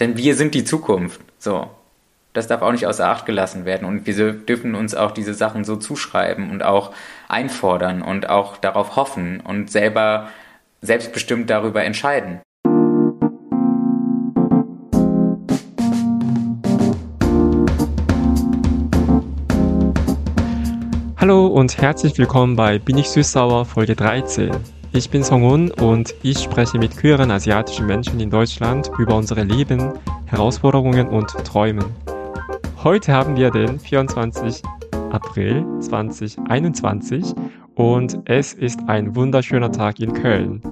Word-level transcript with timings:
Denn 0.00 0.16
wir 0.16 0.34
sind 0.34 0.54
die 0.54 0.64
Zukunft. 0.64 1.20
So. 1.38 1.68
Das 2.32 2.48
darf 2.48 2.62
auch 2.62 2.72
nicht 2.72 2.86
außer 2.86 3.08
Acht 3.08 3.26
gelassen 3.26 3.64
werden. 3.64 3.86
Und 3.86 4.08
wir 4.08 4.32
dürfen 4.32 4.74
uns 4.74 4.96
auch 4.96 5.12
diese 5.12 5.34
Sachen 5.34 5.62
so 5.64 5.76
zuschreiben 5.76 6.50
und 6.50 6.64
auch 6.64 6.92
einfordern 7.28 8.02
und 8.02 8.28
auch 8.28 8.56
darauf 8.56 8.96
hoffen 8.96 9.38
und 9.38 9.70
selber 9.70 10.30
selbstbestimmt 10.82 11.48
darüber 11.48 11.84
entscheiden. 11.84 12.40
Hallo 21.16 21.46
und 21.46 21.78
herzlich 21.78 22.18
willkommen 22.18 22.56
bei 22.56 22.80
Bin 22.80 22.98
ich 22.98 23.08
süß-sauer 23.10 23.64
Folge 23.64 23.94
13. 23.94 24.73
Ich 24.96 25.10
bin 25.10 25.24
Songun 25.24 25.72
und 25.72 26.14
ich 26.22 26.38
spreche 26.38 26.78
mit 26.78 26.96
queeren 26.96 27.32
asiatischen 27.32 27.86
Menschen 27.86 28.20
in 28.20 28.30
Deutschland 28.30 28.92
über 28.96 29.16
unsere 29.16 29.42
Leben, 29.42 29.92
Herausforderungen 30.26 31.08
und 31.08 31.30
Träumen. 31.44 31.86
Heute 32.84 33.12
haben 33.12 33.34
wir 33.34 33.50
den 33.50 33.80
24. 33.80 34.62
April 35.10 35.66
2021 35.80 37.34
und 37.74 38.20
es 38.26 38.52
ist 38.52 38.78
ein 38.86 39.16
wunderschöner 39.16 39.72
Tag 39.72 39.98
in 39.98 40.12
Köln. 40.12 40.62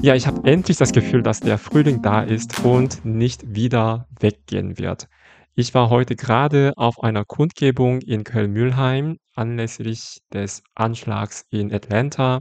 Ja, 0.00 0.14
ich 0.14 0.26
habe 0.26 0.42
endlich 0.50 0.78
das 0.78 0.92
Gefühl, 0.92 1.22
dass 1.22 1.40
der 1.40 1.58
Frühling 1.58 2.00
da 2.00 2.22
ist 2.22 2.64
und 2.64 3.04
nicht 3.04 3.54
wieder 3.54 4.06
weggehen 4.20 4.78
wird. 4.78 5.06
Ich 5.54 5.74
war 5.74 5.90
heute 5.90 6.16
gerade 6.16 6.72
auf 6.76 6.98
einer 7.02 7.26
Kundgebung 7.26 8.00
in 8.00 8.24
Köln-Mülheim 8.24 9.18
anlässlich 9.34 10.20
des 10.32 10.62
Anschlags 10.74 11.44
in 11.50 11.70
Atlanta 11.74 12.40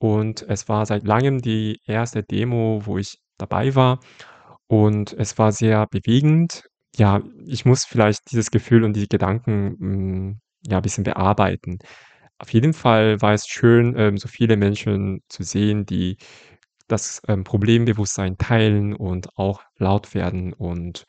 und 0.00 0.42
es 0.48 0.68
war 0.68 0.86
seit 0.86 1.04
langem 1.06 1.40
die 1.42 1.80
erste 1.86 2.24
Demo, 2.24 2.82
wo 2.86 2.98
ich 2.98 3.18
dabei 3.38 3.76
war. 3.76 4.00
Und 4.68 5.12
es 5.14 5.38
war 5.38 5.52
sehr 5.52 5.86
bewegend. 5.88 6.64
Ja, 6.96 7.22
ich 7.46 7.64
muss 7.64 7.84
vielleicht 7.84 8.30
dieses 8.32 8.50
Gefühl 8.50 8.84
und 8.84 8.94
die 8.94 9.08
Gedanken, 9.08 9.76
hm, 9.80 10.40
ja, 10.66 10.78
ein 10.78 10.82
bisschen 10.82 11.04
bearbeiten. 11.04 11.78
Auf 12.38 12.52
jeden 12.52 12.72
Fall 12.74 13.20
war 13.22 13.34
es 13.34 13.46
schön, 13.48 13.94
ähm, 13.98 14.18
so 14.18 14.28
viele 14.28 14.56
Menschen 14.56 15.22
zu 15.28 15.42
sehen, 15.44 15.86
die 15.86 16.18
das, 16.88 17.22
ähm, 17.28 17.44
Problembewusstsein 17.44 18.36
teilen 18.38 18.94
und 18.94 19.28
auch 19.38 19.62
laut 19.78 20.14
werden. 20.14 20.52
Und 20.54 21.04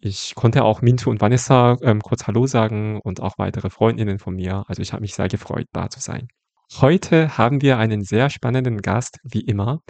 ich 0.00 0.34
konnte 0.36 0.64
auch 0.64 0.82
Mintu 0.82 1.10
und 1.10 1.20
Vanessa, 1.22 1.76
ähm, 1.82 2.00
kurz 2.02 2.26
Hallo 2.28 2.46
sagen 2.46 3.00
und 3.02 3.20
auch 3.22 3.38
weitere 3.38 3.70
Freundinnen 3.70 4.18
von 4.20 4.34
mir. 4.36 4.64
Also, 4.68 4.82
ich 4.82 4.92
habe 4.92 5.02
mich 5.02 5.14
sehr 5.14 5.28
gefreut, 5.28 5.66
da 5.72 5.90
zu 5.90 6.00
sein. 6.00 6.28
Heute 6.74 7.38
haben 7.38 7.62
wir 7.62 7.78
einen 7.78 8.02
sehr 8.02 8.28
spannenden 8.28 8.82
Gast, 8.82 9.18
wie 9.22 9.40
immer. 9.40 9.80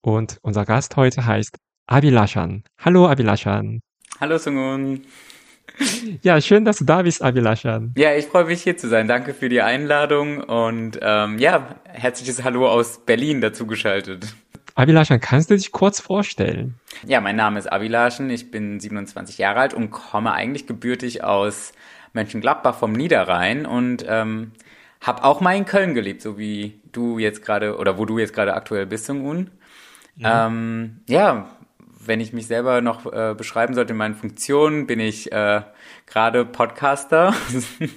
Und 0.00 0.38
unser 0.42 0.64
Gast 0.64 0.96
heute 0.96 1.26
heißt 1.26 1.56
Abilashan. 1.86 2.64
Hallo 2.78 3.06
Abilashan. 3.06 3.80
Hallo 4.18 4.38
Sungun. 4.38 5.04
Ja, 6.22 6.40
schön, 6.40 6.64
dass 6.64 6.78
du 6.78 6.84
da 6.84 7.02
bist, 7.02 7.22
Abilashan. 7.22 7.94
Ja, 7.96 8.14
ich 8.14 8.26
freue 8.26 8.46
mich 8.46 8.62
hier 8.62 8.76
zu 8.76 8.88
sein. 8.88 9.08
Danke 9.08 9.34
für 9.34 9.48
die 9.48 9.62
Einladung 9.62 10.42
und 10.42 10.98
ähm, 11.00 11.38
ja, 11.38 11.76
herzliches 11.84 12.42
Hallo 12.42 12.68
aus 12.68 13.04
Berlin 13.04 13.40
dazugeschaltet. 13.40 14.34
Abilashan, 14.74 15.20
kannst 15.20 15.50
du 15.50 15.56
dich 15.56 15.70
kurz 15.70 16.00
vorstellen? 16.00 16.74
Ja, 17.06 17.20
mein 17.20 17.36
Name 17.36 17.58
ist 17.58 17.70
Abilashan, 17.70 18.30
ich 18.30 18.50
bin 18.50 18.80
27 18.80 19.38
Jahre 19.38 19.60
alt 19.60 19.74
und 19.74 19.90
komme 19.90 20.32
eigentlich 20.32 20.66
gebürtig 20.66 21.22
aus 21.22 21.72
Mönchengladbach 22.14 22.74
vom 22.74 22.92
Niederrhein 22.92 23.66
und 23.66 24.04
ähm, 24.08 24.52
hab 25.02 25.24
auch 25.24 25.40
mal 25.40 25.56
in 25.56 25.64
Köln 25.64 25.94
gelebt, 25.94 26.22
so 26.22 26.38
wie 26.38 26.80
du 26.92 27.18
jetzt 27.18 27.44
gerade, 27.44 27.76
oder 27.76 27.98
wo 27.98 28.04
du 28.04 28.18
jetzt 28.18 28.32
gerade 28.32 28.54
aktuell 28.54 28.86
bist, 28.86 29.06
Sungun. 29.06 29.50
Ja. 30.16 30.46
Ähm, 30.46 31.00
ja, 31.08 31.48
wenn 32.04 32.20
ich 32.20 32.32
mich 32.32 32.46
selber 32.46 32.80
noch 32.80 33.10
äh, 33.12 33.34
beschreiben 33.36 33.74
sollte 33.74 33.92
in 33.92 33.96
meinen 33.96 34.14
Funktionen, 34.14 34.86
bin 34.86 35.00
ich 35.00 35.30
äh, 35.32 35.62
gerade 36.06 36.44
Podcaster. 36.44 37.34
mhm. 37.50 37.90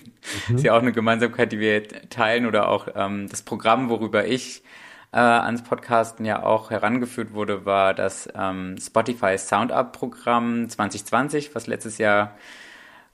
ist 0.55 0.63
ja 0.63 0.73
auch 0.73 0.81
eine 0.81 0.91
Gemeinsamkeit, 0.91 1.51
die 1.51 1.59
wir 1.59 1.87
teilen 2.09 2.45
oder 2.45 2.69
auch 2.69 2.87
ähm, 2.95 3.27
das 3.29 3.41
Programm, 3.41 3.89
worüber 3.89 4.25
ich 4.25 4.63
äh, 5.11 5.17
ans 5.17 5.63
Podcasten 5.63 6.25
ja 6.25 6.43
auch 6.43 6.71
herangeführt 6.71 7.33
wurde, 7.33 7.65
war 7.65 7.93
das 7.93 8.27
ähm, 8.35 8.75
Spotify 8.79 9.37
Sound 9.37 9.71
Up 9.71 9.93
Programm 9.93 10.69
2020, 10.69 11.55
was 11.55 11.67
letztes 11.67 11.97
Jahr 11.97 12.35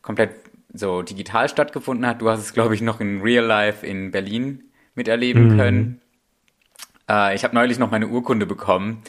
komplett 0.02 0.51
so 0.74 1.02
digital 1.02 1.50
stattgefunden 1.50 2.06
hat. 2.06 2.22
Du 2.22 2.30
hast 2.30 2.40
es, 2.40 2.54
glaube 2.54 2.76
ich, 2.76 2.82
noch 2.82 3.00
in 3.00 3.22
Real 3.22 3.46
Life 3.46 3.86
in 3.86 4.12
Berlin 4.12 4.64
miterleben 4.96 5.54
mhm. 5.54 5.58
können. 5.58 6.02
Äh, 7.10 7.36
ich 7.36 7.44
habe 7.44 7.56
neulich 7.56 7.80
noch 7.80 7.92
meine 7.92 8.08
Urkunde 8.08 8.46
bekommen. 8.46 9.04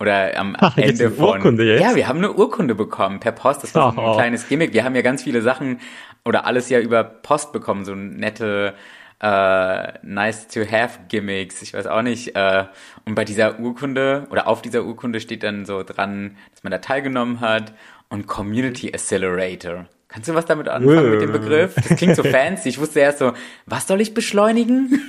Oder 0.00 0.38
am 0.38 0.56
Ach, 0.58 0.76
Ende 0.76 1.10
von. 1.10 1.38
Urkunde 1.38 1.64
jetzt? 1.64 1.82
Ja, 1.82 1.96
wir 1.96 2.06
haben 2.06 2.18
eine 2.18 2.32
Urkunde 2.32 2.76
bekommen 2.76 3.18
per 3.18 3.32
Post. 3.32 3.64
Das 3.64 3.74
war 3.74 3.92
so 3.92 4.00
ein 4.00 4.14
kleines 4.14 4.48
Gimmick. 4.48 4.72
Wir 4.72 4.84
haben 4.84 4.94
ja 4.94 5.02
ganz 5.02 5.24
viele 5.24 5.42
Sachen 5.42 5.80
oder 6.24 6.46
alles 6.46 6.68
ja 6.68 6.78
über 6.78 7.02
Post 7.02 7.52
bekommen, 7.52 7.84
so 7.84 7.94
nette 7.94 8.74
äh, 9.20 9.92
nice 10.02 10.46
to 10.46 10.60
have 10.60 11.00
Gimmicks, 11.08 11.62
ich 11.62 11.74
weiß 11.74 11.86
auch 11.86 12.02
nicht. 12.02 12.36
Äh, 12.36 12.66
und 13.04 13.14
bei 13.14 13.24
dieser 13.24 13.58
Urkunde 13.58 14.26
oder 14.30 14.46
auf 14.46 14.62
dieser 14.62 14.84
Urkunde 14.84 15.20
steht 15.20 15.42
dann 15.42 15.64
so 15.64 15.82
dran, 15.82 16.36
dass 16.52 16.62
man 16.62 16.70
da 16.70 16.78
teilgenommen 16.78 17.40
hat 17.40 17.72
und 18.08 18.26
Community 18.26 18.92
Accelerator. 18.92 19.86
Kannst 20.18 20.30
du 20.30 20.34
was 20.34 20.46
damit 20.46 20.66
anfangen 20.68 21.10
mit 21.12 21.22
dem 21.22 21.30
Begriff? 21.30 21.76
Das 21.76 21.96
klingt 21.96 22.16
so 22.16 22.24
fancy. 22.24 22.70
Ich 22.70 22.80
wusste 22.80 22.98
erst 22.98 23.20
so, 23.20 23.34
was 23.66 23.86
soll 23.86 24.00
ich 24.00 24.14
beschleunigen? 24.14 25.00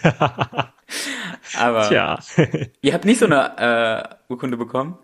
Aber 1.58 1.86
Tja. 1.86 2.18
ihr 2.80 2.94
habt 2.94 3.04
nicht 3.04 3.18
so 3.18 3.26
eine 3.26 4.08
äh, 4.08 4.32
Urkunde 4.32 4.56
bekommen? 4.56 4.96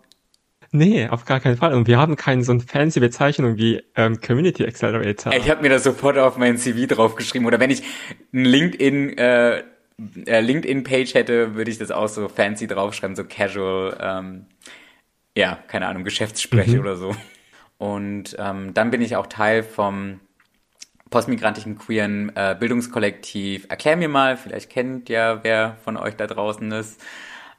Nee, 0.71 1.09
auf 1.09 1.27
gar 1.27 1.41
keinen 1.41 1.59
Fall. 1.59 1.75
Und 1.75 1.89
wir 1.89 1.99
haben 1.99 2.17
keine 2.17 2.43
so 2.43 2.53
eine 2.53 2.63
fancy 2.63 3.01
Bezeichnung 3.01 3.59
wie 3.59 3.83
ähm, 3.97 4.19
Community 4.19 4.65
Accelerator. 4.65 5.35
Ich 5.35 5.51
habe 5.51 5.61
mir 5.61 5.69
das 5.69 5.85
sofort 5.85 6.17
auf 6.17 6.39
mein 6.39 6.57
CV 6.57 6.87
draufgeschrieben. 6.87 7.47
Oder 7.47 7.61
wenn 7.61 7.69
ich 7.69 7.83
ein 8.33 8.47
LinkedIn 8.47 9.19
äh, 9.19 9.63
äh, 10.25 10.41
LinkedIn-Page 10.41 11.13
hätte, 11.13 11.55
würde 11.55 11.71
ich 11.71 11.77
das 11.77 11.91
auch 11.91 12.09
so 12.09 12.31
fancy 12.31 12.67
draufschreiben, 12.67 13.15
so 13.15 13.25
casual, 13.25 13.95
ähm, 14.01 14.47
ja, 15.37 15.59
keine 15.69 15.87
Ahnung, 15.87 16.03
Geschäftsspreche 16.03 16.77
mhm. 16.77 16.81
oder 16.81 16.97
so. 16.97 17.15
Und 17.83 18.37
ähm, 18.39 18.75
dann 18.75 18.93
bin 18.93 19.03
ich 19.03 19.17
auch 19.17 19.27
Teil 19.27 19.65
vom 19.65 20.21
postmigrantischen 21.11 21.77
queeren 21.77 22.31
äh, 22.37 22.55
Bildungskollektiv 22.57 23.67
Erklär 23.69 23.97
mir 23.97 24.09
mal, 24.09 24.37
vielleicht 24.37 24.71
kennt 24.71 25.09
ja 25.09 25.43
wer 25.43 25.79
von 25.83 25.97
euch 25.97 26.15
da 26.15 26.29
draußen 26.29 26.71
ist. 26.71 27.03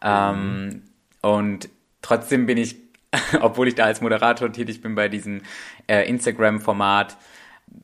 Ähm. 0.02 0.84
Und 1.22 1.68
trotzdem 2.02 2.46
bin 2.46 2.58
ich, 2.58 2.78
obwohl 3.42 3.68
ich 3.68 3.76
da 3.76 3.84
als 3.84 4.00
Moderator 4.00 4.50
tätig 4.50 4.82
bin 4.82 4.96
bei 4.96 5.10
diesem 5.10 5.42
äh, 5.88 6.08
Instagram-Format, 6.08 7.18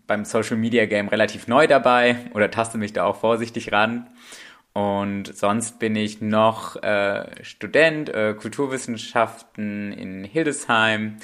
beim 0.07 0.23
Social 0.23 0.55
Media 0.55 0.85
Game 0.85 1.09
relativ 1.09 1.49
neu 1.49 1.67
dabei 1.67 2.15
oder 2.33 2.49
taste 2.49 2.77
mich 2.77 2.93
da 2.93 3.03
auch 3.03 3.17
vorsichtig 3.17 3.73
ran. 3.73 4.07
Und 4.71 5.35
sonst 5.35 5.77
bin 5.77 5.97
ich 5.97 6.21
noch 6.21 6.81
äh, 6.83 7.43
Student 7.43 8.07
äh, 8.07 8.33
Kulturwissenschaften 8.33 9.91
in 9.91 10.23
Hildesheim 10.23 11.17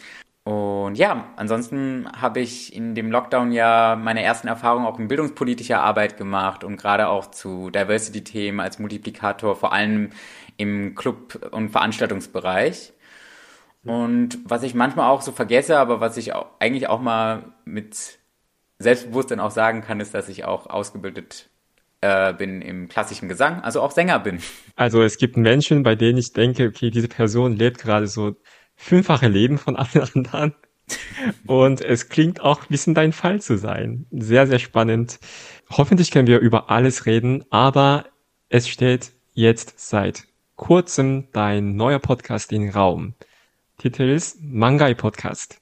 und 0.46 0.94
ja, 0.94 1.34
ansonsten 1.38 2.08
habe 2.16 2.40
ich 2.40 2.76
in 2.76 2.94
dem 2.94 3.10
Lockdown 3.10 3.52
ja 3.52 3.96
meine 4.00 4.22
ersten 4.22 4.48
Erfahrungen 4.48 4.86
auch 4.86 5.00
in 5.00 5.08
bildungspolitischer 5.08 5.82
Arbeit 5.82 6.18
gemacht 6.18 6.64
und 6.64 6.78
gerade 6.78 7.08
auch 7.08 7.32
zu 7.32 7.72
Diversity-Themen 7.72 8.60
als 8.60 8.78
Multiplikator, 8.78 9.56
vor 9.56 9.74
allem 9.74 10.12
im 10.58 10.94
Club- 10.94 11.50
und 11.52 11.70
Veranstaltungsbereich. 11.70 12.94
Und 13.84 14.38
was 14.46 14.62
ich 14.62 14.76
manchmal 14.76 15.10
auch 15.10 15.24
so 15.24 15.32
vergesse, 15.32 15.80
aber 15.80 16.00
was 16.00 16.16
ich 16.16 16.34
auch, 16.34 16.46
eigentlich 16.60 16.90
auch 16.90 17.02
mal 17.02 17.54
mit 17.66 18.20
Selbstbewusstsein 18.78 19.40
auch 19.40 19.52
sagen 19.52 19.82
kann, 19.82 20.00
ist, 20.00 20.14
dass 20.14 20.30
ich 20.30 20.46
auch 20.46 20.68
ausgebildet 20.68 21.50
äh, 22.02 22.34
bin 22.34 22.62
im 22.62 22.88
klassischen 22.88 23.30
Gesang, 23.30 23.62
also 23.62 23.82
auch 23.82 23.92
Sänger 23.92 24.20
bin. 24.20 24.40
Also 24.76 25.02
es 25.02 25.18
gibt 25.18 25.38
Menschen, 25.38 25.82
bei 25.82 25.96
denen 25.96 26.20
ich 26.20 26.34
denke, 26.34 26.68
okay, 26.68 26.92
diese 26.92 27.08
Person 27.08 27.56
lebt 27.56 27.80
gerade 27.80 28.06
so 28.06 28.36
fünffache 28.76 29.28
Leben 29.28 29.58
von 29.58 29.76
allen 29.76 30.10
anderen. 30.14 30.56
Und 31.48 31.82
es 31.82 32.10
klingt 32.10 32.42
auch 32.42 32.62
ein 32.62 32.70
bisschen 32.70 32.94
dein 32.94 33.12
Fall 33.12 33.42
zu 33.42 33.58
sein. 33.58 34.06
Sehr, 34.12 34.46
sehr 34.46 34.60
spannend. 34.60 35.20
Hoffentlich 35.72 36.12
können 36.12 36.28
wir 36.28 36.40
über 36.40 36.70
alles 36.70 37.06
reden, 37.06 37.44
aber 37.50 38.06
es 38.50 38.68
steht 38.68 39.12
jetzt 39.34 39.80
seit 39.80 40.26
kurzem 40.56 41.28
dein 41.34 41.76
neuer 41.76 42.00
Podcast 42.00 42.52
in 42.52 42.70
Raum. 42.70 43.16
Titel 43.78 44.04
ist 44.04 44.42
Mangai 44.42 44.94
Podcast. 44.94 45.60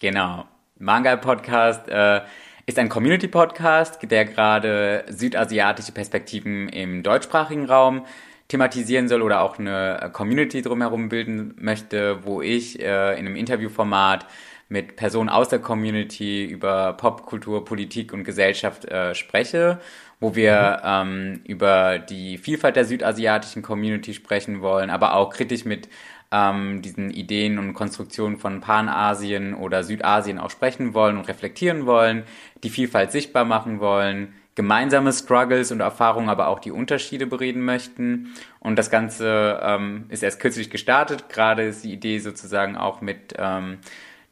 Genau. 0.00 0.46
Mangai 0.78 1.16
Podcast 1.16 1.88
äh, 1.88 2.22
ist 2.66 2.78
ein 2.78 2.88
Community 2.88 3.28
Podcast, 3.28 4.10
der 4.10 4.24
gerade 4.24 5.04
südasiatische 5.08 5.92
Perspektiven 5.92 6.68
im 6.68 7.02
deutschsprachigen 7.02 7.66
Raum 7.66 8.06
thematisieren 8.52 9.08
soll 9.08 9.22
oder 9.22 9.40
auch 9.40 9.58
eine 9.58 10.10
Community 10.12 10.60
drumherum 10.60 11.08
bilden 11.08 11.54
möchte, 11.58 12.22
wo 12.24 12.42
ich 12.42 12.78
äh, 12.80 13.12
in 13.18 13.24
einem 13.24 13.34
Interviewformat 13.34 14.26
mit 14.68 14.96
Personen 14.96 15.30
aus 15.30 15.48
der 15.48 15.58
Community 15.58 16.44
über 16.44 16.92
Popkultur, 16.92 17.64
Politik 17.64 18.12
und 18.12 18.24
Gesellschaft 18.24 18.84
äh, 18.84 19.14
spreche, 19.14 19.80
wo 20.20 20.34
wir 20.34 20.80
mhm. 20.84 21.08
ähm, 21.08 21.40
über 21.46 21.98
die 21.98 22.36
Vielfalt 22.36 22.76
der 22.76 22.84
südasiatischen 22.84 23.62
Community 23.62 24.12
sprechen 24.12 24.60
wollen, 24.60 24.90
aber 24.90 25.14
auch 25.14 25.30
kritisch 25.30 25.64
mit 25.64 25.88
ähm, 26.30 26.82
diesen 26.82 27.08
Ideen 27.08 27.58
und 27.58 27.72
Konstruktionen 27.72 28.36
von 28.36 28.60
Panasien 28.60 29.54
oder 29.54 29.82
Südasien 29.82 30.38
auch 30.38 30.50
sprechen 30.50 30.92
wollen 30.92 31.16
und 31.16 31.26
reflektieren 31.26 31.86
wollen, 31.86 32.24
die 32.62 32.70
Vielfalt 32.70 33.12
sichtbar 33.12 33.46
machen 33.46 33.80
wollen, 33.80 34.34
gemeinsame 34.54 35.12
Struggles 35.12 35.72
und 35.72 35.80
Erfahrungen, 35.80 36.28
aber 36.28 36.48
auch 36.48 36.58
die 36.58 36.72
Unterschiede 36.72 37.26
bereden 37.26 37.64
möchten. 37.64 38.34
Und 38.60 38.76
das 38.78 38.90
Ganze 38.90 39.60
ähm, 39.62 40.04
ist 40.08 40.22
erst 40.22 40.40
kürzlich 40.40 40.70
gestartet. 40.70 41.28
Gerade 41.28 41.64
ist 41.64 41.84
die 41.84 41.92
Idee 41.92 42.18
sozusagen 42.18 42.76
auch 42.76 43.00
mit 43.00 43.34
ähm, 43.38 43.78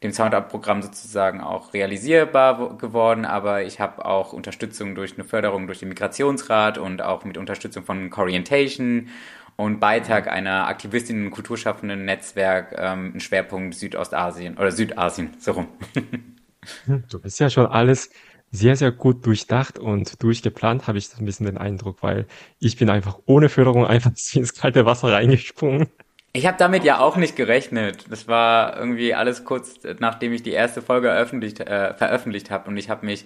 dem 0.03 0.11
Soundup-Programm 0.11 0.81
sozusagen 0.81 1.41
auch 1.41 1.73
realisierbar 1.73 2.77
geworden, 2.77 3.25
aber 3.25 3.63
ich 3.63 3.79
habe 3.79 4.03
auch 4.05 4.33
Unterstützung 4.33 4.95
durch 4.95 5.13
eine 5.13 5.23
Förderung 5.23 5.67
durch 5.67 5.79
den 5.79 5.89
Migrationsrat 5.89 6.79
und 6.79 7.03
auch 7.03 7.23
mit 7.23 7.37
Unterstützung 7.37 7.83
von 7.83 8.09
Corientation 8.09 9.09
und 9.57 9.79
Beitrag 9.79 10.27
einer 10.27 10.67
Aktivistin 10.67 11.25
und 11.25 11.31
kulturschaffenden 11.31 12.03
Netzwerk 12.03 12.73
ähm, 12.77 13.13
ein 13.15 13.19
Schwerpunkt 13.19 13.75
Südostasien 13.75 14.57
oder 14.57 14.71
Südasien, 14.71 15.35
so 15.37 15.51
rum. 15.51 15.67
du 16.87 17.19
bist 17.19 17.39
ja 17.39 17.49
schon 17.49 17.67
alles 17.67 18.09
sehr, 18.51 18.75
sehr 18.75 18.91
gut 18.91 19.25
durchdacht 19.25 19.79
und 19.79 20.21
durchgeplant, 20.21 20.87
habe 20.87 20.97
ich 20.97 21.07
so 21.07 21.17
ein 21.17 21.25
bisschen 21.25 21.45
den 21.45 21.57
Eindruck, 21.57 22.03
weil 22.03 22.27
ich 22.59 22.77
bin 22.77 22.89
einfach 22.89 23.19
ohne 23.25 23.49
Förderung 23.49 23.85
einfach 23.85 24.11
ins 24.33 24.53
kalte 24.53 24.85
Wasser 24.85 25.11
reingesprungen. 25.11 25.87
Ich 26.33 26.45
habe 26.45 26.57
damit 26.57 26.83
ja 26.83 26.99
auch 26.99 27.17
nicht 27.17 27.35
gerechnet. 27.35 28.05
Das 28.09 28.27
war 28.27 28.77
irgendwie 28.77 29.13
alles 29.13 29.43
kurz, 29.43 29.79
nachdem 29.99 30.31
ich 30.31 30.43
die 30.43 30.51
erste 30.51 30.81
Folge 30.81 31.09
äh, 31.09 31.93
veröffentlicht 31.93 32.51
habe 32.51 32.69
und 32.69 32.77
ich 32.77 32.89
habe 32.89 33.05
mich 33.05 33.25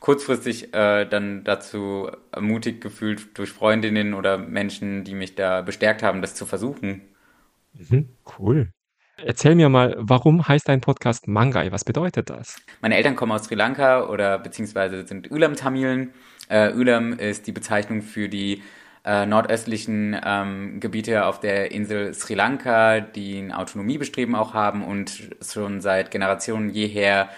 kurzfristig 0.00 0.74
äh, 0.74 1.06
dann 1.06 1.44
dazu 1.44 2.10
ermutigt 2.30 2.82
gefühlt 2.82 3.38
durch 3.38 3.50
Freundinnen 3.50 4.12
oder 4.12 4.36
Menschen, 4.36 5.04
die 5.04 5.14
mich 5.14 5.34
da 5.34 5.62
bestärkt 5.62 6.02
haben, 6.02 6.20
das 6.20 6.34
zu 6.34 6.44
versuchen. 6.44 7.00
Mhm, 7.72 8.10
cool. 8.38 8.68
Erzähl 9.16 9.54
mir 9.54 9.68
mal, 9.68 9.94
warum 9.98 10.46
heißt 10.46 10.68
dein 10.68 10.80
Podcast 10.80 11.28
Mangai? 11.28 11.70
Was 11.70 11.84
bedeutet 11.84 12.30
das? 12.30 12.56
Meine 12.80 12.96
Eltern 12.96 13.14
kommen 13.14 13.32
aus 13.32 13.44
Sri 13.44 13.54
Lanka 13.54 14.08
oder 14.08 14.38
beziehungsweise 14.38 15.06
sind 15.06 15.30
Ulam-Tamilen. 15.30 16.12
Äh, 16.48 16.72
Ulam 16.72 17.12
ist 17.12 17.46
die 17.46 17.52
Bezeichnung 17.52 18.02
für 18.02 18.28
die 18.28 18.62
äh, 19.04 19.24
nordöstlichen 19.24 20.16
ähm, 20.24 20.80
Gebiete 20.80 21.26
auf 21.26 21.38
der 21.38 21.70
Insel 21.70 22.12
Sri 22.12 22.34
Lanka, 22.34 23.00
die 23.00 23.38
ein 23.38 23.52
Autonomiebestreben 23.52 24.34
auch 24.34 24.52
haben 24.52 24.82
und 24.84 25.30
schon 25.40 25.80
seit 25.80 26.10
Generationen 26.10 26.70
jeher 26.70 27.28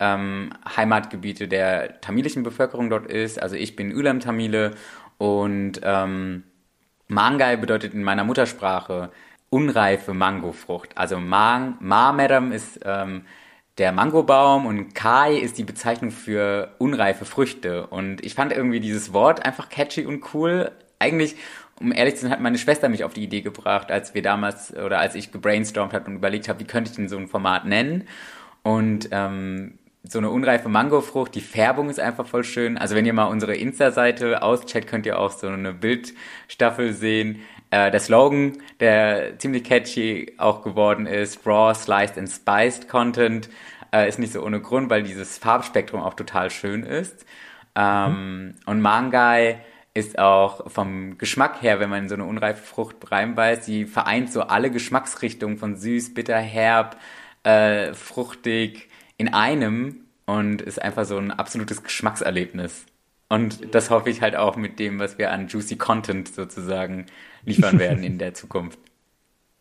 ähm, 0.00 0.50
Heimatgebiete 0.76 1.48
der 1.48 2.00
tamilischen 2.00 2.44
Bevölkerung 2.44 2.88
dort 2.88 3.06
ist. 3.06 3.42
Also 3.42 3.56
ich 3.56 3.76
bin 3.76 3.94
Ulam-Tamile 3.94 4.74
und 5.18 5.80
ähm, 5.82 6.44
Mangai 7.08 7.56
bedeutet 7.56 7.92
in 7.92 8.02
meiner 8.02 8.24
Muttersprache 8.24 9.10
unreife 9.56 10.12
Mangofrucht. 10.12 10.98
Also 10.98 11.18
Ma, 11.18 11.78
Ma 11.80 12.12
Madam 12.12 12.52
ist 12.52 12.80
ähm, 12.84 13.22
der 13.78 13.90
Mangobaum 13.90 14.66
und 14.66 14.94
Kai 14.94 15.34
ist 15.34 15.56
die 15.56 15.64
Bezeichnung 15.64 16.10
für 16.10 16.74
unreife 16.76 17.24
Früchte. 17.24 17.86
Und 17.86 18.22
ich 18.22 18.34
fand 18.34 18.52
irgendwie 18.52 18.80
dieses 18.80 19.14
Wort 19.14 19.46
einfach 19.46 19.70
catchy 19.70 20.04
und 20.04 20.34
cool. 20.34 20.72
Eigentlich, 20.98 21.36
um 21.80 21.90
ehrlich 21.90 22.16
zu 22.16 22.22
sein, 22.22 22.32
hat 22.32 22.40
meine 22.40 22.58
Schwester 22.58 22.90
mich 22.90 23.02
auf 23.02 23.14
die 23.14 23.24
Idee 23.24 23.40
gebracht, 23.40 23.90
als 23.90 24.12
wir 24.12 24.20
damals 24.20 24.76
oder 24.76 24.98
als 24.98 25.14
ich 25.14 25.32
gebrainstormt 25.32 25.94
habe 25.94 26.10
und 26.10 26.16
überlegt 26.16 26.50
habe, 26.50 26.60
wie 26.60 26.64
könnte 26.64 26.90
ich 26.90 26.96
denn 26.96 27.08
so 27.08 27.16
ein 27.16 27.28
Format 27.28 27.64
nennen. 27.64 28.04
Und 28.62 29.08
ähm, 29.10 29.78
so 30.02 30.18
eine 30.18 30.28
unreife 30.28 30.68
Mangofrucht, 30.68 31.34
die 31.34 31.40
Färbung 31.40 31.88
ist 31.88 31.98
einfach 31.98 32.26
voll 32.26 32.44
schön. 32.44 32.76
Also 32.76 32.94
wenn 32.94 33.06
ihr 33.06 33.14
mal 33.14 33.24
unsere 33.24 33.56
Insta-Seite 33.56 34.42
auscheckt, 34.42 34.86
könnt 34.86 35.06
ihr 35.06 35.18
auch 35.18 35.30
so 35.30 35.46
eine 35.48 35.72
Bildstaffel 35.72 36.92
sehen. 36.92 37.40
Äh, 37.70 37.90
der 37.90 38.00
Slogan, 38.00 38.58
der 38.80 39.38
ziemlich 39.38 39.64
catchy 39.64 40.34
auch 40.38 40.62
geworden 40.62 41.06
ist, 41.06 41.46
Raw, 41.46 41.74
Sliced 41.74 42.18
and 42.18 42.30
Spiced 42.30 42.88
Content, 42.88 43.48
äh, 43.92 44.08
ist 44.08 44.18
nicht 44.18 44.32
so 44.32 44.42
ohne 44.42 44.60
Grund, 44.60 44.90
weil 44.90 45.02
dieses 45.02 45.38
Farbspektrum 45.38 46.00
auch 46.00 46.14
total 46.14 46.50
schön 46.50 46.82
ist. 46.82 47.26
Ähm, 47.74 48.44
mhm. 48.44 48.54
Und 48.66 48.80
Mangai 48.80 49.60
ist 49.94 50.18
auch 50.18 50.70
vom 50.70 51.16
Geschmack 51.18 51.62
her, 51.62 51.80
wenn 51.80 51.90
man 51.90 52.08
so 52.08 52.14
eine 52.14 52.24
unreife 52.24 52.62
Frucht 52.62 53.10
reinbeißt, 53.10 53.64
sie 53.64 53.86
vereint 53.86 54.30
so 54.30 54.42
alle 54.42 54.70
Geschmacksrichtungen 54.70 55.56
von 55.56 55.76
süß, 55.76 56.12
bitter, 56.12 56.38
herb, 56.38 56.98
äh, 57.44 57.94
fruchtig, 57.94 58.88
in 59.16 59.32
einem 59.32 60.04
und 60.26 60.60
ist 60.60 60.82
einfach 60.82 61.06
so 61.06 61.16
ein 61.16 61.30
absolutes 61.30 61.82
Geschmackserlebnis. 61.82 62.84
Und 63.28 63.74
das 63.74 63.90
hoffe 63.90 64.10
ich 64.10 64.20
halt 64.20 64.36
auch 64.36 64.56
mit 64.56 64.78
dem, 64.78 64.98
was 64.98 65.18
wir 65.18 65.32
an 65.32 65.48
Juicy 65.48 65.76
Content 65.76 66.28
sozusagen 66.28 67.06
liefern 67.46 67.78
werden 67.78 68.04
in 68.04 68.18
der 68.18 68.34
Zukunft. 68.34 68.78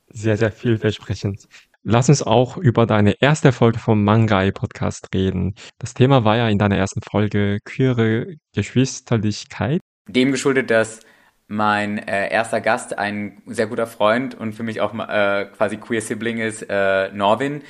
Sehr, 0.09 0.37
sehr 0.37 0.51
vielversprechend. 0.51 1.47
Lass 1.83 2.09
uns 2.09 2.23
auch 2.23 2.57
über 2.57 2.85
deine 2.87 3.21
erste 3.21 3.51
Folge 3.51 3.77
vom 3.77 4.03
Mangai 4.03 4.51
Podcast 4.51 5.07
reden. 5.13 5.53
Das 5.77 5.93
Thema 5.93 6.23
war 6.25 6.35
ja 6.35 6.49
in 6.49 6.57
deiner 6.57 6.77
ersten 6.77 7.01
Folge 7.01 7.59
queere 7.63 8.37
Geschwisterlichkeit. 8.53 9.81
Dem 10.07 10.31
geschuldet, 10.31 10.71
dass 10.71 11.01
mein 11.47 11.99
äh, 11.99 12.31
erster 12.31 12.59
Gast 12.59 12.97
ein 12.97 13.41
sehr 13.45 13.67
guter 13.67 13.85
Freund 13.85 14.33
und 14.33 14.53
für 14.53 14.63
mich 14.63 14.81
auch 14.81 14.93
äh, 14.95 15.45
quasi 15.55 15.77
queer 15.77 16.01
Sibling 16.01 16.39
ist, 16.39 16.63
äh, 16.67 17.11
Norvin, 17.11 17.61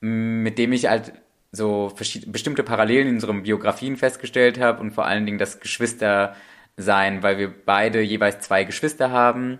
mit 0.00 0.58
dem 0.58 0.72
ich 0.72 0.88
halt 0.88 1.14
so 1.50 1.94
bestimmte 2.26 2.62
Parallelen 2.62 3.08
in 3.08 3.14
unseren 3.14 3.42
Biografien 3.42 3.96
festgestellt 3.96 4.60
habe 4.60 4.80
und 4.80 4.92
vor 4.92 5.06
allen 5.06 5.26
Dingen 5.26 5.38
das 5.38 5.60
Geschwistersein, 6.76 7.22
weil 7.22 7.38
wir 7.38 7.52
beide 7.64 8.00
jeweils 8.00 8.40
zwei 8.40 8.64
Geschwister 8.64 9.10
haben 9.10 9.58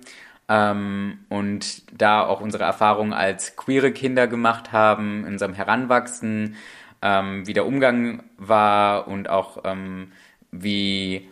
ähm, 0.49 1.19
und 1.29 1.83
da 2.01 2.25
auch 2.25 2.41
unsere 2.41 2.65
Erfahrungen 2.65 3.13
als 3.13 3.57
queere 3.57 3.93
Kinder 3.93 4.27
gemacht 4.27 4.73
haben, 4.73 5.25
in 5.25 5.35
unserem 5.35 5.55
Heranwachsen, 5.55 6.57
ähm, 7.03 7.47
wie 7.47 7.53
der 7.53 7.67
Umgang 7.67 8.23
war 8.39 9.09
und 9.09 9.29
auch 9.29 9.59
ähm, 9.65 10.13
wie 10.51 11.29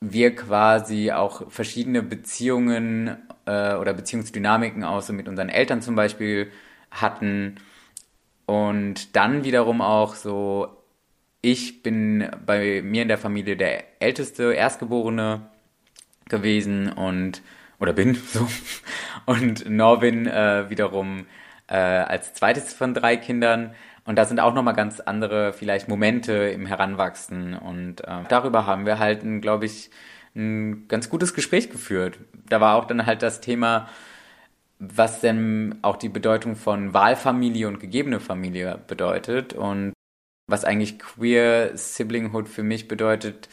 wir 0.00 0.34
quasi 0.36 1.10
auch 1.12 1.50
verschiedene 1.50 2.02
Beziehungen 2.02 3.16
äh, 3.46 3.74
oder 3.74 3.94
Beziehungsdynamiken 3.94 4.84
auch 4.84 5.02
so 5.02 5.12
mit 5.12 5.28
unseren 5.28 5.48
Eltern 5.48 5.82
zum 5.82 5.96
Beispiel 5.96 6.52
hatten. 6.90 7.56
Und 8.46 9.16
dann 9.16 9.44
wiederum 9.44 9.80
auch 9.82 10.14
so, 10.14 10.77
ich 11.50 11.82
bin 11.82 12.28
bei 12.44 12.82
mir 12.82 13.02
in 13.02 13.08
der 13.08 13.16
Familie 13.16 13.56
der 13.56 14.02
älteste 14.02 14.52
Erstgeborene 14.52 15.48
gewesen 16.28 16.92
und, 16.92 17.42
oder 17.78 17.94
bin 17.94 18.14
so. 18.32 18.46
Und 19.24 19.68
Norwin 19.68 20.26
äh, 20.26 20.68
wiederum 20.68 21.26
äh, 21.68 21.76
als 21.76 22.34
zweites 22.34 22.74
von 22.74 22.92
drei 22.92 23.16
Kindern. 23.16 23.74
Und 24.04 24.16
da 24.16 24.26
sind 24.26 24.40
auch 24.40 24.52
nochmal 24.52 24.74
ganz 24.74 25.00
andere 25.00 25.54
vielleicht 25.54 25.88
Momente 25.88 26.32
im 26.32 26.66
Heranwachsen. 26.66 27.54
Und 27.54 28.02
äh, 28.02 28.24
darüber 28.28 28.66
haben 28.66 28.84
wir 28.84 28.98
halt, 28.98 29.22
glaube 29.40 29.64
ich, 29.64 29.90
ein 30.36 30.86
ganz 30.88 31.08
gutes 31.08 31.32
Gespräch 31.32 31.70
geführt. 31.70 32.18
Da 32.48 32.60
war 32.60 32.76
auch 32.76 32.84
dann 32.84 33.06
halt 33.06 33.22
das 33.22 33.40
Thema, 33.40 33.88
was 34.78 35.20
denn 35.22 35.78
auch 35.80 35.96
die 35.96 36.10
Bedeutung 36.10 36.56
von 36.56 36.92
Wahlfamilie 36.92 37.68
und 37.68 37.80
gegebene 37.80 38.20
Familie 38.20 38.78
bedeutet 38.86 39.54
und 39.54 39.92
was 40.48 40.64
eigentlich 40.64 40.98
queer 40.98 41.76
Siblinghood 41.76 42.48
für 42.48 42.64
mich 42.64 42.88
bedeutet, 42.88 43.48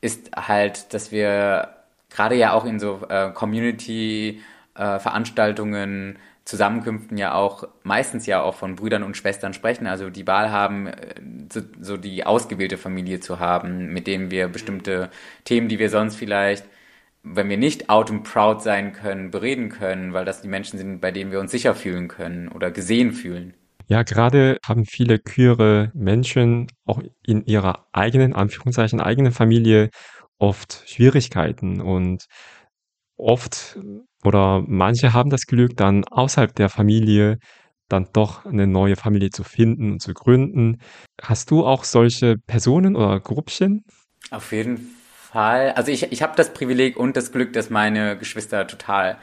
ist 0.00 0.30
halt, 0.36 0.94
dass 0.94 1.12
wir 1.12 1.76
gerade 2.10 2.36
ja 2.36 2.52
auch 2.54 2.64
in 2.64 2.80
so 2.80 3.02
äh, 3.08 3.30
Community-Veranstaltungen, 3.32 6.16
äh, 6.16 6.18
Zusammenkünften 6.44 7.18
ja 7.18 7.34
auch 7.34 7.68
meistens 7.84 8.26
ja 8.26 8.42
auch 8.42 8.56
von 8.56 8.74
Brüdern 8.74 9.04
und 9.04 9.16
Schwestern 9.16 9.54
sprechen, 9.54 9.86
also 9.86 10.10
die 10.10 10.26
Wahl 10.26 10.50
haben, 10.50 10.88
äh, 10.88 11.14
so, 11.52 11.60
so 11.80 11.96
die 11.96 12.26
ausgewählte 12.26 12.78
Familie 12.78 13.20
zu 13.20 13.38
haben, 13.38 13.92
mit 13.92 14.06
denen 14.06 14.30
wir 14.30 14.48
bestimmte 14.48 15.10
Themen, 15.44 15.68
die 15.68 15.78
wir 15.78 15.90
sonst 15.90 16.16
vielleicht 16.16 16.64
wenn 17.22 17.48
wir 17.48 17.56
nicht 17.56 17.88
out 17.88 18.10
and 18.10 18.24
proud 18.24 18.62
sein 18.62 18.92
können, 18.92 19.30
bereden 19.30 19.68
können, 19.68 20.12
weil 20.12 20.24
das 20.24 20.42
die 20.42 20.48
Menschen 20.48 20.78
sind, 20.78 21.00
bei 21.00 21.12
denen 21.12 21.30
wir 21.30 21.40
uns 21.40 21.52
sicher 21.52 21.74
fühlen 21.74 22.08
können 22.08 22.48
oder 22.48 22.70
gesehen 22.70 23.12
fühlen. 23.12 23.54
Ja, 23.92 24.04
gerade 24.04 24.56
haben 24.66 24.86
viele 24.86 25.18
queere 25.18 25.90
Menschen 25.92 26.66
auch 26.86 27.02
in 27.26 27.44
ihrer 27.44 27.88
eigenen, 27.92 28.32
Anführungszeichen, 28.32 29.02
eigenen 29.02 29.32
Familie 29.32 29.90
oft 30.38 30.82
Schwierigkeiten 30.86 31.82
und 31.82 32.24
oft 33.18 33.78
oder 34.24 34.64
manche 34.66 35.12
haben 35.12 35.28
das 35.28 35.42
Glück, 35.42 35.76
dann 35.76 36.06
außerhalb 36.06 36.54
der 36.54 36.70
Familie 36.70 37.36
dann 37.90 38.08
doch 38.14 38.46
eine 38.46 38.66
neue 38.66 38.96
Familie 38.96 39.28
zu 39.28 39.44
finden 39.44 39.92
und 39.92 40.00
zu 40.00 40.14
gründen. 40.14 40.78
Hast 41.20 41.50
du 41.50 41.66
auch 41.66 41.84
solche 41.84 42.36
Personen 42.46 42.96
oder 42.96 43.20
Gruppchen? 43.20 43.84
Auf 44.30 44.52
jeden 44.52 44.88
Fall. 45.14 45.72
Also 45.72 45.92
ich, 45.92 46.10
ich 46.10 46.22
habe 46.22 46.32
das 46.34 46.54
Privileg 46.54 46.96
und 46.96 47.14
das 47.14 47.30
Glück, 47.30 47.52
dass 47.52 47.68
meine 47.68 48.16
Geschwister 48.16 48.66
total 48.66 49.18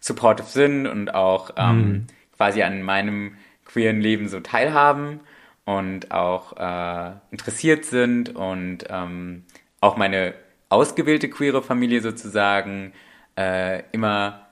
supportive 0.00 0.48
sind 0.48 0.88
und 0.88 1.14
auch 1.14 1.50
ähm, 1.56 1.78
mhm. 1.78 2.06
quasi 2.36 2.64
an 2.64 2.82
meinem 2.82 3.36
queeren 3.78 4.00
Leben 4.00 4.28
so 4.28 4.40
teilhaben 4.40 5.20
und 5.64 6.10
auch 6.10 6.56
äh, 6.56 7.12
interessiert 7.30 7.84
sind 7.84 8.34
und 8.34 8.78
ähm, 8.90 9.44
auch 9.80 9.96
meine 9.96 10.34
ausgewählte 10.68 11.30
queere 11.30 11.62
Familie 11.62 12.00
sozusagen 12.00 12.92
äh, 13.38 13.84
immer 13.92 14.48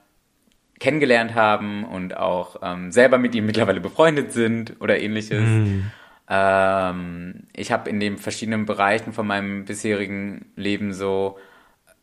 kennengelernt 0.78 1.34
haben 1.34 1.84
und 1.84 2.16
auch 2.16 2.60
ähm, 2.62 2.92
selber 2.92 3.18
mit 3.18 3.34
ihm 3.34 3.46
mittlerweile 3.46 3.80
befreundet 3.80 4.32
sind 4.32 4.76
oder 4.78 5.00
ähnliches. 5.00 5.42
Mm. 5.42 5.80
Ähm, 6.28 7.34
ich 7.52 7.72
habe 7.72 7.90
in 7.90 7.98
den 7.98 8.18
verschiedenen 8.18 8.64
Bereichen 8.64 9.12
von 9.12 9.26
meinem 9.26 9.64
bisherigen 9.64 10.52
Leben 10.54 10.92
so 10.92 11.38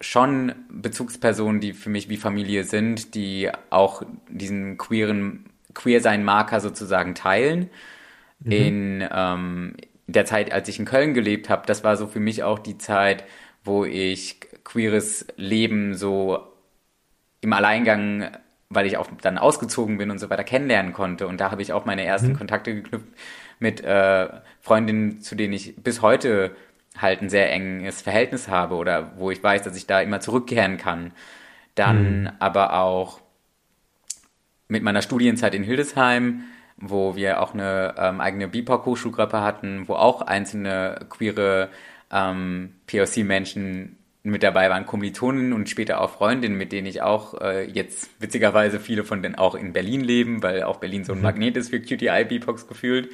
schon 0.02 0.54
Bezugspersonen, 0.70 1.62
die 1.62 1.72
für 1.72 1.90
mich 1.90 2.10
wie 2.10 2.18
Familie 2.18 2.66
sind, 2.66 3.16
die 3.16 3.50
auch 3.70 4.04
diesen 4.28 4.78
queeren 4.78 5.46
Queer-Sein-Marker 5.74 6.60
sozusagen 6.60 7.16
teilen. 7.16 7.70
Mhm. 8.40 8.52
In 8.52 9.08
ähm, 9.12 9.74
der 10.08 10.26
Zeit, 10.26 10.52
als 10.52 10.68
ich 10.70 10.80
in 10.80 10.86
Köln 10.86 11.14
gelebt 11.14 11.50
habe, 11.50 11.66
das 11.66 11.84
war 11.84 11.96
so 11.98 12.08
für 12.08 12.20
mich 12.20 12.44
auch 12.44 12.60
die 12.60 12.78
Zeit, 12.78 13.24
wo 13.64 13.86
ich 13.86 14.40
queeres 14.64 15.28
Leben 15.36 15.96
so 15.96 16.40
im 17.42 17.54
Alleingang, 17.54 18.32
weil 18.70 18.86
ich 18.86 18.98
auch 18.98 19.08
dann 19.22 19.38
ausgezogen 19.38 19.98
bin 19.98 20.12
und 20.12 20.20
so 20.20 20.30
weiter, 20.30 20.44
kennenlernen 20.44 20.94
konnte. 20.94 21.28
Und 21.28 21.40
da 21.40 21.52
habe 21.52 21.62
ich 21.62 21.74
auch 21.74 21.86
meine 21.86 22.04
ersten 22.04 22.30
mhm. 22.30 22.38
Kontakte 22.38 22.74
geknüpft 22.74 23.08
mit 23.60 23.84
äh, 23.84 24.28
Freundinnen, 24.62 25.22
zu 25.22 25.36
denen 25.36 25.54
ich 25.54 25.76
bis 25.78 26.02
heute 26.02 26.56
halt 26.98 27.22
ein 27.22 27.30
sehr 27.30 27.52
enges 27.52 28.02
Verhältnis 28.02 28.48
habe 28.48 28.76
oder 28.76 29.14
wo 29.18 29.32
ich 29.32 29.42
weiß, 29.44 29.64
dass 29.64 29.76
ich 29.76 29.88
da 29.88 30.02
immer 30.02 30.20
zurückkehren 30.20 30.78
kann. 30.78 31.12
Dann 31.76 32.22
mhm. 32.22 32.30
aber 32.40 32.74
auch 32.80 33.20
mit 34.74 34.84
meiner 34.84 35.04
Studienzeit 35.04 35.54
in 35.54 35.64
Hildesheim, 35.64 36.46
wo 36.78 37.16
wir 37.16 37.42
auch 37.42 37.54
eine 37.54 37.94
ähm, 37.98 38.20
eigene 38.20 38.48
BIPOC-Hochschulgruppe 38.48 39.40
hatten, 39.42 39.88
wo 39.88 39.94
auch 39.94 40.24
einzelne 40.24 41.06
queere 41.10 41.70
ähm, 42.12 42.74
POC-Menschen 42.88 43.98
mit 44.24 44.42
dabei 44.42 44.70
waren, 44.70 44.88
Kommilitonen 44.88 45.54
und 45.54 45.70
später 45.70 46.02
auch 46.02 46.10
Freundinnen, 46.10 46.58
mit 46.58 46.72
denen 46.72 46.88
ich 46.88 47.02
auch 47.02 47.40
äh, 47.40 47.70
jetzt 47.70 48.10
witzigerweise 48.20 48.80
viele 48.80 49.04
von 49.04 49.22
denen 49.22 49.36
auch 49.36 49.54
in 49.54 49.74
Berlin 49.74 50.02
leben, 50.02 50.42
weil 50.42 50.64
auch 50.64 50.78
Berlin 50.78 51.04
so 51.04 51.12
ein 51.12 51.20
mhm. 51.20 51.24
Magnet 51.26 51.56
ist 51.56 51.70
für 51.70 51.80
QTI 51.80 52.26
BIPOX 52.26 52.68
gefühlt. 52.68 53.12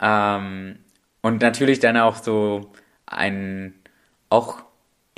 Ähm, 0.00 0.76
und 1.20 1.40
natürlich 1.40 1.78
dann 1.78 1.96
auch 1.98 2.16
so 2.16 2.72
ein, 3.06 3.74
auch 4.28 4.64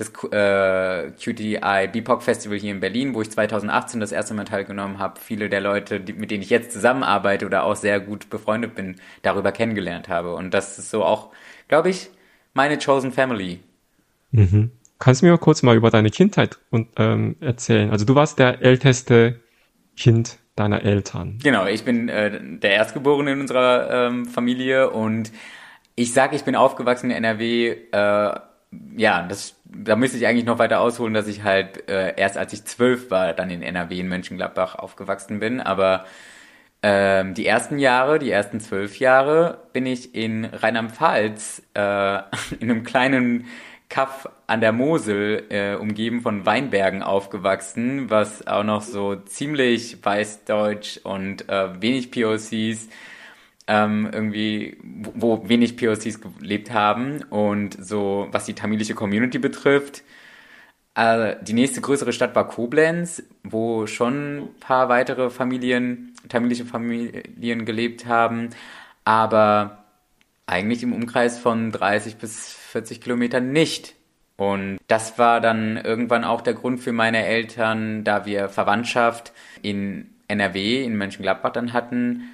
das 0.02 0.32
äh, 0.32 1.10
QTI 1.12 1.88
BIPOC 1.92 2.22
Festival 2.22 2.58
hier 2.58 2.72
in 2.72 2.80
Berlin, 2.80 3.14
wo 3.14 3.22
ich 3.22 3.30
2018 3.30 4.00
das 4.00 4.12
erste 4.12 4.34
Mal 4.34 4.44
teilgenommen 4.44 4.98
habe, 4.98 5.20
viele 5.20 5.48
der 5.48 5.60
Leute, 5.60 6.00
die, 6.00 6.12
mit 6.12 6.30
denen 6.30 6.42
ich 6.42 6.50
jetzt 6.50 6.72
zusammenarbeite 6.72 7.46
oder 7.46 7.64
auch 7.64 7.76
sehr 7.76 8.00
gut 8.00 8.30
befreundet 8.30 8.74
bin, 8.74 8.96
darüber 9.22 9.52
kennengelernt 9.52 10.08
habe. 10.08 10.34
Und 10.34 10.52
das 10.52 10.78
ist 10.78 10.90
so 10.90 11.04
auch, 11.04 11.30
glaube 11.68 11.90
ich, 11.90 12.10
meine 12.54 12.78
Chosen 12.78 13.12
Family. 13.12 13.60
Mhm. 14.30 14.70
Kannst 14.98 15.22
du 15.22 15.26
mir 15.26 15.38
kurz 15.38 15.62
mal 15.62 15.76
über 15.76 15.90
deine 15.90 16.10
Kindheit 16.10 16.58
und, 16.70 16.88
ähm, 16.96 17.36
erzählen? 17.40 17.90
Also 17.90 18.04
du 18.04 18.14
warst 18.14 18.38
der 18.38 18.62
älteste 18.62 19.40
Kind 19.96 20.38
deiner 20.56 20.82
Eltern. 20.82 21.38
Genau, 21.42 21.66
ich 21.66 21.84
bin 21.84 22.08
äh, 22.08 22.40
der 22.58 22.72
Erstgeborene 22.72 23.32
in 23.32 23.40
unserer 23.40 24.08
ähm, 24.08 24.26
Familie 24.26 24.90
und 24.90 25.32
ich 25.94 26.12
sage, 26.12 26.36
ich 26.36 26.44
bin 26.44 26.56
aufgewachsen 26.56 27.10
in 27.10 27.16
NRW. 27.16 27.76
Äh, 27.90 28.40
ja, 28.96 29.22
das, 29.22 29.56
da 29.64 29.96
müsste 29.96 30.18
ich 30.18 30.26
eigentlich 30.26 30.44
noch 30.44 30.58
weiter 30.58 30.80
ausholen, 30.80 31.14
dass 31.14 31.28
ich 31.28 31.42
halt 31.42 31.88
äh, 31.88 32.14
erst 32.16 32.38
als 32.38 32.52
ich 32.52 32.64
zwölf 32.64 33.10
war, 33.10 33.32
dann 33.32 33.50
in 33.50 33.62
NRW 33.62 33.98
in 33.98 34.08
Mönchengladbach 34.08 34.76
aufgewachsen 34.76 35.40
bin. 35.40 35.60
Aber 35.60 36.06
ähm, 36.82 37.34
die 37.34 37.46
ersten 37.46 37.78
Jahre, 37.78 38.18
die 38.18 38.30
ersten 38.30 38.60
zwölf 38.60 38.98
Jahre, 38.98 39.58
bin 39.72 39.86
ich 39.86 40.14
in 40.14 40.44
Rheinland-Pfalz 40.46 41.62
äh, 41.74 41.80
in 42.60 42.70
einem 42.70 42.82
kleinen 42.84 43.46
Kaff 43.88 44.26
an 44.46 44.62
der 44.62 44.72
Mosel, 44.72 45.44
äh, 45.50 45.74
umgeben 45.74 46.22
von 46.22 46.46
Weinbergen 46.46 47.02
aufgewachsen, 47.02 48.08
was 48.08 48.46
auch 48.46 48.64
noch 48.64 48.80
so 48.80 49.16
ziemlich 49.16 50.02
weißdeutsch 50.02 51.00
und 51.04 51.46
äh, 51.50 51.80
wenig 51.82 52.10
POCs 52.10 52.88
ähm, 53.66 54.08
irgendwie, 54.12 54.76
wo 55.14 55.48
wenig 55.48 55.76
POCs 55.76 56.20
gelebt 56.38 56.72
haben 56.72 57.22
und 57.30 57.76
so, 57.84 58.28
was 58.30 58.44
die 58.44 58.54
tamilische 58.54 58.94
Community 58.94 59.38
betrifft. 59.38 60.02
Äh, 60.94 61.36
die 61.42 61.52
nächste 61.52 61.80
größere 61.80 62.12
Stadt 62.12 62.34
war 62.34 62.48
Koblenz, 62.48 63.22
wo 63.44 63.86
schon 63.86 64.38
ein 64.38 64.54
paar 64.60 64.88
weitere 64.88 65.30
Familien, 65.30 66.14
tamilische 66.28 66.64
Familien 66.64 67.64
gelebt 67.64 68.06
haben, 68.06 68.50
aber 69.04 69.84
eigentlich 70.46 70.82
im 70.82 70.92
Umkreis 70.92 71.38
von 71.38 71.70
30 71.70 72.16
bis 72.16 72.52
40 72.52 73.00
Kilometern 73.00 73.52
nicht. 73.52 73.94
Und 74.36 74.78
das 74.88 75.18
war 75.18 75.40
dann 75.40 75.76
irgendwann 75.76 76.24
auch 76.24 76.40
der 76.40 76.54
Grund 76.54 76.80
für 76.80 76.92
meine 76.92 77.24
Eltern, 77.24 78.02
da 78.02 78.26
wir 78.26 78.48
Verwandtschaft 78.48 79.32
in 79.62 80.10
NRW, 80.28 80.82
in 80.82 80.96
Mönchengladbach 80.96 81.52
dann 81.52 81.72
hatten, 81.72 82.31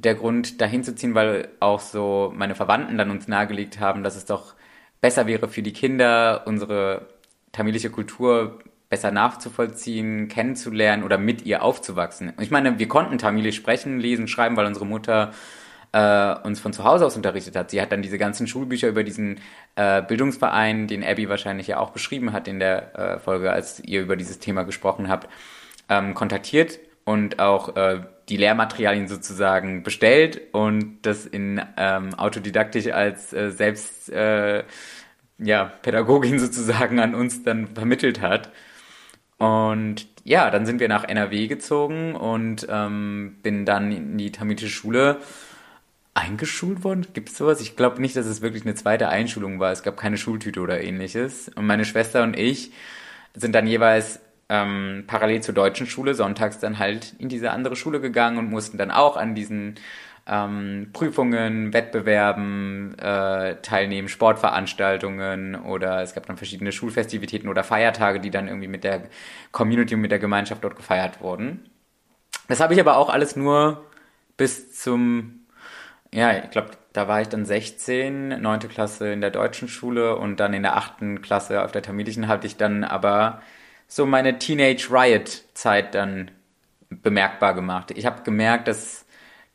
der 0.00 0.14
Grund 0.14 0.60
dahin 0.60 0.84
zu 0.84 0.94
ziehen, 0.94 1.14
weil 1.14 1.48
auch 1.60 1.80
so 1.80 2.32
meine 2.36 2.54
Verwandten 2.54 2.98
dann 2.98 3.10
uns 3.10 3.28
nahegelegt 3.28 3.80
haben, 3.80 4.02
dass 4.02 4.16
es 4.16 4.24
doch 4.24 4.54
besser 5.00 5.26
wäre 5.26 5.48
für 5.48 5.62
die 5.62 5.72
Kinder, 5.72 6.42
unsere 6.46 7.06
tamilische 7.52 7.90
Kultur 7.90 8.58
besser 8.88 9.10
nachzuvollziehen, 9.10 10.28
kennenzulernen 10.28 11.02
oder 11.02 11.18
mit 11.18 11.44
ihr 11.44 11.62
aufzuwachsen. 11.62 12.32
Ich 12.40 12.50
meine, 12.50 12.78
wir 12.78 12.88
konnten 12.88 13.18
Tamilisch 13.18 13.56
sprechen, 13.56 14.00
lesen, 14.00 14.28
schreiben, 14.28 14.56
weil 14.56 14.66
unsere 14.66 14.86
Mutter 14.86 15.32
äh, 15.92 16.34
uns 16.42 16.60
von 16.60 16.72
zu 16.72 16.84
Hause 16.84 17.06
aus 17.06 17.16
unterrichtet 17.16 17.56
hat. 17.56 17.70
Sie 17.70 17.80
hat 17.80 17.92
dann 17.92 18.02
diese 18.02 18.18
ganzen 18.18 18.46
Schulbücher 18.46 18.88
über 18.88 19.04
diesen 19.04 19.40
äh, 19.76 20.02
Bildungsverein, 20.02 20.86
den 20.86 21.04
Abby 21.04 21.28
wahrscheinlich 21.28 21.66
ja 21.66 21.78
auch 21.78 21.90
beschrieben 21.90 22.32
hat 22.32 22.48
in 22.48 22.58
der 22.58 22.98
äh, 22.98 23.18
Folge, 23.18 23.52
als 23.52 23.80
ihr 23.80 24.02
über 24.02 24.16
dieses 24.16 24.38
Thema 24.38 24.62
gesprochen 24.62 25.08
habt, 25.08 25.28
ähm, 25.88 26.14
kontaktiert 26.14 26.78
und 27.04 27.40
auch 27.40 27.76
äh, 27.76 28.00
die 28.28 28.36
Lehrmaterialien 28.36 29.08
sozusagen 29.08 29.82
bestellt 29.82 30.40
und 30.52 30.98
das 31.02 31.26
in 31.26 31.62
ähm, 31.76 32.14
autodidaktisch 32.14 32.88
als 32.88 33.32
äh, 33.32 33.50
selbst 33.50 34.10
äh, 34.10 34.64
ja, 35.38 35.64
Pädagogin 35.64 36.38
sozusagen 36.38 36.98
an 37.00 37.14
uns 37.14 37.42
dann 37.42 37.68
vermittelt 37.68 38.20
hat. 38.20 38.50
Und 39.38 40.06
ja, 40.24 40.50
dann 40.50 40.66
sind 40.66 40.80
wir 40.80 40.88
nach 40.88 41.04
NRW 41.04 41.46
gezogen 41.46 42.14
und 42.14 42.66
ähm, 42.68 43.36
bin 43.42 43.64
dann 43.64 43.92
in 43.92 44.18
die 44.18 44.32
tamilische 44.32 44.68
Schule 44.68 45.18
eingeschult 46.18 46.82
worden? 46.82 47.06
Gibt 47.14 47.28
es 47.30 47.38
sowas? 47.38 47.60
Ich 47.60 47.76
glaube 47.76 48.00
nicht, 48.00 48.16
dass 48.16 48.26
es 48.26 48.42
wirklich 48.42 48.64
eine 48.64 48.74
zweite 48.74 49.08
Einschulung 49.08 49.60
war. 49.60 49.70
Es 49.70 49.82
gab 49.82 49.96
keine 49.96 50.18
Schultüte 50.18 50.60
oder 50.60 50.82
ähnliches. 50.82 51.48
Und 51.54 51.66
meine 51.66 51.84
Schwester 51.84 52.24
und 52.24 52.36
ich 52.36 52.72
sind 53.34 53.54
dann 53.54 53.66
jeweils 53.66 54.20
ähm, 54.48 55.04
parallel 55.06 55.42
zur 55.42 55.54
deutschen 55.54 55.86
Schule 55.86 56.14
sonntags 56.14 56.58
dann 56.58 56.78
halt 56.78 57.14
in 57.18 57.28
diese 57.28 57.50
andere 57.50 57.76
Schule 57.76 58.00
gegangen 58.00 58.38
und 58.38 58.50
mussten 58.50 58.78
dann 58.78 58.90
auch 58.90 59.16
an 59.16 59.34
diesen 59.34 59.76
ähm, 60.26 60.90
Prüfungen, 60.92 61.72
Wettbewerben 61.72 62.98
äh, 62.98 63.56
teilnehmen, 63.62 64.08
Sportveranstaltungen 64.08 65.54
oder 65.54 66.02
es 66.02 66.14
gab 66.14 66.26
dann 66.26 66.36
verschiedene 66.36 66.72
Schulfestivitäten 66.72 67.48
oder 67.48 67.64
Feiertage, 67.64 68.20
die 68.20 68.30
dann 68.30 68.48
irgendwie 68.48 68.68
mit 68.68 68.84
der 68.84 69.04
Community 69.52 69.94
und 69.94 70.02
mit 70.02 70.10
der 70.10 70.18
Gemeinschaft 70.18 70.64
dort 70.64 70.76
gefeiert 70.76 71.20
wurden. 71.20 71.70
Das 72.48 72.60
habe 72.60 72.74
ich 72.74 72.80
aber 72.80 72.96
auch 72.96 73.10
alles 73.10 73.36
nur 73.36 73.84
bis 74.36 74.74
zum 74.74 75.38
ja, 76.12 76.38
ich 76.38 76.50
glaube, 76.50 76.70
da 76.92 77.06
war 77.08 77.20
ich 77.20 77.28
dann 77.28 77.44
16, 77.44 78.40
neunte 78.40 78.68
Klasse 78.68 79.12
in 79.12 79.20
der 79.20 79.30
deutschen 79.30 79.68
Schule 79.68 80.16
und 80.16 80.40
dann 80.40 80.54
in 80.54 80.62
der 80.62 80.76
achten 80.76 81.20
Klasse 81.20 81.62
auf 81.62 81.72
der 81.72 81.82
tamilischen 81.82 82.28
hatte 82.28 82.46
ich 82.46 82.56
dann 82.56 82.84
aber 82.84 83.42
so 83.88 84.06
meine 84.06 84.38
Teenage 84.38 84.88
Riot 84.90 85.44
Zeit 85.54 85.94
dann 85.94 86.30
bemerkbar 86.90 87.54
gemacht. 87.54 87.90
Ich 87.96 88.06
habe 88.06 88.22
gemerkt, 88.22 88.68
dass 88.68 89.06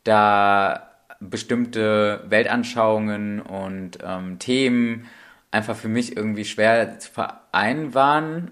da 0.04 0.90
bestimmte 1.20 2.24
Weltanschauungen 2.28 3.42
und 3.42 4.00
ähm, 4.04 4.40
Themen 4.40 5.08
einfach 5.52 5.76
für 5.76 5.88
mich 5.88 6.18
irgendwie 6.18 6.46
schwer 6.46 7.00
zu 7.00 7.12
vereinen 7.12 7.94
waren. 7.94 8.52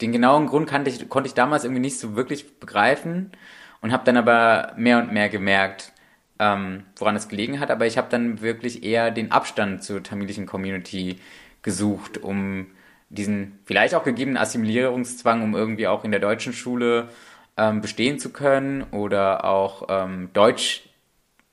Den 0.00 0.12
genauen 0.12 0.46
Grund 0.46 0.68
kannte 0.68 0.90
ich, 0.90 1.08
konnte 1.08 1.26
ich 1.26 1.34
damals 1.34 1.64
irgendwie 1.64 1.80
nicht 1.80 1.98
so 1.98 2.16
wirklich 2.16 2.58
begreifen 2.58 3.32
und 3.80 3.92
habe 3.92 4.04
dann 4.04 4.16
aber 4.16 4.72
mehr 4.76 4.98
und 4.98 5.12
mehr 5.12 5.28
gemerkt, 5.28 5.92
ähm, 6.38 6.84
woran 6.96 7.16
es 7.16 7.28
gelegen 7.28 7.60
hat, 7.60 7.70
aber 7.70 7.86
ich 7.86 7.98
habe 7.98 8.08
dann 8.10 8.40
wirklich 8.40 8.82
eher 8.82 9.10
den 9.10 9.30
Abstand 9.30 9.84
zur 9.84 10.02
tamilischen 10.02 10.46
Community 10.46 11.20
gesucht, 11.62 12.18
um 12.18 12.66
diesen 13.14 13.58
vielleicht 13.64 13.94
auch 13.94 14.04
gegebenen 14.04 14.36
Assimilierungszwang, 14.36 15.42
um 15.42 15.54
irgendwie 15.54 15.86
auch 15.86 16.04
in 16.04 16.10
der 16.10 16.20
deutschen 16.20 16.52
Schule 16.52 17.08
ähm, 17.56 17.80
bestehen 17.80 18.18
zu 18.18 18.30
können 18.30 18.82
oder 18.90 19.44
auch 19.44 19.86
ähm, 19.88 20.30
Deutsch 20.32 20.88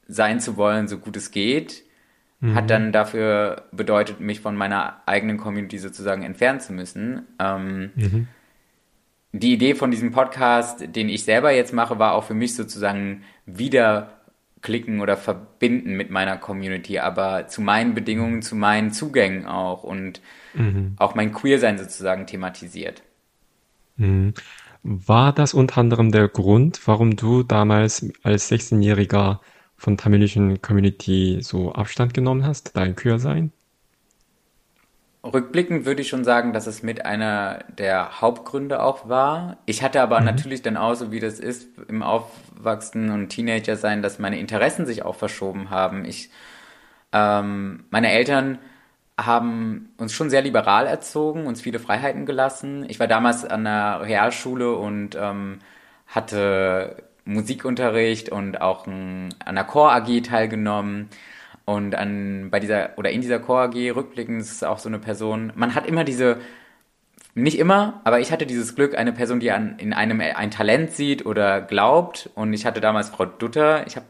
sein 0.07 0.39
zu 0.39 0.57
wollen, 0.57 0.87
so 0.87 0.97
gut 0.97 1.15
es 1.15 1.31
geht, 1.31 1.83
mhm. 2.39 2.55
hat 2.55 2.69
dann 2.69 2.91
dafür 2.91 3.63
bedeutet, 3.71 4.19
mich 4.19 4.41
von 4.41 4.55
meiner 4.55 5.01
eigenen 5.05 5.37
Community 5.37 5.77
sozusagen 5.77 6.23
entfernen 6.23 6.59
zu 6.59 6.73
müssen. 6.73 7.27
Ähm, 7.39 7.91
mhm. 7.95 8.27
Die 9.33 9.53
Idee 9.53 9.75
von 9.75 9.91
diesem 9.91 10.11
Podcast, 10.11 10.83
den 10.95 11.07
ich 11.07 11.23
selber 11.23 11.51
jetzt 11.51 11.73
mache, 11.73 11.99
war 11.99 12.13
auch 12.13 12.25
für 12.25 12.33
mich 12.33 12.55
sozusagen 12.55 13.23
wieder 13.45 14.21
klicken 14.61 14.99
oder 14.99 15.17
verbinden 15.17 15.93
mit 15.93 16.09
meiner 16.09 16.37
Community, 16.37 16.99
aber 16.99 17.47
zu 17.47 17.61
meinen 17.61 17.95
Bedingungen, 17.95 18.41
zu 18.41 18.55
meinen 18.55 18.91
Zugängen 18.91 19.45
auch 19.45 19.83
und 19.83 20.21
mhm. 20.53 20.95
auch 20.97 21.15
mein 21.15 21.33
Queersein 21.33 21.77
sozusagen 21.77 22.27
thematisiert. 22.27 23.03
Mhm. 23.97 24.33
War 24.83 25.31
das 25.31 25.53
unter 25.53 25.77
anderem 25.77 26.11
der 26.11 26.27
Grund, 26.27 26.81
warum 26.87 27.15
du 27.15 27.43
damals 27.43 28.05
als 28.23 28.51
16-Jähriger 28.51 29.39
von 29.77 29.97
tamilischen 29.97 30.61
Community 30.61 31.39
so 31.41 31.71
Abstand 31.73 32.13
genommen 32.13 32.45
hast, 32.45 32.75
dein 32.75 32.95
Queer-Sein? 32.95 33.51
Rückblickend 35.23 35.85
würde 35.85 36.01
ich 36.01 36.09
schon 36.09 36.23
sagen, 36.23 36.51
dass 36.51 36.65
es 36.65 36.81
mit 36.81 37.05
einer 37.05 37.63
der 37.77 38.21
Hauptgründe 38.21 38.81
auch 38.81 39.07
war. 39.07 39.57
Ich 39.67 39.83
hatte 39.83 40.01
aber 40.01 40.19
mhm. 40.19 40.25
natürlich 40.25 40.63
dann 40.63 40.77
auch, 40.77 40.95
so 40.95 41.11
wie 41.11 41.19
das 41.19 41.39
ist, 41.39 41.67
im 41.87 42.01
Aufwachsen 42.01 43.11
und 43.11 43.29
Teenager 43.29 43.75
sein, 43.75 44.01
dass 44.01 44.17
meine 44.17 44.39
Interessen 44.39 44.87
sich 44.87 45.03
auch 45.03 45.15
verschoben 45.15 45.69
haben. 45.69 46.05
Ich, 46.05 46.31
ähm, 47.13 47.83
meine 47.91 48.11
Eltern 48.11 48.57
haben 49.25 49.93
uns 49.97 50.13
schon 50.13 50.29
sehr 50.29 50.41
liberal 50.41 50.87
erzogen, 50.87 51.47
uns 51.47 51.61
viele 51.61 51.79
Freiheiten 51.79 52.25
gelassen. 52.25 52.85
Ich 52.87 52.99
war 52.99 53.07
damals 53.07 53.45
an 53.45 53.63
der 53.63 54.01
Realschule 54.01 54.75
und 54.75 55.15
ähm, 55.19 55.59
hatte 56.07 56.97
Musikunterricht 57.25 58.29
und 58.29 58.61
auch 58.61 58.87
ein, 58.87 59.33
an 59.45 59.55
der 59.55 59.63
Chor 59.63 59.91
AG 59.93 60.21
teilgenommen. 60.23 61.09
Und 61.65 61.95
an, 61.95 62.49
bei 62.49 62.59
dieser, 62.59 62.97
oder 62.97 63.11
in 63.11 63.21
dieser 63.21 63.39
Chor 63.39 63.61
AG 63.61 63.75
rückblickend 63.95 64.41
ist 64.41 64.63
auch 64.65 64.79
so 64.79 64.89
eine 64.89 64.99
Person, 64.99 65.53
man 65.55 65.75
hat 65.75 65.85
immer 65.85 66.03
diese, 66.03 66.37
nicht 67.33 67.59
immer, 67.59 68.01
aber 68.03 68.19
ich 68.19 68.31
hatte 68.31 68.45
dieses 68.45 68.75
Glück, 68.75 68.97
eine 68.97 69.13
Person, 69.13 69.39
die 69.39 69.51
an, 69.51 69.75
in 69.77 69.93
einem 69.93 70.19
ein 70.19 70.51
Talent 70.51 70.91
sieht 70.91 71.25
oder 71.25 71.61
glaubt. 71.61 72.29
Und 72.35 72.53
ich 72.53 72.65
hatte 72.65 72.81
damals 72.81 73.09
Frau 73.09 73.25
Dutter. 73.25 73.85
Ich 73.87 73.95
habe 73.95 74.05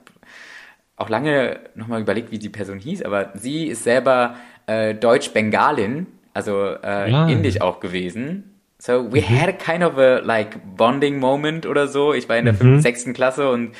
auch 0.95 1.09
lange 1.09 1.59
nochmal 1.75 2.01
überlegt, 2.01 2.31
wie 2.31 2.39
die 2.39 2.49
Person 2.49 2.79
hieß, 2.79 3.03
aber 3.03 3.31
sie 3.35 3.67
ist 3.67 3.83
selber 3.83 4.35
äh, 4.71 4.95
Deutsch-Bengalin, 4.95 6.07
also 6.33 6.75
äh, 6.83 7.11
ja. 7.11 7.27
indisch 7.27 7.61
auch 7.61 7.79
gewesen. 7.79 8.59
So 8.77 9.11
we 9.11 9.21
mhm. 9.21 9.39
had 9.39 9.49
a 9.49 9.51
kind 9.51 9.83
of 9.83 9.97
a 9.97 10.19
like 10.19 10.57
bonding 10.75 11.19
moment 11.19 11.65
oder 11.65 11.87
so. 11.87 12.13
Ich 12.13 12.27
war 12.29 12.37
in 12.37 12.45
der 12.45 12.53
mhm. 12.53 12.57
fünften, 12.57 12.81
sechsten 12.81 13.13
Klasse 13.13 13.49
und 13.49 13.73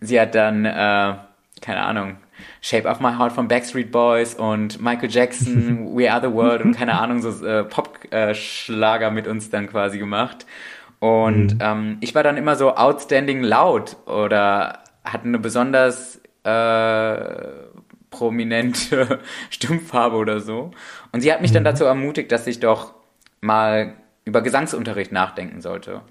sie 0.00 0.20
hat 0.20 0.34
dann, 0.34 0.64
äh, 0.64 1.14
keine 1.60 1.82
Ahnung, 1.82 2.16
Shape 2.60 2.88
of 2.88 3.00
My 3.00 3.12
Heart 3.16 3.32
von 3.32 3.46
Backstreet 3.48 3.92
Boys 3.92 4.34
und 4.34 4.80
Michael 4.80 5.10
Jackson, 5.10 5.96
We 5.96 6.10
Are 6.10 6.20
the 6.20 6.34
World 6.34 6.62
und 6.62 6.76
keine 6.76 6.98
Ahnung, 6.98 7.22
so 7.22 7.46
äh, 7.46 7.64
Pop-Schlager 7.64 9.10
mit 9.10 9.28
uns 9.28 9.50
dann 9.50 9.68
quasi 9.68 9.98
gemacht. 9.98 10.46
Und 10.98 11.54
mhm. 11.54 11.60
ähm, 11.60 11.96
ich 12.00 12.14
war 12.14 12.22
dann 12.22 12.36
immer 12.36 12.56
so 12.56 12.74
outstanding 12.74 13.42
laut 13.42 13.96
oder 14.06 14.80
hatte 15.04 15.24
eine 15.24 15.38
besonders 15.38 16.20
äh, 16.42 17.65
prominente 18.16 19.20
Stimmfarbe 19.50 20.16
oder 20.16 20.40
so. 20.40 20.70
Und 21.12 21.20
sie 21.20 21.32
hat 21.32 21.42
mich 21.42 21.52
dann 21.52 21.62
mhm. 21.62 21.66
dazu 21.66 21.84
ermutigt, 21.84 22.32
dass 22.32 22.46
ich 22.46 22.60
doch 22.60 22.94
mal 23.40 23.94
über 24.24 24.42
Gesangsunterricht 24.42 25.12
nachdenken 25.12 25.60
sollte. 25.60 26.02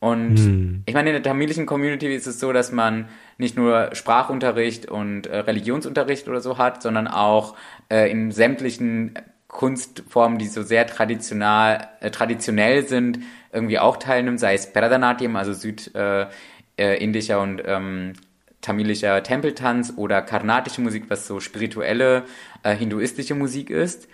Und 0.00 0.38
hm. 0.38 0.82
ich 0.86 0.94
meine, 0.94 1.10
in 1.10 1.14
der 1.14 1.24
tamilischen 1.24 1.66
Community 1.66 2.14
ist 2.14 2.28
es 2.28 2.38
so, 2.38 2.52
dass 2.52 2.70
man 2.70 3.08
nicht 3.36 3.56
nur 3.56 3.90
Sprachunterricht 3.94 4.86
und 4.86 5.26
äh, 5.26 5.38
Religionsunterricht 5.38 6.28
oder 6.28 6.40
so 6.40 6.56
hat, 6.56 6.82
sondern 6.82 7.08
auch 7.08 7.56
äh, 7.90 8.08
in 8.08 8.30
sämtlichen 8.30 9.14
Kunstformen, 9.48 10.38
die 10.38 10.46
so 10.46 10.62
sehr 10.62 10.86
traditional, 10.86 11.88
äh, 12.00 12.12
traditionell 12.12 12.86
sind, 12.86 13.18
irgendwie 13.52 13.80
auch 13.80 13.96
teilnimmt, 13.96 14.38
sei 14.38 14.54
es 14.54 14.72
Bharatanatyam, 14.72 15.34
also 15.34 15.52
südindischer 15.52 16.30
äh, 16.76 17.38
äh, 17.38 17.42
und 17.42 17.62
ähm, 17.64 18.12
tamilischer 18.60 19.22
Tempeltanz 19.22 19.92
oder 19.96 20.22
karnatische 20.22 20.80
Musik, 20.80 21.04
was 21.08 21.26
so 21.26 21.40
spirituelle 21.40 22.24
äh, 22.62 22.74
hinduistische 22.74 23.34
Musik 23.34 23.70
ist. 23.70 24.08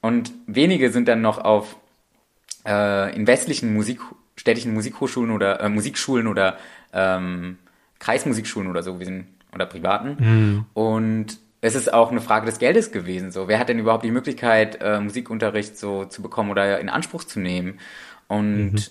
Und 0.00 0.32
wenige 0.46 0.90
sind 0.90 1.08
dann 1.08 1.20
noch 1.20 1.38
auf 1.38 1.76
äh, 2.66 3.14
in 3.14 3.26
westlichen 3.26 3.74
Musik, 3.74 4.00
städtischen 4.36 4.74
Musikhochschulen 4.74 5.30
oder 5.30 5.60
äh, 5.60 5.68
Musikschulen 5.68 6.26
oder 6.26 6.58
ähm, 6.92 7.58
Kreismusikschulen 7.98 8.70
oder 8.70 8.82
so 8.82 8.94
gewesen 8.94 9.28
oder 9.54 9.66
privaten. 9.66 10.16
Mhm. 10.18 10.64
Und 10.74 11.38
es 11.60 11.74
ist 11.74 11.92
auch 11.92 12.10
eine 12.10 12.20
Frage 12.20 12.46
des 12.46 12.58
Geldes 12.58 12.92
gewesen. 12.92 13.32
So, 13.32 13.48
wer 13.48 13.58
hat 13.58 13.68
denn 13.68 13.78
überhaupt 13.78 14.04
die 14.04 14.10
Möglichkeit, 14.10 14.78
äh, 14.80 15.00
Musikunterricht 15.00 15.78
so 15.78 16.04
zu 16.04 16.22
bekommen 16.22 16.50
oder 16.50 16.78
in 16.78 16.88
Anspruch 16.88 17.24
zu 17.24 17.40
nehmen? 17.40 17.78
Und 18.28 18.72
mhm. 18.72 18.84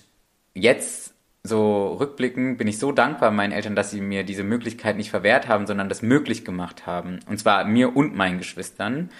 jetzt 0.54 1.05
so 1.46 1.94
rückblickend 1.94 2.58
bin 2.58 2.68
ich 2.68 2.78
so 2.78 2.92
dankbar 2.92 3.30
meinen 3.30 3.52
Eltern, 3.52 3.76
dass 3.76 3.90
sie 3.90 4.00
mir 4.00 4.24
diese 4.24 4.44
Möglichkeit 4.44 4.96
nicht 4.96 5.10
verwehrt 5.10 5.48
haben, 5.48 5.66
sondern 5.66 5.88
das 5.88 6.02
möglich 6.02 6.44
gemacht 6.44 6.86
haben. 6.86 7.20
Und 7.28 7.38
zwar 7.38 7.64
mir 7.64 7.96
und 7.96 8.14
meinen 8.14 8.38
Geschwistern. 8.38 9.10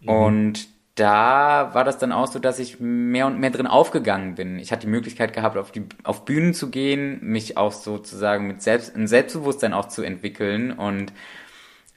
Mhm. 0.00 0.08
Und 0.08 0.68
da 0.94 1.70
war 1.72 1.84
das 1.84 1.98
dann 1.98 2.12
auch 2.12 2.26
so, 2.26 2.38
dass 2.38 2.58
ich 2.58 2.78
mehr 2.78 3.26
und 3.26 3.40
mehr 3.40 3.50
drin 3.50 3.66
aufgegangen 3.66 4.34
bin. 4.34 4.58
Ich 4.58 4.72
hatte 4.72 4.82
die 4.82 4.92
Möglichkeit 4.92 5.32
gehabt, 5.32 5.56
auf, 5.56 5.72
die, 5.72 5.84
auf 6.04 6.24
Bühnen 6.24 6.52
zu 6.52 6.70
gehen, 6.70 7.18
mich 7.22 7.56
auch 7.56 7.72
sozusagen 7.72 8.46
mit 8.46 8.60
Selbst, 8.62 8.94
ein 8.94 9.06
Selbstbewusstsein 9.06 9.72
auch 9.72 9.88
zu 9.88 10.02
entwickeln. 10.02 10.72
Und 10.72 11.12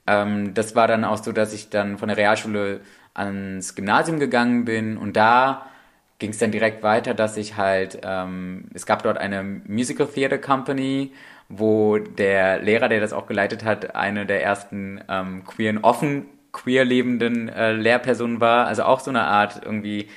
ähm, 0.07 0.53
das 0.53 0.75
war 0.75 0.87
dann 0.87 1.03
auch 1.03 1.17
so, 1.17 1.33
dass 1.33 1.53
ich 1.53 1.69
dann 1.69 1.97
von 1.97 2.07
der 2.07 2.17
Realschule 2.17 2.81
ans 3.13 3.75
Gymnasium 3.75 4.19
gegangen 4.19 4.65
bin 4.65 4.97
und 4.97 5.15
da 5.15 5.65
ging 6.19 6.31
es 6.31 6.37
dann 6.37 6.51
direkt 6.51 6.83
weiter, 6.83 7.13
dass 7.13 7.37
ich 7.37 7.57
halt, 7.57 7.99
ähm, 8.03 8.65
es 8.73 8.85
gab 8.85 9.03
dort 9.03 9.17
eine 9.17 9.43
Musical 9.43 10.07
Theater 10.07 10.37
Company, 10.37 11.11
wo 11.49 11.97
der 11.97 12.59
Lehrer, 12.59 12.89
der 12.89 12.99
das 12.99 13.13
auch 13.13 13.27
geleitet 13.27 13.63
hat, 13.63 13.95
eine 13.95 14.25
der 14.25 14.43
ersten 14.43 15.03
ähm, 15.09 15.43
queeren 15.45 15.79
offen 15.79 16.25
queer 16.55 16.85
lebenden 16.85 17.49
äh, 17.49 17.73
Lehrperson 17.73 18.39
war. 18.39 18.65
Also 18.65 18.83
auch 18.83 19.01
so 19.01 19.11
eine 19.11 19.25
Art 19.25 19.61
irgendwie, 19.63 20.07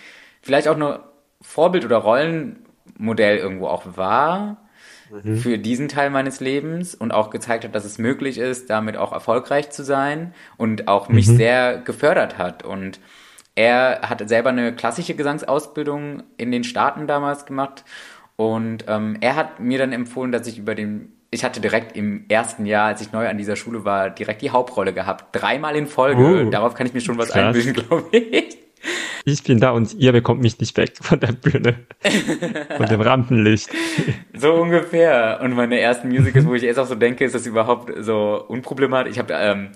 vielleicht 0.41 0.69
auch 0.69 0.77
nur 0.77 1.13
Vorbild 1.43 1.85
oder 1.85 1.99
Rollenmodell 1.99 3.37
irgendwo 3.39 3.67
auch 3.67 3.97
war 3.97 4.69
mhm. 5.11 5.37
für 5.37 5.59
diesen 5.59 5.89
Teil 5.89 6.11
meines 6.11 6.41
Lebens 6.41 6.95
und 6.95 7.13
auch 7.13 7.31
gezeigt 7.31 7.65
hat, 7.65 7.75
dass 7.75 7.85
es 7.85 7.99
möglich 7.99 8.39
ist, 8.39 8.71
damit 8.71 8.97
auch 8.97 9.13
erfolgreich 9.13 9.71
zu 9.71 9.85
sein 9.85 10.33
und 10.57 10.89
auch 10.89 11.09
mich 11.09 11.27
mhm. 11.27 11.37
sehr 11.37 11.79
gefördert 11.79 12.39
hat. 12.39 12.65
Und 12.65 13.01
er 13.59 14.03
hat 14.09 14.27
selber 14.29 14.51
eine 14.51 14.73
klassische 14.73 15.15
Gesangsausbildung 15.15 16.23
in 16.37 16.53
den 16.53 16.63
Staaten 16.63 17.09
damals 17.09 17.45
gemacht 17.45 17.85
und 18.37 18.85
ähm, 18.87 19.17
er 19.21 19.35
hat 19.35 19.59
mir 19.59 19.79
dann 19.79 19.91
empfohlen, 19.93 20.31
dass 20.31 20.47
ich 20.47 20.59
über 20.59 20.77
den 20.77 21.13
ich 21.31 21.45
hatte 21.45 21.61
direkt 21.61 21.95
im 21.95 22.25
ersten 22.29 22.65
Jahr, 22.65 22.87
als 22.87 23.03
ich 23.03 23.13
neu 23.13 23.29
an 23.29 23.37
dieser 23.37 23.57
Schule 23.57 23.85
war, 23.85 24.09
direkt 24.09 24.41
die 24.41 24.51
Hauptrolle 24.51 24.95
gehabt. 24.95 25.27
Dreimal 25.33 25.77
in 25.77 25.87
Folge. 25.87 26.47
Oh, 26.47 26.51
Darauf 26.51 26.73
kann 26.75 26.87
ich 26.87 26.95
mir 26.95 27.03
schon 27.03 27.19
was 27.19 27.29
krass. 27.29 27.55
einbilden, 27.55 27.75
glaube 27.89 28.17
ich. 28.17 28.57
Ich 29.27 29.43
bin 29.43 29.61
da 29.61 29.73
und 29.73 29.93
ihr 29.93 30.13
bekommt 30.13 30.41
mich 30.41 30.59
nicht 30.59 30.75
weg 30.79 30.93
von 31.03 31.21
der 31.21 31.33
Bühne. 31.33 31.81
von 32.77 32.87
dem 32.87 33.01
Rampenlicht. 33.01 33.69
So 34.35 34.55
ungefähr. 34.55 35.41
Und 35.43 35.55
meine 35.55 35.81
ersten 35.81 36.09
Musicals, 36.09 36.47
wo 36.47 36.55
ich 36.55 36.63
erst 36.63 36.79
auch 36.79 36.87
so 36.87 36.95
denke, 36.95 37.25
ist 37.25 37.35
das 37.35 37.45
überhaupt 37.45 37.93
so 37.99 38.43
unproblematisch. 38.47 39.15
Ich 39.15 39.19
habe 39.19 39.35
ähm, 39.35 39.71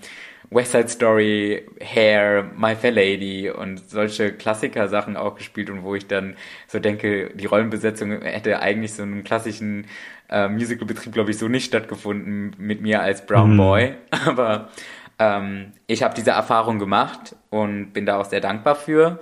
West 0.52 0.72
Side 0.72 0.88
Story, 0.88 1.66
Hair, 1.80 2.50
My 2.56 2.74
Fair 2.74 2.92
Lady 2.92 3.50
und 3.50 3.88
solche 3.88 4.32
Klassiker-Sachen 4.32 5.16
auch 5.16 5.34
gespielt 5.34 5.70
und 5.70 5.82
wo 5.82 5.94
ich 5.94 6.06
dann 6.06 6.36
so 6.66 6.78
denke, 6.78 7.30
die 7.34 7.46
Rollenbesetzung 7.46 8.22
hätte 8.22 8.60
eigentlich 8.60 8.94
so 8.94 9.02
einen 9.02 9.24
klassischen 9.24 9.86
äh, 10.28 10.48
Musicalbetrieb, 10.48 11.12
glaube 11.12 11.30
ich, 11.30 11.38
so 11.38 11.48
nicht 11.48 11.66
stattgefunden 11.66 12.54
mit 12.58 12.80
mir 12.80 13.02
als 13.02 13.24
Brown 13.26 13.54
mhm. 13.54 13.56
Boy. 13.56 13.94
Aber 14.26 14.70
ähm, 15.18 15.72
ich 15.86 16.02
habe 16.02 16.14
diese 16.14 16.30
Erfahrung 16.30 16.78
gemacht 16.78 17.36
und 17.50 17.92
bin 17.92 18.06
da 18.06 18.18
auch 18.18 18.24
sehr 18.24 18.40
dankbar 18.40 18.74
für. 18.74 19.20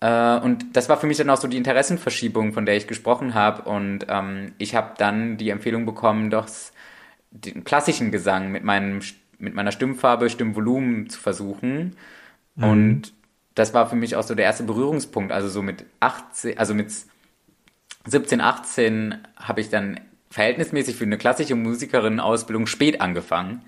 Äh, 0.00 0.38
und 0.38 0.76
das 0.76 0.88
war 0.88 0.96
für 0.98 1.06
mich 1.06 1.16
dann 1.16 1.30
auch 1.30 1.38
so 1.38 1.48
die 1.48 1.56
Interessenverschiebung, 1.56 2.52
von 2.52 2.66
der 2.66 2.76
ich 2.76 2.86
gesprochen 2.86 3.34
habe. 3.34 3.62
Und 3.62 4.06
ähm, 4.08 4.52
ich 4.58 4.74
habe 4.74 4.94
dann 4.98 5.36
die 5.36 5.50
Empfehlung 5.50 5.86
bekommen, 5.86 6.30
doch 6.30 6.46
den 7.30 7.64
klassischen 7.64 8.10
Gesang 8.10 8.50
mit 8.50 8.64
meinem 8.64 9.00
mit 9.38 9.54
meiner 9.54 9.72
Stimmfarbe, 9.72 10.30
Stimmvolumen 10.30 11.08
zu 11.08 11.18
versuchen. 11.18 11.96
Mhm. 12.56 12.64
Und 12.64 13.12
das 13.54 13.74
war 13.74 13.88
für 13.88 13.96
mich 13.96 14.16
auch 14.16 14.22
so 14.22 14.34
der 14.34 14.44
erste 14.44 14.64
Berührungspunkt. 14.64 15.32
Also 15.32 15.48
so 15.48 15.62
mit 15.62 15.84
18, 16.00 16.58
also 16.58 16.74
mit 16.74 16.92
17, 18.06 18.40
18 18.40 19.18
habe 19.36 19.60
ich 19.60 19.70
dann 19.70 20.00
verhältnismäßig 20.30 20.96
für 20.96 21.04
eine 21.04 21.18
klassische 21.18 21.54
Musikerin-Ausbildung 21.54 22.66
spät 22.66 23.00
angefangen. 23.00 23.62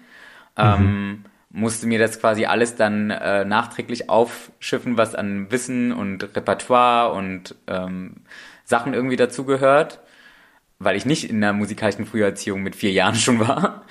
Mhm. 0.56 0.64
Ähm, 0.64 1.24
musste 1.50 1.86
mir 1.86 1.98
das 1.98 2.20
quasi 2.20 2.44
alles 2.44 2.76
dann 2.76 3.10
äh, 3.10 3.44
nachträglich 3.44 4.08
aufschiffen, 4.08 4.96
was 4.96 5.14
an 5.14 5.50
Wissen 5.50 5.92
und 5.92 6.22
Repertoire 6.36 7.12
und 7.12 7.56
ähm, 7.66 8.18
Sachen 8.64 8.94
irgendwie 8.94 9.16
dazugehört, 9.16 10.00
weil 10.78 10.96
ich 10.96 11.06
nicht 11.06 11.28
in 11.28 11.40
der 11.40 11.52
musikalischen 11.52 12.06
Früherziehung 12.06 12.62
mit 12.62 12.76
vier 12.76 12.92
Jahren 12.92 13.16
schon 13.16 13.40
war. 13.40 13.84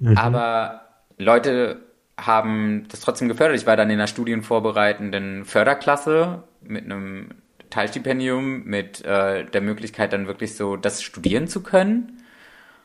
Mhm. 0.00 0.18
Aber 0.18 0.87
Leute 1.18 1.82
haben 2.16 2.86
das 2.88 3.00
trotzdem 3.00 3.28
gefördert. 3.28 3.56
Ich 3.56 3.66
war 3.66 3.76
dann 3.76 3.90
in 3.90 3.98
einer 3.98 4.06
studienvorbereitenden 4.06 5.44
Förderklasse 5.44 6.42
mit 6.62 6.84
einem 6.84 7.30
Teilstipendium 7.70 8.64
mit 8.64 9.04
äh, 9.04 9.44
der 9.44 9.60
Möglichkeit 9.60 10.12
dann 10.12 10.26
wirklich 10.26 10.56
so 10.56 10.76
das 10.76 11.02
studieren 11.02 11.48
zu 11.48 11.62
können. 11.62 12.22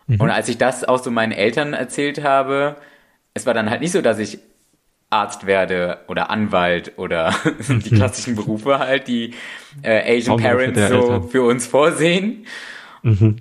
Mhm. 0.08 0.22
Und 0.22 0.30
als 0.30 0.50
ich 0.50 0.58
das 0.58 0.84
auch 0.84 1.02
so 1.02 1.10
meinen 1.10 1.32
Eltern 1.32 1.74
erzählt 1.74 2.24
habe, 2.24 2.76
es 3.34 3.46
war 3.46 3.54
dann 3.54 3.70
halt 3.70 3.82
nicht 3.82 3.92
so, 3.92 4.02
dass 4.02 4.20
ich 4.20 4.40
Arzt 5.10 5.46
werde 5.46 6.00
oder 6.08 6.30
Anwalt 6.30 6.94
oder 6.98 7.34
die 7.70 7.96
klassischen 7.96 8.36
Berufe 8.36 8.80
halt, 8.80 9.08
die 9.08 9.34
äh, 9.84 10.18
Asian 10.18 10.38
Parents 10.38 10.90
so 10.90 11.22
für 11.22 11.44
uns 11.44 11.68
vorsehen. 11.68 12.46
Mhm. 13.04 13.38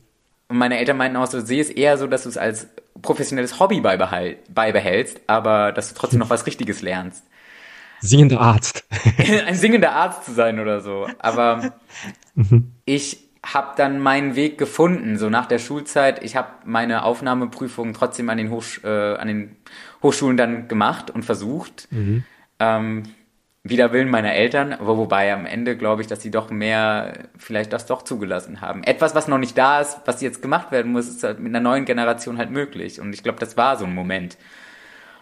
Und 0.52 0.58
meine 0.58 0.76
Eltern 0.76 0.98
meinten 0.98 1.16
auch 1.16 1.26
so, 1.26 1.40
sehe 1.40 1.62
es 1.62 1.70
eher 1.70 1.96
so, 1.96 2.06
dass 2.06 2.24
du 2.24 2.28
es 2.28 2.36
als 2.36 2.68
professionelles 3.00 3.58
Hobby 3.58 3.80
beibehältst, 3.80 5.22
aber 5.26 5.72
dass 5.72 5.88
du 5.88 5.94
trotzdem 5.94 6.18
noch 6.18 6.28
was 6.28 6.44
Richtiges 6.44 6.82
lernst. 6.82 7.24
Singender 8.00 8.38
Arzt. 8.38 8.84
Ein 9.46 9.54
singender 9.54 9.92
Arzt 9.92 10.26
zu 10.26 10.32
sein 10.32 10.60
oder 10.60 10.82
so. 10.82 11.08
Aber 11.20 11.72
mhm. 12.34 12.70
ich 12.84 13.30
habe 13.42 13.68
dann 13.78 13.98
meinen 13.98 14.36
Weg 14.36 14.58
gefunden, 14.58 15.16
so 15.16 15.30
nach 15.30 15.46
der 15.46 15.58
Schulzeit. 15.58 16.22
Ich 16.22 16.36
habe 16.36 16.50
meine 16.66 17.04
Aufnahmeprüfung 17.04 17.94
trotzdem 17.94 18.28
an 18.28 18.36
den, 18.36 18.50
Hochsch 18.50 18.84
äh, 18.84 19.14
an 19.14 19.28
den 19.28 19.56
Hochschulen 20.02 20.36
dann 20.36 20.68
gemacht 20.68 21.10
und 21.10 21.24
versucht. 21.24 21.88
Mhm. 21.90 22.24
Ähm, 22.58 23.04
wider 23.64 23.92
Willen 23.92 24.10
meiner 24.10 24.32
Eltern, 24.32 24.72
aber 24.72 24.96
wobei 24.96 25.32
am 25.32 25.46
Ende 25.46 25.76
glaube 25.76 26.02
ich, 26.02 26.08
dass 26.08 26.20
sie 26.20 26.30
doch 26.30 26.50
mehr 26.50 27.28
vielleicht 27.38 27.72
das 27.72 27.86
doch 27.86 28.02
zugelassen 28.02 28.60
haben. 28.60 28.82
Etwas, 28.82 29.14
was 29.14 29.28
noch 29.28 29.38
nicht 29.38 29.56
da 29.56 29.80
ist, 29.80 30.00
was 30.04 30.20
jetzt 30.20 30.42
gemacht 30.42 30.72
werden 30.72 30.90
muss, 30.90 31.08
ist 31.08 31.22
halt 31.22 31.38
mit 31.38 31.54
einer 31.54 31.60
neuen 31.60 31.84
Generation 31.84 32.38
halt 32.38 32.50
möglich. 32.50 33.00
Und 33.00 33.12
ich 33.14 33.22
glaube, 33.22 33.38
das 33.38 33.56
war 33.56 33.76
so 33.76 33.84
ein 33.84 33.94
Moment. 33.94 34.36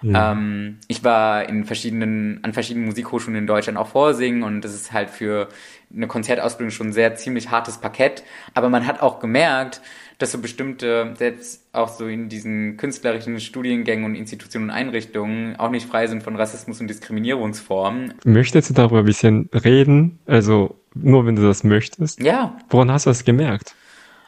Ja. 0.02 0.32
Ähm, 0.32 0.78
ich 0.88 1.04
war 1.04 1.46
in 1.46 1.64
verschiedenen, 1.64 2.40
an 2.42 2.54
verschiedenen 2.54 2.86
Musikhochschulen 2.86 3.38
in 3.38 3.46
Deutschland 3.46 3.78
auch 3.78 3.88
vorsingen 3.88 4.42
und 4.42 4.62
das 4.62 4.74
ist 4.74 4.92
halt 4.92 5.10
für 5.10 5.48
eine 5.94 6.06
Konzertausbildung 6.06 6.70
schon 6.70 6.88
ein 6.88 6.92
sehr 6.94 7.16
ziemlich 7.16 7.50
hartes 7.50 7.78
Parkett. 7.78 8.22
Aber 8.54 8.70
man 8.70 8.86
hat 8.86 9.02
auch 9.02 9.20
gemerkt, 9.20 9.82
dass 10.20 10.32
so 10.32 10.38
bestimmte, 10.38 11.14
selbst 11.16 11.66
auch 11.72 11.88
so 11.88 12.06
in 12.06 12.28
diesen 12.28 12.76
künstlerischen 12.76 13.40
Studiengängen 13.40 14.04
und 14.04 14.14
Institutionen 14.14 14.66
und 14.66 14.70
Einrichtungen 14.70 15.56
auch 15.56 15.70
nicht 15.70 15.88
frei 15.88 16.06
sind 16.06 16.22
von 16.22 16.36
Rassismus 16.36 16.80
und 16.80 16.88
Diskriminierungsformen. 16.88 18.14
Möchtest 18.24 18.68
du 18.68 18.74
darüber 18.74 18.98
ein 18.98 19.06
bisschen 19.06 19.48
reden? 19.52 20.18
Also 20.26 20.76
nur 20.94 21.24
wenn 21.24 21.36
du 21.36 21.42
das 21.42 21.64
möchtest? 21.64 22.22
Ja. 22.22 22.58
Woran 22.68 22.92
hast 22.92 23.06
du 23.06 23.10
das 23.10 23.24
gemerkt? 23.24 23.74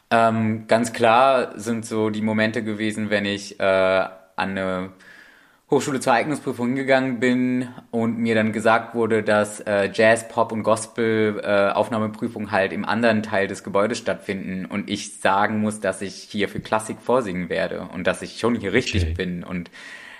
Ähm, 0.09 0.65
ganz 0.67 0.93
klar 0.93 1.59
sind 1.59 1.85
so 1.85 2.09
die 2.09 2.21
Momente 2.21 2.63
gewesen, 2.63 3.11
wenn 3.11 3.25
ich 3.25 3.59
äh, 3.59 3.63
an 3.63 4.11
eine 4.35 4.89
Hochschule 5.73 5.99
zur 5.99 6.13
Eignungsprüfung 6.13 6.67
hingegangen 6.67 7.19
bin 7.19 7.67
und 7.91 8.17
mir 8.17 8.35
dann 8.35 8.53
gesagt 8.53 8.95
wurde, 8.95 9.23
dass 9.23 9.59
äh, 9.61 9.89
Jazz, 9.91 10.27
Pop 10.27 10.51
und 10.51 10.63
Gospel 10.63 11.41
äh, 11.43 11.71
Aufnahmeprüfungen 11.71 12.51
halt 12.51 12.71
im 12.73 12.85
anderen 12.85 13.23
Teil 13.23 13.47
des 13.47 13.63
Gebäudes 13.63 13.97
stattfinden 13.97 14.65
und 14.65 14.89
ich 14.89 15.19
sagen 15.19 15.59
muss, 15.59 15.79
dass 15.79 16.01
ich 16.01 16.15
hier 16.15 16.47
für 16.47 16.59
Klassik 16.59 16.97
vorsingen 17.01 17.49
werde 17.49 17.87
und 17.93 18.05
dass 18.05 18.21
ich 18.21 18.39
schon 18.39 18.55
hier 18.55 18.73
richtig 18.73 19.03
okay. 19.03 19.13
bin 19.15 19.43
und 19.43 19.71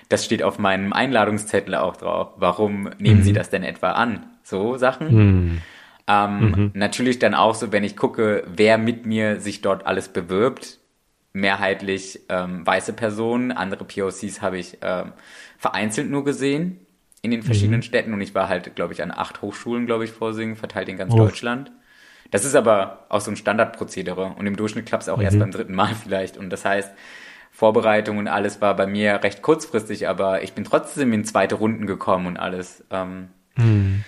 das 0.10 0.26
steht 0.26 0.44
auf 0.44 0.60
meinem 0.60 0.94
Einladungszettel 0.94 1.76
auch 1.76 1.96
drauf. 1.96 2.34
Warum 2.38 2.90
nehmen 3.00 3.20
mhm. 3.20 3.24
Sie 3.24 3.34
das 3.34 3.50
denn 3.50 3.64
etwa 3.64 3.92
an? 3.92 4.26
So 4.44 4.78
Sachen. 4.78 5.16
Mhm. 5.16 5.62
Ähm, 6.08 6.40
mhm. 6.40 6.72
Natürlich 6.74 7.20
dann 7.20 7.34
auch 7.34 7.56
so, 7.56 7.72
wenn 7.72 7.84
ich 7.84 7.96
gucke, 7.96 8.44
wer 8.48 8.78
mit 8.78 9.06
mir 9.06 9.40
sich 9.40 9.62
dort 9.62 9.86
alles 9.86 10.10
bewirbt, 10.10 10.80
mehrheitlich 11.34 12.22
ähm, 12.30 12.66
weiße 12.66 12.94
Personen, 12.94 13.52
andere 13.52 13.84
POCs 13.84 14.42
habe 14.42 14.60
ich 14.60 14.78
ähm, 14.82 15.14
vereinzelt 15.58 16.10
nur 16.10 16.24
gesehen 16.24 16.86
in 17.24 17.32
den 17.32 17.42
verschiedenen 17.42 17.80
mhm. 17.80 17.84
Städten 17.84 18.14
und 18.14 18.22
ich 18.22 18.36
war 18.36 18.50
halt, 18.50 18.76
glaube 18.76 18.94
ich, 18.94 19.02
an 19.02 19.12
acht 19.12 19.42
Hochschulen, 19.42 19.86
glaube 19.86 20.06
ich, 20.06 20.12
vorsingen, 20.12 20.56
verteilt 20.56 20.90
in 20.90 20.98
ganz 20.98 21.14
oh. 21.14 21.18
Deutschland. 21.18 21.72
Das 22.32 22.46
ist 22.46 22.56
aber 22.56 23.06
auch 23.10 23.22
so 23.22 23.32
ein 23.32 23.38
Standardprozedere 23.38 24.36
und 24.38 24.46
im 24.46 24.56
Durchschnitt 24.56 24.86
klappt 24.86 25.04
es 25.04 25.10
auch 25.10 25.18
mhm. 25.18 25.24
erst 25.24 25.40
beim 25.40 25.52
dritten 25.52 25.74
Mal 25.74 25.96
vielleicht 26.04 26.38
und 26.38 26.50
das 26.50 26.66
heißt, 26.66 26.92
Vorbereitung 27.52 28.18
und 28.18 28.28
alles 28.28 28.62
war 28.62 28.76
bei 28.76 28.88
mir 28.88 29.24
recht 29.24 29.44
kurzfristig, 29.44 30.08
aber 30.08 30.42
ich 30.42 30.54
bin 30.54 30.64
trotzdem 30.64 31.14
in 31.14 31.24
zweite 31.24 31.56
Runden 31.56 31.86
gekommen 31.86 32.26
und 32.26 32.38
alles. 32.38 32.84
Ähm, 32.90 33.30
mhm. 33.56 34.04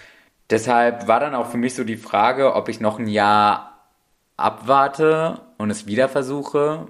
Deshalb 0.49 1.07
war 1.07 1.19
dann 1.19 1.35
auch 1.35 1.49
für 1.49 1.57
mich 1.57 1.75
so 1.75 1.83
die 1.83 1.97
Frage, 1.97 2.55
ob 2.55 2.69
ich 2.69 2.79
noch 2.79 2.99
ein 2.99 3.07
Jahr 3.07 3.87
abwarte 4.35 5.41
und 5.57 5.69
es 5.69 5.85
wieder 5.85 6.09
versuche 6.09 6.87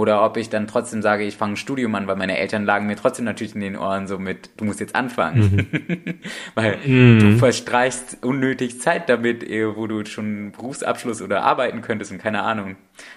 oder 0.00 0.24
ob 0.24 0.38
ich 0.38 0.48
dann 0.48 0.66
trotzdem 0.66 1.02
sage, 1.02 1.24
ich 1.24 1.36
fange 1.36 1.52
ein 1.52 1.56
Studium 1.56 1.94
an, 1.94 2.06
weil 2.06 2.16
meine 2.16 2.38
Eltern 2.38 2.64
lagen 2.64 2.86
mir 2.86 2.96
trotzdem 2.96 3.26
natürlich 3.26 3.54
in 3.54 3.60
den 3.60 3.76
Ohren 3.76 4.06
so 4.06 4.18
mit, 4.18 4.48
du 4.56 4.64
musst 4.64 4.80
jetzt 4.80 4.94
anfangen. 4.94 5.68
Mhm. 5.70 6.14
weil 6.54 6.78
mhm. 6.86 7.18
du 7.18 7.36
verstreichst 7.36 8.16
unnötig 8.22 8.80
Zeit 8.80 9.10
damit, 9.10 9.46
wo 9.76 9.86
du 9.86 10.02
schon 10.06 10.52
Berufsabschluss 10.52 11.20
oder 11.20 11.42
arbeiten 11.42 11.82
könntest 11.82 12.12
und 12.12 12.16
keine 12.16 12.44
Ahnung, 12.44 12.76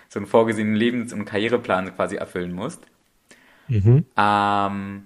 so 0.10 0.20
einen 0.20 0.28
vorgesehenen 0.28 0.76
Lebens- 0.76 1.14
und 1.14 1.24
Karriereplan 1.24 1.96
quasi 1.96 2.18
erfüllen 2.18 2.52
musst. 2.52 2.82
Mhm. 3.70 4.04
Ähm, 4.18 5.04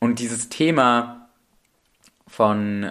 und 0.00 0.18
dieses 0.18 0.48
Thema 0.48 1.28
von 2.26 2.90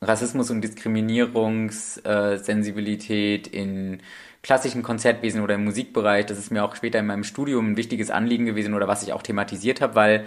Rassismus 0.00 0.50
und 0.50 0.62
Diskriminierungssensibilität 0.62 3.46
in 3.46 4.00
klassischen 4.42 4.82
Konzertwesen 4.82 5.40
oder 5.40 5.54
im 5.54 5.64
Musikbereich, 5.64 6.26
das 6.26 6.38
ist 6.38 6.50
mir 6.50 6.64
auch 6.64 6.74
später 6.74 6.98
in 6.98 7.06
meinem 7.06 7.24
Studium 7.24 7.72
ein 7.72 7.76
wichtiges 7.76 8.10
Anliegen 8.10 8.44
gewesen 8.44 8.74
oder 8.74 8.88
was 8.88 9.02
ich 9.02 9.12
auch 9.12 9.22
thematisiert 9.22 9.80
habe, 9.80 9.94
weil 9.94 10.26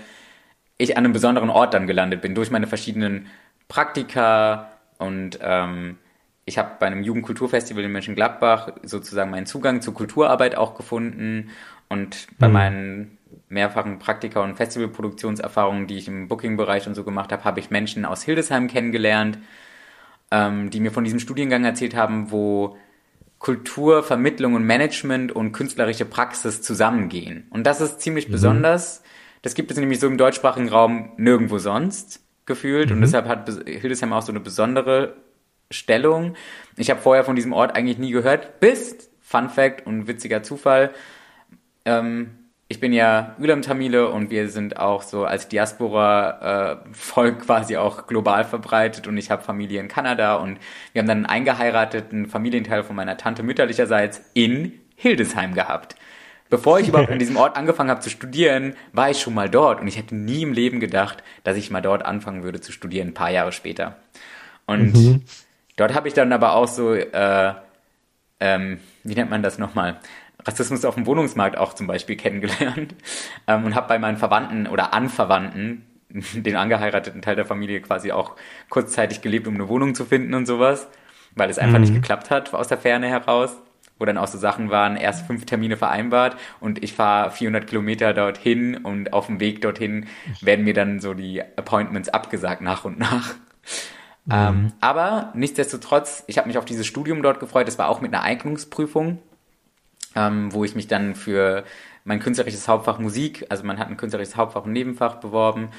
ich 0.78 0.98
an 0.98 1.06
einem 1.06 1.14
besonderen 1.14 1.50
Ort 1.50 1.74
dann 1.74 1.88
gelandet 1.88 2.22
bin 2.22 2.36
durch 2.36 2.52
meine 2.52 2.68
verschiedenen 2.68 3.28
Praktika 3.68 4.72
und 4.98 5.40
ähm, 5.42 5.98
ich 6.46 6.58
habe 6.58 6.72
bei 6.80 6.86
einem 6.86 7.04
Jugendkulturfestival 7.04 7.84
in 7.84 7.92
Mönchengladbach 7.92 8.74
sozusagen 8.84 9.32
meinen 9.32 9.48
Zugang 9.48 9.82
zur 9.82 9.94
Kulturarbeit 9.94 10.56
auch 10.56 10.76
gefunden 10.76 11.50
und 11.90 12.28
bei 12.40 12.48
mhm. 12.48 12.54
meinen 12.54 13.18
mehrfachen 13.50 14.00
Praktika 14.00 14.42
und 14.42 14.56
Festivalproduktionserfahrungen, 14.56 15.88
die 15.88 15.98
ich 15.98 16.08
im 16.08 16.28
Booking-Bereich 16.28 16.88
und 16.88 16.96
so 16.96 17.04
gemacht 17.04 17.32
habe, 17.32 17.44
habe 17.44 17.60
ich 17.60 17.70
Menschen 17.70 18.06
aus 18.06 18.24
Hildesheim 18.24 18.68
kennengelernt, 18.68 19.40
ähm, 20.32 20.70
die 20.70 20.80
mir 20.80 20.92
von 20.92 21.04
diesem 21.04 21.20
Studiengang 21.20 21.66
erzählt 21.66 21.96
haben, 21.96 22.32
wo 22.32 22.78
Kultur, 23.46 24.02
Vermittlung 24.02 24.56
und 24.56 24.64
Management 24.64 25.32
und 25.32 25.52
künstlerische 25.52 26.06
Praxis 26.06 26.64
zusammengehen. 26.64 27.46
Und 27.52 27.68
das 27.68 27.80
ist 27.80 28.02
ziemlich 28.02 28.28
mhm. 28.28 28.32
besonders. 28.32 29.04
Das 29.44 29.54
gibt 29.54 29.70
es 29.70 29.78
nämlich 29.78 30.00
so 30.00 30.08
im 30.08 30.18
deutschsprachigen 30.18 30.68
Raum 30.68 31.12
nirgendwo 31.18 31.60
sonst 31.60 32.26
gefühlt. 32.48 32.90
Mhm. 32.90 32.96
Und 32.96 33.02
deshalb 33.02 33.28
hat 33.28 33.48
Hildesheim 33.68 34.14
auch 34.14 34.24
so 34.24 34.32
eine 34.32 34.40
besondere 34.40 35.18
Stellung. 35.70 36.34
Ich 36.76 36.90
habe 36.90 37.00
vorher 37.00 37.24
von 37.24 37.36
diesem 37.36 37.54
Ort 37.54 37.76
eigentlich 37.76 38.00
nie 38.00 38.10
gehört, 38.10 38.60
bis, 38.60 39.12
Fun 39.22 39.50
Fact 39.50 39.86
und 39.86 40.08
witziger 40.08 40.42
Zufall, 40.42 40.90
ähm, 41.86 42.32
ich 42.68 42.80
bin 42.80 42.94
ja 42.94 43.36
Ülam-Tamile 43.38 44.10
und 44.10 44.32
wir 44.32 44.50
sind 44.50 44.78
auch 44.78 45.04
so 45.04 45.26
als 45.26 45.48
Diaspora-Volk 45.48 47.38
äh, 47.38 47.46
quasi 47.46 47.78
auch 47.78 48.08
global 48.08 48.44
verbreitet 48.44 49.08
und 49.08 49.18
ich 49.18 49.30
habe 49.30 49.44
Familie 49.44 49.80
in 49.80 49.88
Kanada 49.88 50.36
und 50.36 50.58
wir 50.92 51.02
haben 51.02 51.08
dann 51.08 51.18
einen 51.18 51.26
eingeheirateten 51.28 52.26
Familienteil 52.26 52.84
von 52.84 52.96
meiner 52.96 53.18
Tante 53.18 53.44
mütterlicherseits 53.44 54.22
in 54.34 54.74
Hildesheim 54.96 55.54
gehabt. 55.54 55.96
Bevor 56.50 56.80
ich 56.80 56.88
überhaupt 56.88 57.12
an 57.12 57.20
diesem 57.20 57.38
Ort 57.38 57.56
angefangen 57.56 57.92
habe 57.92 58.02
zu 58.02 58.10
studieren, 58.10 58.76
war 58.94 59.12
ich 59.12 59.20
schon 59.20 59.36
mal 59.36 59.50
dort 59.50 59.80
und 59.80 59.88
ich 59.88 59.98
hätte 59.98 60.16
nie 60.16 60.42
im 60.42 60.54
Leben 60.54 60.80
gedacht, 60.80 61.24
dass 61.44 61.58
ich 61.58 61.70
mal 61.70 61.82
dort 61.82 62.04
anfangen 62.04 62.42
würde 62.42 62.62
zu 62.62 62.72
studieren, 62.72 63.10
ein 63.10 63.14
paar 63.14 63.30
Jahre 63.30 63.52
später. 63.52 63.98
Und 64.66 64.94
mhm. 64.94 65.22
dort 65.76 65.94
habe 65.94 66.08
ich 66.08 66.16
dann 66.16 66.34
aber 66.34 66.56
auch 66.56 66.68
so, 66.68 66.96
äh, 66.96 67.54
ähm, 68.40 68.80
wie 69.04 69.14
nennt 69.14 69.30
man 69.30 69.44
das 69.44 69.60
nochmal? 69.60 70.00
Rassismus 70.46 70.86
auf 70.86 70.96
dem 70.96 71.06
Wohnungsmarkt 71.06 71.58
auch 71.58 71.74
zum 71.74 71.88
Beispiel 71.88 72.16
kennengelernt 72.18 72.96
ähm, 73.48 73.66
und 73.66 73.76
habe 73.76 73.88
bei 73.88 74.00
meinen 74.00 74.18
Verwandten 74.18 74.68
oder 74.68 74.94
Anverwandten, 74.94 75.86
den 76.10 76.56
angeheirateten 76.56 77.22
Teil 77.22 77.36
der 77.36 77.46
Familie 77.46 77.82
quasi 77.82 78.12
auch 78.12 78.36
kurzzeitig 78.70 79.22
gelebt, 79.22 79.48
um 79.48 79.56
eine 79.56 79.68
Wohnung 79.68 79.96
zu 79.96 80.06
finden 80.06 80.34
und 80.34 80.46
sowas, 80.46 80.88
weil 81.36 81.50
es 81.50 81.58
einfach 81.58 81.80
mhm. 81.80 81.82
nicht 81.82 81.94
geklappt 81.94 82.30
hat 82.30 82.54
aus 82.54 82.68
der 82.68 82.78
Ferne 82.78 83.08
heraus, 83.08 83.58
wo 83.98 84.06
dann 84.06 84.18
auch 84.18 84.28
so 84.28 84.38
Sachen 84.38 84.70
waren, 84.70 84.98
erst 84.98 85.26
fünf 85.26 85.46
Termine 85.46 85.78
vereinbart 85.78 86.36
und 86.60 86.84
ich 86.84 86.94
fahre 86.94 87.32
400 87.32 87.66
Kilometer 87.68 88.14
dorthin 88.14 88.78
und 88.78 89.14
auf 89.14 89.28
dem 89.28 89.40
Weg 89.40 89.62
dorthin 89.62 90.08
werden 90.42 90.66
mir 90.66 90.74
dann 90.74 91.00
so 91.00 91.14
die 91.14 91.42
Appointments 91.42 92.10
abgesagt 92.10 92.62
nach 92.62 92.86
und 92.86 93.00
nach. 93.00 93.36
Mhm. 94.26 94.32
Ähm, 94.32 94.74
aber 94.82 95.32
nichtsdestotrotz, 95.34 96.24
ich 96.28 96.38
habe 96.38 96.48
mich 96.48 96.58
auf 96.58 96.66
dieses 96.66 96.86
Studium 96.88 97.22
dort 97.22 97.40
gefreut. 97.40 97.68
Es 97.68 97.78
war 97.78 97.90
auch 97.90 98.02
mit 98.02 98.14
einer 98.14 98.24
Eignungsprüfung 98.24 99.20
ähm, 100.16 100.54
wo 100.54 100.64
ich 100.64 100.76
mich 100.76 100.88
dann 100.88 101.16
für 101.16 101.64
mein 102.04 102.20
künstlerisches 102.20 102.68
Hauptfach 102.68 103.00
Musik, 103.00 103.46
also 103.50 103.64
man 103.64 103.80
hat 103.80 103.90
ein 103.90 103.98
künstlerisches 103.98 104.36
Hauptfach 104.36 104.66
und 104.66 104.72
Nebenfach 104.72 105.16
beworben 105.16 105.70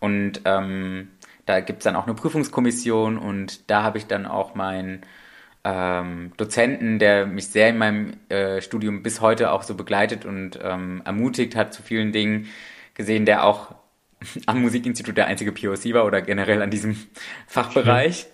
und 0.00 0.40
ähm, 0.44 1.08
da 1.46 1.60
gibt's 1.60 1.84
dann 1.84 1.96
auch 1.96 2.06
eine 2.06 2.14
Prüfungskommission 2.14 3.18
und 3.18 3.70
da 3.70 3.82
habe 3.82 3.98
ich 3.98 4.06
dann 4.06 4.26
auch 4.26 4.54
meinen 4.54 5.02
ähm, 5.64 6.32
Dozenten, 6.36 6.98
der 6.98 7.26
mich 7.26 7.48
sehr 7.48 7.70
in 7.70 7.78
meinem 7.78 8.12
äh, 8.28 8.60
Studium 8.60 9.02
bis 9.02 9.20
heute 9.20 9.50
auch 9.50 9.62
so 9.62 9.74
begleitet 9.74 10.24
und 10.24 10.58
ähm, 10.62 11.02
ermutigt 11.04 11.56
hat 11.56 11.72
zu 11.72 11.82
vielen 11.82 12.12
Dingen, 12.12 12.46
gesehen, 12.94 13.26
der 13.26 13.44
auch 13.44 13.74
am 14.46 14.62
Musikinstitut 14.62 15.16
der 15.16 15.26
einzige 15.26 15.52
POC 15.52 15.94
war 15.94 16.04
oder 16.04 16.20
generell 16.22 16.62
an 16.62 16.70
diesem 16.70 16.96
Fachbereich. 17.46 18.26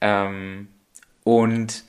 Ähm, 0.00 0.68
und 1.24 1.84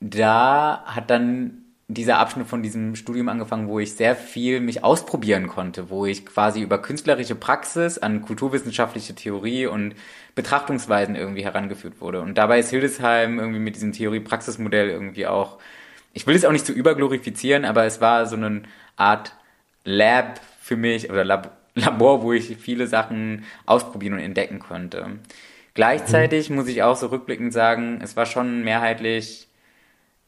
da 0.00 0.82
hat 0.86 1.10
dann 1.10 1.61
dieser 1.94 2.18
Abschnitt 2.18 2.46
von 2.46 2.62
diesem 2.62 2.96
Studium 2.96 3.28
angefangen, 3.28 3.68
wo 3.68 3.78
ich 3.78 3.94
sehr 3.94 4.16
viel 4.16 4.60
mich 4.60 4.84
ausprobieren 4.84 5.46
konnte, 5.46 5.90
wo 5.90 6.06
ich 6.06 6.26
quasi 6.26 6.60
über 6.60 6.80
künstlerische 6.80 7.34
Praxis 7.34 7.98
an 7.98 8.22
kulturwissenschaftliche 8.22 9.14
Theorie 9.14 9.66
und 9.66 9.94
Betrachtungsweisen 10.34 11.16
irgendwie 11.16 11.44
herangeführt 11.44 12.00
wurde. 12.00 12.20
Und 12.20 12.38
dabei 12.38 12.58
ist 12.58 12.70
Hildesheim 12.70 13.38
irgendwie 13.38 13.60
mit 13.60 13.74
diesem 13.74 13.92
Theorie-Praxis-Modell 13.92 14.88
irgendwie 14.88 15.26
auch 15.26 15.58
ich 16.12 16.26
will 16.26 16.36
es 16.36 16.44
auch 16.44 16.52
nicht 16.52 16.66
zu 16.66 16.72
überglorifizieren, 16.72 17.64
aber 17.64 17.84
es 17.84 18.00
war 18.00 18.26
so 18.26 18.36
eine 18.36 18.62
Art 18.96 19.34
Lab 19.84 20.40
für 20.60 20.76
mich 20.76 21.10
oder 21.10 21.24
Lab 21.24 21.58
Labor, 21.74 22.22
wo 22.22 22.34
ich 22.34 22.58
viele 22.58 22.86
Sachen 22.86 23.44
ausprobieren 23.64 24.12
und 24.12 24.18
entdecken 24.18 24.58
konnte. 24.58 25.06
Gleichzeitig 25.72 26.50
muss 26.50 26.68
ich 26.68 26.82
auch 26.82 26.96
so 26.96 27.06
rückblickend 27.06 27.50
sagen, 27.50 28.00
es 28.02 28.14
war 28.14 28.26
schon 28.26 28.62
mehrheitlich, 28.62 29.48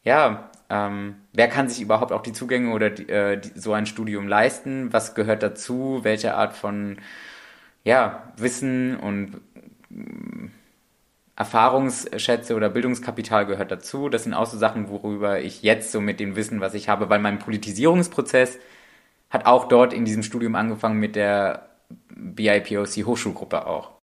ja, 0.04 0.50
ähm, 0.70 1.16
wer 1.32 1.48
kann 1.48 1.68
sich 1.68 1.82
überhaupt 1.82 2.12
auch 2.12 2.22
die 2.22 2.32
Zugänge 2.32 2.72
oder 2.72 2.90
die, 2.90 3.08
äh, 3.08 3.38
die, 3.38 3.58
so 3.58 3.72
ein 3.72 3.86
Studium 3.86 4.28
leisten? 4.28 4.92
Was 4.92 5.14
gehört 5.14 5.42
dazu? 5.42 6.00
Welche 6.02 6.34
Art 6.34 6.54
von 6.54 6.98
ja, 7.84 8.32
Wissen 8.36 8.96
und 8.96 9.40
äh, 9.90 10.48
Erfahrungsschätze 11.36 12.54
oder 12.54 12.70
Bildungskapital 12.70 13.46
gehört 13.46 13.70
dazu. 13.70 14.08
Das 14.08 14.24
sind 14.24 14.34
auch 14.34 14.46
so 14.46 14.56
Sachen, 14.56 14.88
worüber 14.88 15.40
ich 15.40 15.62
jetzt 15.62 15.92
so 15.92 16.00
mit 16.00 16.20
dem 16.20 16.36
Wissen, 16.36 16.60
was 16.60 16.74
ich 16.74 16.88
habe, 16.88 17.10
weil 17.10 17.18
mein 17.18 17.40
Politisierungsprozess 17.40 18.58
hat 19.30 19.46
auch 19.46 19.66
dort 19.68 19.92
in 19.92 20.04
diesem 20.04 20.22
Studium 20.22 20.54
angefangen 20.54 21.00
mit 21.00 21.16
der 21.16 21.68
BIPOC 22.14 23.04
Hochschulgruppe 23.04 23.66
auch. 23.66 23.98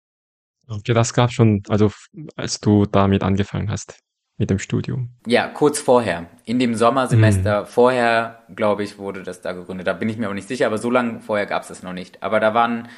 Okay, 0.68 0.92
das 0.92 1.14
gab 1.14 1.32
schon, 1.32 1.62
also 1.68 1.92
als 2.36 2.60
du 2.60 2.84
damit 2.86 3.22
angefangen 3.22 3.70
hast 3.70 4.00
mit 4.40 4.48
dem 4.48 4.58
Studium. 4.58 5.10
Ja, 5.26 5.48
kurz 5.48 5.78
vorher. 5.78 6.26
In 6.46 6.58
dem 6.58 6.74
Sommersemester 6.74 7.60
mhm. 7.60 7.66
vorher, 7.66 8.42
glaube 8.56 8.82
ich, 8.82 8.98
wurde 8.98 9.22
das 9.22 9.42
da 9.42 9.52
gegründet. 9.52 9.86
Da 9.86 9.92
bin 9.92 10.08
ich 10.08 10.16
mir 10.16 10.30
auch 10.30 10.34
nicht 10.34 10.48
sicher, 10.48 10.66
aber 10.66 10.78
so 10.78 10.90
lange 10.90 11.20
vorher 11.20 11.44
gab 11.44 11.62
es 11.62 11.68
das 11.68 11.82
noch 11.82 11.92
nicht. 11.92 12.22
Aber 12.22 12.40
da 12.40 12.54
waren 12.54 12.88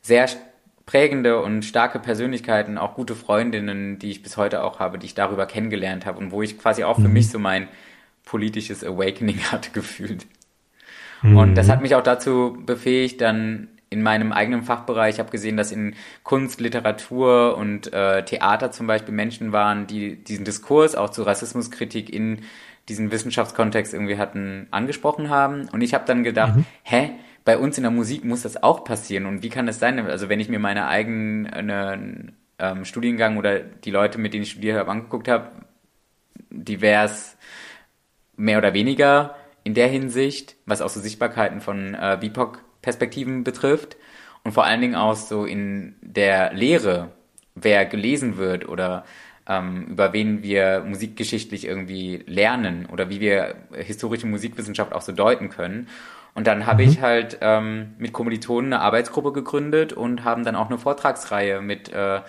sehr 0.00 0.26
prägende 0.86 1.42
und 1.42 1.66
starke 1.66 1.98
Persönlichkeiten, 1.98 2.78
auch 2.78 2.94
gute 2.94 3.14
Freundinnen, 3.14 3.98
die 3.98 4.10
ich 4.10 4.22
bis 4.22 4.38
heute 4.38 4.64
auch 4.64 4.80
habe, 4.80 4.98
die 4.98 5.04
ich 5.04 5.14
darüber 5.14 5.44
kennengelernt 5.44 6.06
habe 6.06 6.18
und 6.18 6.32
wo 6.32 6.40
ich 6.40 6.58
quasi 6.58 6.82
auch 6.82 6.96
für 6.96 7.08
mhm. 7.08 7.12
mich 7.12 7.28
so 7.28 7.38
mein 7.38 7.68
politisches 8.24 8.82
Awakening 8.82 9.38
hatte 9.52 9.72
gefühlt. 9.72 10.26
Mhm. 11.20 11.36
Und 11.36 11.54
das 11.56 11.68
hat 11.68 11.82
mich 11.82 11.94
auch 11.94 12.02
dazu 12.02 12.56
befähigt, 12.64 13.20
dann 13.20 13.68
in 13.88 14.02
meinem 14.02 14.32
eigenen 14.32 14.62
Fachbereich, 14.62 15.14
ich 15.14 15.18
habe 15.20 15.30
gesehen, 15.30 15.56
dass 15.56 15.70
in 15.70 15.94
Kunst, 16.24 16.60
Literatur 16.60 17.56
und 17.56 17.92
äh, 17.92 18.24
Theater 18.24 18.72
zum 18.72 18.86
Beispiel 18.86 19.14
Menschen 19.14 19.52
waren, 19.52 19.86
die 19.86 20.16
diesen 20.16 20.44
Diskurs 20.44 20.96
auch 20.96 21.10
zur 21.10 21.26
Rassismuskritik 21.26 22.12
in 22.12 22.42
diesen 22.88 23.10
Wissenschaftskontext 23.10 23.94
irgendwie 23.94 24.18
hatten 24.18 24.66
angesprochen 24.70 25.30
haben. 25.30 25.68
Und 25.72 25.82
ich 25.82 25.94
habe 25.94 26.04
dann 26.04 26.24
gedacht, 26.24 26.56
mhm. 26.56 26.64
hä, 26.82 27.10
bei 27.44 27.58
uns 27.58 27.76
in 27.76 27.84
der 27.84 27.92
Musik 27.92 28.24
muss 28.24 28.42
das 28.42 28.62
auch 28.62 28.84
passieren. 28.84 29.26
Und 29.26 29.42
wie 29.42 29.48
kann 29.48 29.66
das 29.66 29.78
sein? 29.78 29.98
Also 30.06 30.28
wenn 30.28 30.40
ich 30.40 30.48
mir 30.48 30.58
meine 30.58 30.88
eigenen 30.88 32.36
ähm, 32.58 32.84
Studiengang 32.84 33.36
oder 33.36 33.60
die 33.60 33.90
Leute, 33.90 34.18
mit 34.18 34.34
denen 34.34 34.42
ich 34.42 34.50
studiert 34.50 34.78
habe, 34.78 34.90
angeguckt 34.90 35.28
habe, 35.28 35.50
divers 36.50 37.36
mehr 38.36 38.58
oder 38.58 38.74
weniger 38.74 39.36
in 39.62 39.74
der 39.74 39.88
Hinsicht, 39.88 40.56
was 40.66 40.80
auch 40.80 40.88
so 40.88 41.00
Sichtbarkeiten 41.00 41.60
von 41.60 41.94
äh, 41.94 42.18
BIPOC-Perspektiven 42.86 43.44
betrifft 43.44 43.96
und 44.44 44.52
vor 44.52 44.64
allen 44.64 44.80
Dingen 44.80 44.94
auch 44.94 45.16
so 45.16 45.44
in 45.44 45.96
der 46.00 46.52
Lehre, 46.52 47.10
wer 47.54 47.84
gelesen 47.84 48.36
wird 48.36 48.68
oder 48.68 49.04
ähm, 49.48 49.86
über 49.88 50.12
wen 50.12 50.42
wir 50.42 50.84
musikgeschichtlich 50.86 51.66
irgendwie 51.66 52.22
lernen 52.26 52.86
oder 52.86 53.08
wie 53.10 53.20
wir 53.20 53.56
historische 53.72 54.26
Musikwissenschaft 54.26 54.92
auch 54.92 55.02
so 55.02 55.12
deuten 55.12 55.50
können. 55.50 55.88
Und 56.34 56.46
dann 56.46 56.66
habe 56.66 56.84
mhm. 56.84 56.90
ich 56.90 57.00
halt 57.00 57.38
ähm, 57.40 57.94
mit 57.98 58.12
Kommilitonen 58.12 58.72
eine 58.72 58.82
Arbeitsgruppe 58.82 59.32
gegründet 59.32 59.92
und 59.92 60.24
haben 60.24 60.44
dann 60.44 60.56
auch 60.56 60.68
eine 60.68 60.78
Vortragsreihe 60.78 61.62
mit 61.62 61.90
äh, 61.92 62.20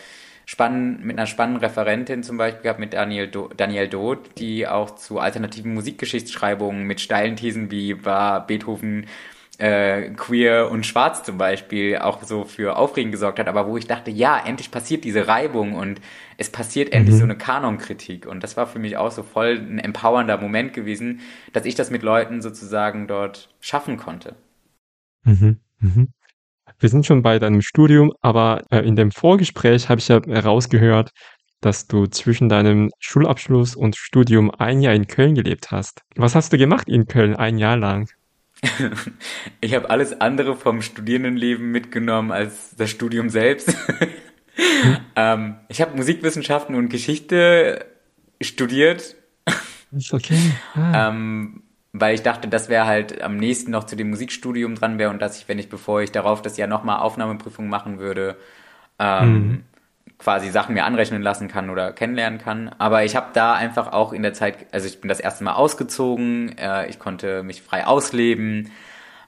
spannend, 0.46 1.04
mit 1.04 1.18
einer 1.18 1.28
spannenden 1.28 1.62
Referentin 1.62 2.24
zum 2.24 2.38
Beispiel 2.38 2.64
gehabt, 2.64 2.80
mit 2.80 2.94
Daniel, 2.94 3.28
Do 3.28 3.50
Daniel 3.56 3.90
Doth, 3.90 4.38
die 4.38 4.66
auch 4.66 4.92
zu 4.92 5.20
alternativen 5.20 5.74
Musikgeschichtsschreibungen 5.74 6.84
mit 6.84 7.02
steilen 7.02 7.36
Thesen 7.36 7.70
wie 7.70 8.06
war 8.06 8.48
Beethoven 8.48 9.08
äh, 9.58 10.10
queer 10.12 10.70
und 10.70 10.86
schwarz 10.86 11.24
zum 11.24 11.38
Beispiel 11.38 11.98
auch 11.98 12.22
so 12.24 12.44
für 12.44 12.78
Aufregen 12.78 13.12
gesorgt 13.12 13.40
hat, 13.40 13.48
aber 13.48 13.68
wo 13.68 13.78
ich 13.78 13.88
dachte, 13.88 14.12
ja, 14.12 14.38
endlich 14.38 14.70
passiert 14.70 15.04
diese 15.04 15.28
Reibung 15.28 15.74
und 15.74 16.00
es 16.38 16.52
passiert 16.52 16.94
endlich 16.94 17.16
mhm. 17.16 17.20
so 17.20 17.24
eine 17.24 17.38
Kanonkritik 17.38 18.28
und 18.28 18.44
das 18.44 18.56
war 18.56 18.68
für 18.68 18.80
mich 18.80 18.98
auch 18.98 19.12
so 19.12 19.24
voll 19.24 19.58
ein 19.58 19.80
empowernder 19.80 20.38
Moment 20.38 20.74
gewesen, 20.74 21.22
dass 21.54 21.66
ich 21.66 21.76
das 21.76 21.90
mit 21.90 22.04
Leuten 22.04 22.42
sozusagen 22.42 23.08
dort 23.08 23.50
schaffen 23.60 23.98
konnte. 23.98 24.36
Mhm. 25.24 25.60
Mhm. 25.80 26.10
Wir 26.80 26.90
sind 26.90 27.08
schon 27.08 27.24
bei 27.24 27.40
deinem 27.40 27.62
Studium, 27.62 28.14
aber 28.22 28.64
äh, 28.70 28.80
in 28.80 28.96
dem 28.96 29.12
Vorgespräch 29.12 29.90
habe 29.90 30.00
ich 30.00 30.08
ja 30.10 30.22
herausgehört, 30.24 31.12
dass 31.62 31.88
du 31.88 32.06
zwischen 32.06 32.50
deinem 32.50 32.92
Schulabschluss 33.00 33.76
und 33.76 33.96
Studium 33.96 34.52
ein 34.52 34.82
Jahr 34.82 34.94
in 34.94 35.08
Köln 35.08 35.34
gelebt 35.34 35.72
hast. 35.72 36.04
Was 36.16 36.36
hast 36.36 36.54
du 36.54 36.58
gemacht 36.60 36.88
in 36.88 37.08
Köln 37.08 37.36
ein 37.36 37.58
Jahr 37.58 37.78
lang? 37.78 38.10
Ich 39.62 39.76
habe 39.76 39.90
alles 39.90 40.20
andere 40.20 40.56
vom 40.56 40.82
Studierendenleben 40.82 41.72
mitgenommen 41.72 42.32
als 42.32 42.76
das 42.76 42.90
Studium 42.90 43.30
selbst. 43.30 43.76
ähm, 45.16 45.58
ich 45.68 45.82
habe 45.82 45.96
Musikwissenschaften 45.96 46.76
und 46.76 46.90
Geschichte 46.90 47.86
studiert. 48.42 49.16
Ist 49.92 50.14
okay. 50.14 50.40
Ah. 50.74 51.10
ähm, 51.10 51.64
weil 51.94 52.16
ich 52.16 52.22
dachte, 52.22 52.48
das 52.48 52.70
wäre 52.70 52.86
halt 52.86 53.22
am 53.22 53.38
nächsten 53.38 53.72
noch 53.72 53.86
zu 53.86 53.96
dem 53.96 54.10
Musikstudium 54.10 54.76
dran 54.76 55.00
wäre 55.00 55.10
und 55.10 55.22
dass 55.22 55.40
ich, 55.40 55.48
wenn 55.48 55.60
ich, 55.60 55.70
bevor 55.70 56.02
ich 56.02 56.12
darauf 56.12 56.42
das 56.42 56.58
Jahr 56.58 56.68
nochmal 56.68 57.00
Aufnahmeprüfung 57.00 57.70
machen 57.70 58.00
würde, 58.00 58.38
ähm, 59.00 59.34
mhm. 59.34 59.64
Quasi 60.20 60.50
Sachen 60.50 60.74
mir 60.74 60.86
anrechnen 60.86 61.22
lassen 61.22 61.48
kann 61.48 61.70
oder 61.70 61.94
kennenlernen 61.94 62.40
kann. 62.40 62.70
Aber 62.80 63.04
ich 63.04 63.16
habe 63.16 63.28
da 63.34 63.54
einfach 63.54 63.94
auch 63.94 64.14
in 64.14 64.24
der 64.24 64.34
Zeit, 64.34 64.66
also 64.72 64.88
ich 64.88 65.00
bin 65.00 65.10
das 65.10 65.20
erste 65.20 65.44
Mal 65.44 65.54
ausgezogen, 65.54 66.58
äh, 66.58 66.88
ich 66.88 67.00
konnte 67.00 67.44
mich 67.44 67.62
frei 67.62 67.86
ausleben, 67.86 68.72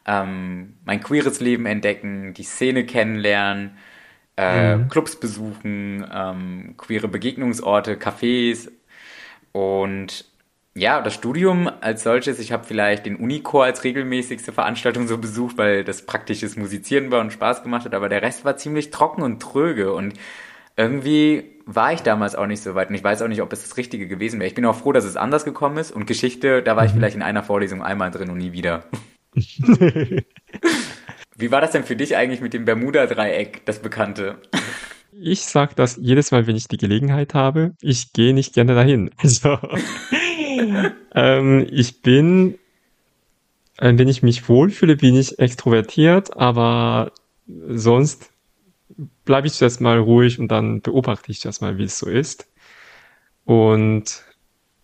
ähm, 0.06 0.78
mein 0.86 1.02
queeres 1.02 1.40
Leben 1.40 1.66
entdecken, 1.66 2.34
die 2.34 2.44
Szene 2.44 2.86
kennenlernen, 2.86 3.78
äh, 4.38 4.78
mhm. 4.78 4.90
Clubs 4.90 5.20
besuchen, 5.20 6.06
ähm, 6.12 6.76
queere 6.78 7.08
Begegnungsorte, 7.08 7.96
Cafés 7.96 8.72
und 9.52 10.26
ja, 10.76 11.02
das 11.02 11.14
Studium 11.14 11.70
als 11.82 12.04
solches, 12.04 12.40
ich 12.40 12.52
habe 12.52 12.64
vielleicht 12.64 13.06
den 13.06 13.18
Unichor 13.18 13.66
als 13.66 13.84
regelmäßigste 13.84 14.54
Veranstaltung 14.54 15.08
so 15.08 15.18
besucht, 15.18 15.58
weil 15.58 15.84
das 15.84 16.06
praktisches 16.06 16.56
Musizieren 16.56 17.12
war 17.12 17.20
und 17.22 17.34
Spaß 17.34 17.64
gemacht 17.64 17.86
hat, 17.86 17.94
aber 17.94 18.08
der 18.08 18.22
Rest 18.22 18.46
war 18.46 18.56
ziemlich 18.56 18.90
trocken 18.90 19.22
und 19.22 19.42
tröge 19.42 19.94
und 19.94 20.14
irgendwie 20.80 21.44
war 21.66 21.92
ich 21.92 22.00
damals 22.02 22.36
auch 22.36 22.48
nicht 22.48 22.64
so 22.64 22.74
weit 22.74 22.90
und 22.90 22.96
ich 22.96 23.04
weiß 23.04 23.22
auch 23.22 23.28
nicht, 23.28 23.42
ob 23.42 23.52
es 23.52 23.64
das 23.64 23.76
Richtige 23.76 24.08
gewesen 24.08 24.40
wäre. 24.40 24.48
Ich 24.48 24.56
bin 24.56 24.66
auch 24.66 24.78
froh, 24.78 24.94
dass 24.94 25.04
es 25.04 25.18
anders 25.18 25.44
gekommen 25.44 25.78
ist 25.78 25.92
und 25.92 26.08
Geschichte, 26.08 26.64
da 26.64 26.78
war 26.78 26.86
ich 26.86 26.94
mhm. 26.94 26.98
vielleicht 26.98 27.18
in 27.18 27.22
einer 27.22 27.44
Vorlesung 27.44 27.84
einmal 27.84 28.12
drin 28.12 28.30
und 28.30 28.38
nie 28.38 28.54
wieder. 28.54 28.86
Wie 31.38 31.52
war 31.52 31.60
das 31.62 31.72
denn 31.72 31.84
für 31.84 31.98
dich 31.98 32.16
eigentlich 32.16 32.40
mit 32.40 32.54
dem 32.54 32.64
Bermuda-Dreieck, 32.66 33.66
das 33.66 33.80
Bekannte? 33.80 34.38
Ich 35.12 35.42
sag 35.42 35.76
das 35.76 35.98
jedes 36.02 36.32
Mal, 36.32 36.48
wenn 36.48 36.56
ich 36.56 36.70
die 36.70 36.78
Gelegenheit 36.78 37.34
habe. 37.34 37.74
Ich 37.82 38.14
gehe 38.14 38.34
nicht 38.34 38.54
gerne 38.54 38.74
dahin. 38.74 39.12
Also, 39.22 39.58
ähm, 41.14 41.68
ich 41.72 42.02
bin, 42.02 42.56
äh, 43.78 43.94
wenn 43.96 44.08
ich 44.08 44.24
mich 44.24 44.50
wohlfühle, 44.50 44.98
bin 44.98 45.16
ich 45.16 45.40
extrovertiert, 45.40 46.36
aber 46.36 47.12
sonst 47.48 48.29
bleibe 49.30 49.46
ich 49.46 49.54
zuerst 49.54 49.80
mal 49.80 50.00
ruhig 50.00 50.40
und 50.40 50.48
dann 50.48 50.82
beobachte 50.82 51.32
ich 51.32 51.40
zuerst 51.40 51.62
mal, 51.62 51.78
wie 51.78 51.84
es 51.84 52.00
so 52.00 52.10
ist. 52.10 52.52
Und 53.46 54.24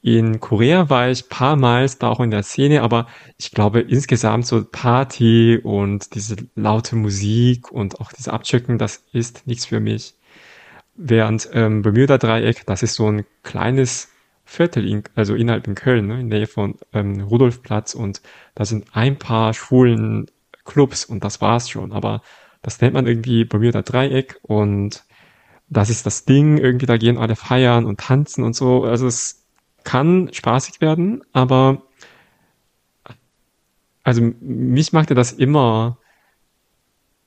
in 0.04 0.40
Korea 0.40 0.88
war 0.88 1.10
ich 1.10 1.30
paar 1.30 1.56
Mal 1.56 1.90
da 1.98 2.10
auch 2.10 2.20
in 2.20 2.30
der 2.30 2.44
Szene, 2.44 2.84
aber 2.84 3.08
ich 3.40 3.50
glaube 3.50 3.80
insgesamt 3.82 4.46
so 4.46 4.64
Party 4.64 5.60
und 5.64 6.14
diese 6.14 6.36
laute 6.54 6.96
Musik 6.96 7.72
und 7.72 8.00
auch 8.00 8.12
diese 8.12 8.34
Abchecken, 8.34 8.78
das 8.78 9.04
ist 9.14 9.48
nichts 9.48 9.66
für 9.66 9.80
mich. 9.80 10.14
Während 10.94 11.50
ähm, 11.54 11.82
Bermuda 11.82 12.20
Dreieck, 12.20 12.68
das 12.68 12.84
ist 12.84 12.94
so 12.94 13.10
ein 13.12 13.26
kleines 13.42 14.10
Viertel, 14.44 14.88
in, 14.88 15.02
also 15.16 15.34
innerhalb 15.34 15.66
in 15.68 15.74
Köln, 15.74 16.06
ne, 16.06 16.20
in 16.20 16.30
der 16.30 16.42
Nähe 16.42 16.48
von 16.48 16.76
ähm, 16.94 17.22
Rudolfplatz 17.22 17.96
und 17.96 18.22
da 18.54 18.64
sind 18.64 18.86
ein 18.94 19.18
paar 19.18 19.56
schwulen 19.56 20.28
Clubs 20.66 21.04
und 21.04 21.24
das 21.24 21.42
war's 21.42 21.68
schon. 21.68 21.94
Aber 21.94 22.22
das 22.66 22.82
nennt 22.82 22.96
man 22.96 23.06
irgendwie 23.06 23.46
Bermuda 23.46 23.84
Dreieck 23.84 24.40
und 24.42 25.04
das 25.70 25.92
ist 25.92 26.08
das 26.08 26.26
Ding, 26.26 26.58
irgendwie 26.58 26.88
da 26.88 26.98
gehen 26.98 27.20
alle 27.20 27.36
feiern 27.36 27.86
und 27.86 28.00
tanzen 28.00 28.44
und 28.44 28.56
so. 28.56 28.86
Also 28.86 29.06
es 29.06 29.46
kann 29.84 30.34
spaßig 30.34 30.82
werden, 30.82 31.24
aber 31.32 31.84
also 34.04 34.34
mich 34.42 34.94
machte 34.94 35.14
das 35.14 35.32
immer 35.32 36.00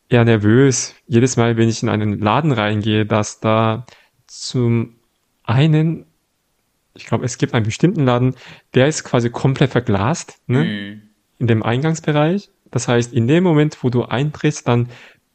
eher 0.09 0.25
nervös, 0.25 0.97
jedes 1.07 1.37
Mal, 1.37 1.57
wenn 1.57 1.69
ich 1.69 1.85
in 1.85 1.89
einen 1.89 2.19
Laden 2.19 2.51
reingehe, 2.51 3.07
dass 3.07 3.39
da 3.39 3.87
zum 4.27 4.97
einen, 5.45 6.05
ich 6.95 7.07
glaube, 7.07 7.25
es 7.25 7.39
gibt 7.39 7.55
einen 7.55 7.65
bestimmten 7.65 8.05
Laden, 8.05 8.35
der 8.75 8.89
ist 8.89 9.05
quasi 9.05 9.31
komplett 9.31 9.71
verglast, 9.71 10.41
ne? 10.49 10.65
Mhm. 10.65 11.03
In 11.39 11.47
dem 11.47 11.63
Eingangsbereich. 11.63 12.51
Das 12.73 12.89
heißt, 12.89 13.13
in 13.13 13.29
dem 13.29 13.45
Moment, 13.45 13.85
wo 13.85 13.91
du 13.91 14.05
eintrittst, 14.05 14.67
dann 14.67 14.89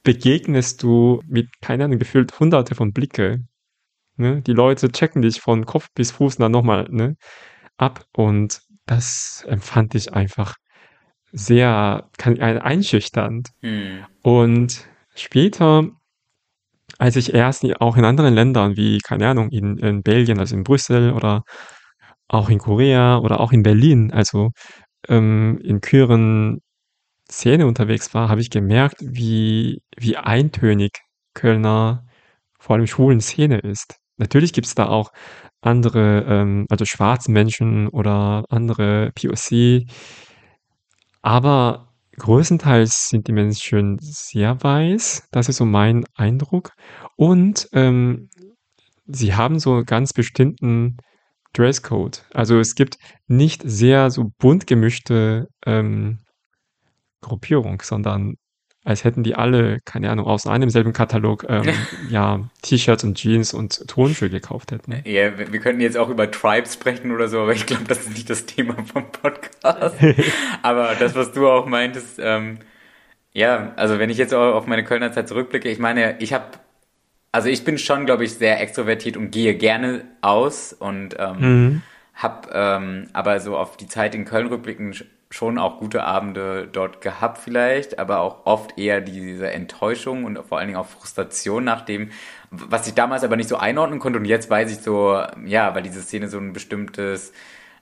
begegnest 0.03 0.83
du 0.83 1.21
mit, 1.27 1.49
keine 1.61 1.85
Ahnung, 1.85 1.99
gefühlt 1.99 2.39
hunderte 2.39 2.75
von 2.75 2.93
Blicke. 2.93 3.43
Ne? 4.17 4.41
Die 4.41 4.53
Leute 4.53 4.91
checken 4.91 5.21
dich 5.21 5.39
von 5.39 5.65
Kopf 5.65 5.87
bis 5.95 6.11
Fuß 6.11 6.37
dann 6.37 6.51
nochmal 6.51 6.87
ne? 6.89 7.15
ab 7.77 8.05
und 8.15 8.61
das 8.85 9.45
empfand 9.47 9.95
ich 9.95 10.13
einfach 10.13 10.55
sehr 11.31 12.09
einschüchternd. 12.21 13.49
Hm. 13.61 14.05
Und 14.21 14.87
später, 15.15 15.89
als 16.99 17.15
ich 17.15 17.33
erst 17.33 17.65
auch 17.81 17.97
in 17.97 18.05
anderen 18.05 18.33
Ländern 18.33 18.77
wie, 18.77 18.99
keine 18.99 19.29
Ahnung, 19.29 19.49
in, 19.49 19.77
in 19.77 20.03
Belgien, 20.03 20.39
also 20.39 20.55
in 20.55 20.63
Brüssel 20.63 21.13
oder 21.13 21.43
auch 22.27 22.49
in 22.49 22.59
Korea 22.59 23.17
oder 23.17 23.39
auch 23.39 23.51
in 23.51 23.63
Berlin, 23.63 24.11
also 24.11 24.51
ähm, 25.07 25.59
in 25.63 25.81
queeren 25.81 26.61
Szene 27.29 27.67
unterwegs 27.67 28.13
war, 28.13 28.29
habe 28.29 28.41
ich 28.41 28.49
gemerkt, 28.49 28.97
wie, 29.01 29.81
wie 29.97 30.17
eintönig 30.17 30.91
Kölner, 31.33 32.05
vor 32.59 32.75
allem 32.75 32.87
schwulen 32.87 33.21
Szene 33.21 33.59
ist. 33.59 33.95
Natürlich 34.17 34.53
gibt 34.53 34.67
es 34.67 34.75
da 34.75 34.87
auch 34.87 35.11
andere, 35.61 36.25
ähm, 36.27 36.65
also 36.69 36.85
schwarze 36.85 37.31
Menschen 37.31 37.87
oder 37.89 38.45
andere 38.49 39.11
POC, 39.15 39.85
aber 41.21 41.93
größtenteils 42.17 43.07
sind 43.09 43.27
die 43.27 43.31
Menschen 43.31 43.97
sehr 43.99 44.61
weiß. 44.61 45.27
Das 45.31 45.49
ist 45.49 45.57
so 45.57 45.65
mein 45.65 46.05
Eindruck. 46.15 46.73
Und 47.15 47.67
ähm, 47.73 48.29
sie 49.07 49.33
haben 49.33 49.59
so 49.59 49.83
ganz 49.85 50.13
bestimmten 50.13 50.97
Dresscode. 51.53 52.25
Also 52.33 52.59
es 52.59 52.75
gibt 52.75 52.97
nicht 53.27 53.61
sehr 53.65 54.09
so 54.11 54.31
bunt 54.37 54.67
gemischte 54.67 55.47
ähm, 55.65 56.19
Gruppierung, 57.23 57.81
sondern 57.81 58.35
als 58.85 59.03
hätten 59.03 59.23
die 59.23 59.35
alle, 59.35 59.79
keine 59.85 60.09
Ahnung, 60.09 60.25
aus 60.25 60.45
einem 60.45 60.69
selben 60.69 60.93
Katalog 60.93 61.45
ähm, 61.47 61.63
ja 62.09 62.41
T-Shirts 62.61 63.03
und 63.03 63.15
Jeans 63.15 63.53
und 63.53 63.87
Turnschuhe 63.87 64.29
gekauft 64.29 64.71
hätten. 64.71 65.01
Ja, 65.05 65.37
wir, 65.37 65.59
könnten 65.59 65.81
jetzt 65.81 65.97
auch 65.97 66.09
über 66.09 66.29
Tribes 66.29 66.73
sprechen 66.73 67.11
oder 67.11 67.29
so, 67.29 67.39
aber 67.39 67.53
ich 67.53 67.65
glaube, 67.65 67.85
das 67.87 67.99
ist 67.99 68.11
nicht 68.11 68.29
das 68.29 68.45
Thema 68.45 68.75
vom 68.83 69.09
Podcast. 69.11 69.95
aber 70.61 70.95
das, 70.99 71.15
was 71.15 71.31
du 71.31 71.47
auch 71.47 71.65
meintest, 71.65 72.19
ähm, 72.21 72.59
ja, 73.31 73.73
also 73.77 73.99
wenn 73.99 74.09
ich 74.09 74.17
jetzt 74.17 74.33
auch 74.33 74.53
auf 74.53 74.67
meine 74.67 74.83
Kölner 74.83 75.11
Zeit 75.11 75.27
zurückblicke, 75.27 75.69
ich 75.69 75.79
meine, 75.79 76.17
ich 76.19 76.33
habe, 76.33 76.45
also 77.31 77.49
ich 77.49 77.63
bin 77.63 77.77
schon, 77.77 78.05
glaube 78.05 78.25
ich, 78.25 78.33
sehr 78.33 78.61
extrovertiert 78.61 79.17
und 79.17 79.31
gehe 79.31 79.55
gerne 79.55 80.03
aus 80.21 80.73
und 80.73 81.15
ähm, 81.17 81.39
mhm. 81.39 81.81
habe 82.13 82.49
ähm, 82.53 83.07
aber 83.13 83.39
so 83.39 83.57
auf 83.57 83.77
die 83.77 83.87
Zeit 83.87 84.13
in 84.13 84.25
Köln 84.25 84.47
rückblicken 84.47 84.93
schon 85.33 85.57
auch 85.57 85.79
gute 85.79 86.03
Abende 86.03 86.69
dort 86.71 87.01
gehabt 87.01 87.39
vielleicht, 87.39 87.97
aber 87.97 88.19
auch 88.19 88.45
oft 88.45 88.77
eher 88.77 89.01
diese 89.01 89.51
Enttäuschung 89.51 90.25
und 90.25 90.37
vor 90.47 90.59
allen 90.59 90.67
Dingen 90.67 90.79
auch 90.79 90.85
Frustration 90.85 91.63
nach 91.63 91.81
dem, 91.81 92.11
was 92.51 92.87
ich 92.87 92.93
damals 92.93 93.23
aber 93.23 93.35
nicht 93.35 93.49
so 93.49 93.57
einordnen 93.57 93.99
konnte. 93.99 94.19
Und 94.19 94.25
jetzt 94.25 94.51
weiß 94.51 94.71
ich 94.71 94.77
so, 94.77 95.19
ja, 95.43 95.73
weil 95.73 95.81
diese 95.81 96.03
Szene 96.03 96.29
so 96.29 96.37
ein 96.37 96.53
bestimmtes 96.53 97.33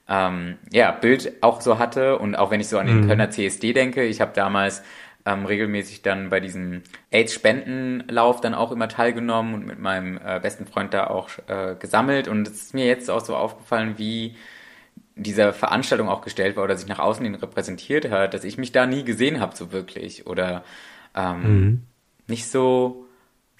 ähm, 0.08 0.56
ja, 0.72 0.92
Bild 0.92 1.42
auch 1.42 1.60
so 1.60 1.78
hatte. 1.78 2.18
Und 2.18 2.36
auch 2.36 2.50
wenn 2.50 2.60
ich 2.60 2.68
so 2.68 2.78
an 2.78 2.86
den 2.86 3.02
mhm. 3.02 3.08
Kölner 3.08 3.28
CSD 3.28 3.74
denke, 3.74 4.02
ich 4.04 4.22
habe 4.22 4.32
damals 4.34 4.82
ähm, 5.26 5.44
regelmäßig 5.44 6.00
dann 6.00 6.30
bei 6.30 6.40
diesem 6.40 6.80
AIDS-Spendenlauf 7.10 8.40
dann 8.40 8.54
auch 8.54 8.72
immer 8.72 8.88
teilgenommen 8.88 9.52
und 9.52 9.66
mit 9.66 9.78
meinem 9.78 10.18
äh, 10.24 10.40
besten 10.40 10.64
Freund 10.64 10.94
da 10.94 11.08
auch 11.08 11.28
äh, 11.48 11.74
gesammelt. 11.78 12.28
Und 12.28 12.48
es 12.48 12.62
ist 12.62 12.74
mir 12.74 12.86
jetzt 12.86 13.10
auch 13.10 13.20
so 13.20 13.36
aufgefallen, 13.36 13.98
wie 13.98 14.36
dieser 15.14 15.52
Veranstaltung 15.52 16.08
auch 16.08 16.22
gestellt 16.22 16.56
war 16.56 16.64
oder 16.64 16.76
sich 16.76 16.88
nach 16.88 16.98
außen 16.98 17.24
hin 17.24 17.34
repräsentiert 17.34 18.10
hat, 18.10 18.34
dass 18.34 18.44
ich 18.44 18.58
mich 18.58 18.72
da 18.72 18.86
nie 18.86 19.04
gesehen 19.04 19.40
habe 19.40 19.54
so 19.56 19.72
wirklich 19.72 20.26
oder 20.26 20.64
ähm, 21.14 21.42
mhm. 21.42 21.82
nicht 22.26 22.48
so 22.48 23.06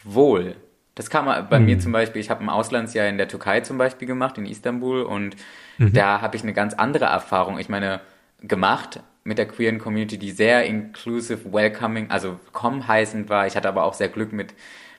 wohl. 0.04 0.56
Das 0.94 1.10
kam 1.10 1.26
bei 1.48 1.58
mhm. 1.58 1.66
mir 1.66 1.78
zum 1.78 1.92
Beispiel, 1.92 2.20
ich 2.20 2.30
habe 2.30 2.42
ein 2.42 2.50
Auslandsjahr 2.50 3.08
in 3.08 3.18
der 3.18 3.28
Türkei 3.28 3.60
zum 3.60 3.78
Beispiel 3.78 4.06
gemacht, 4.06 4.36
in 4.38 4.46
Istanbul 4.46 5.02
und 5.02 5.36
mhm. 5.78 5.92
da 5.92 6.20
habe 6.20 6.36
ich 6.36 6.42
eine 6.42 6.52
ganz 6.52 6.74
andere 6.74 7.06
Erfahrung, 7.06 7.58
ich 7.58 7.68
meine, 7.68 8.00
gemacht 8.40 9.00
mit 9.24 9.38
der 9.38 9.46
queeren 9.46 9.78
Community, 9.78 10.18
die 10.18 10.32
sehr 10.32 10.64
inclusive, 10.64 11.52
welcoming, 11.52 12.10
also 12.10 12.40
komm 12.52 12.88
heißend 12.88 13.28
war. 13.28 13.46
Ich 13.46 13.56
hatte 13.56 13.68
aber 13.68 13.84
auch 13.84 13.94
sehr 13.94 14.08
Glück 14.08 14.32
mit 14.32 14.52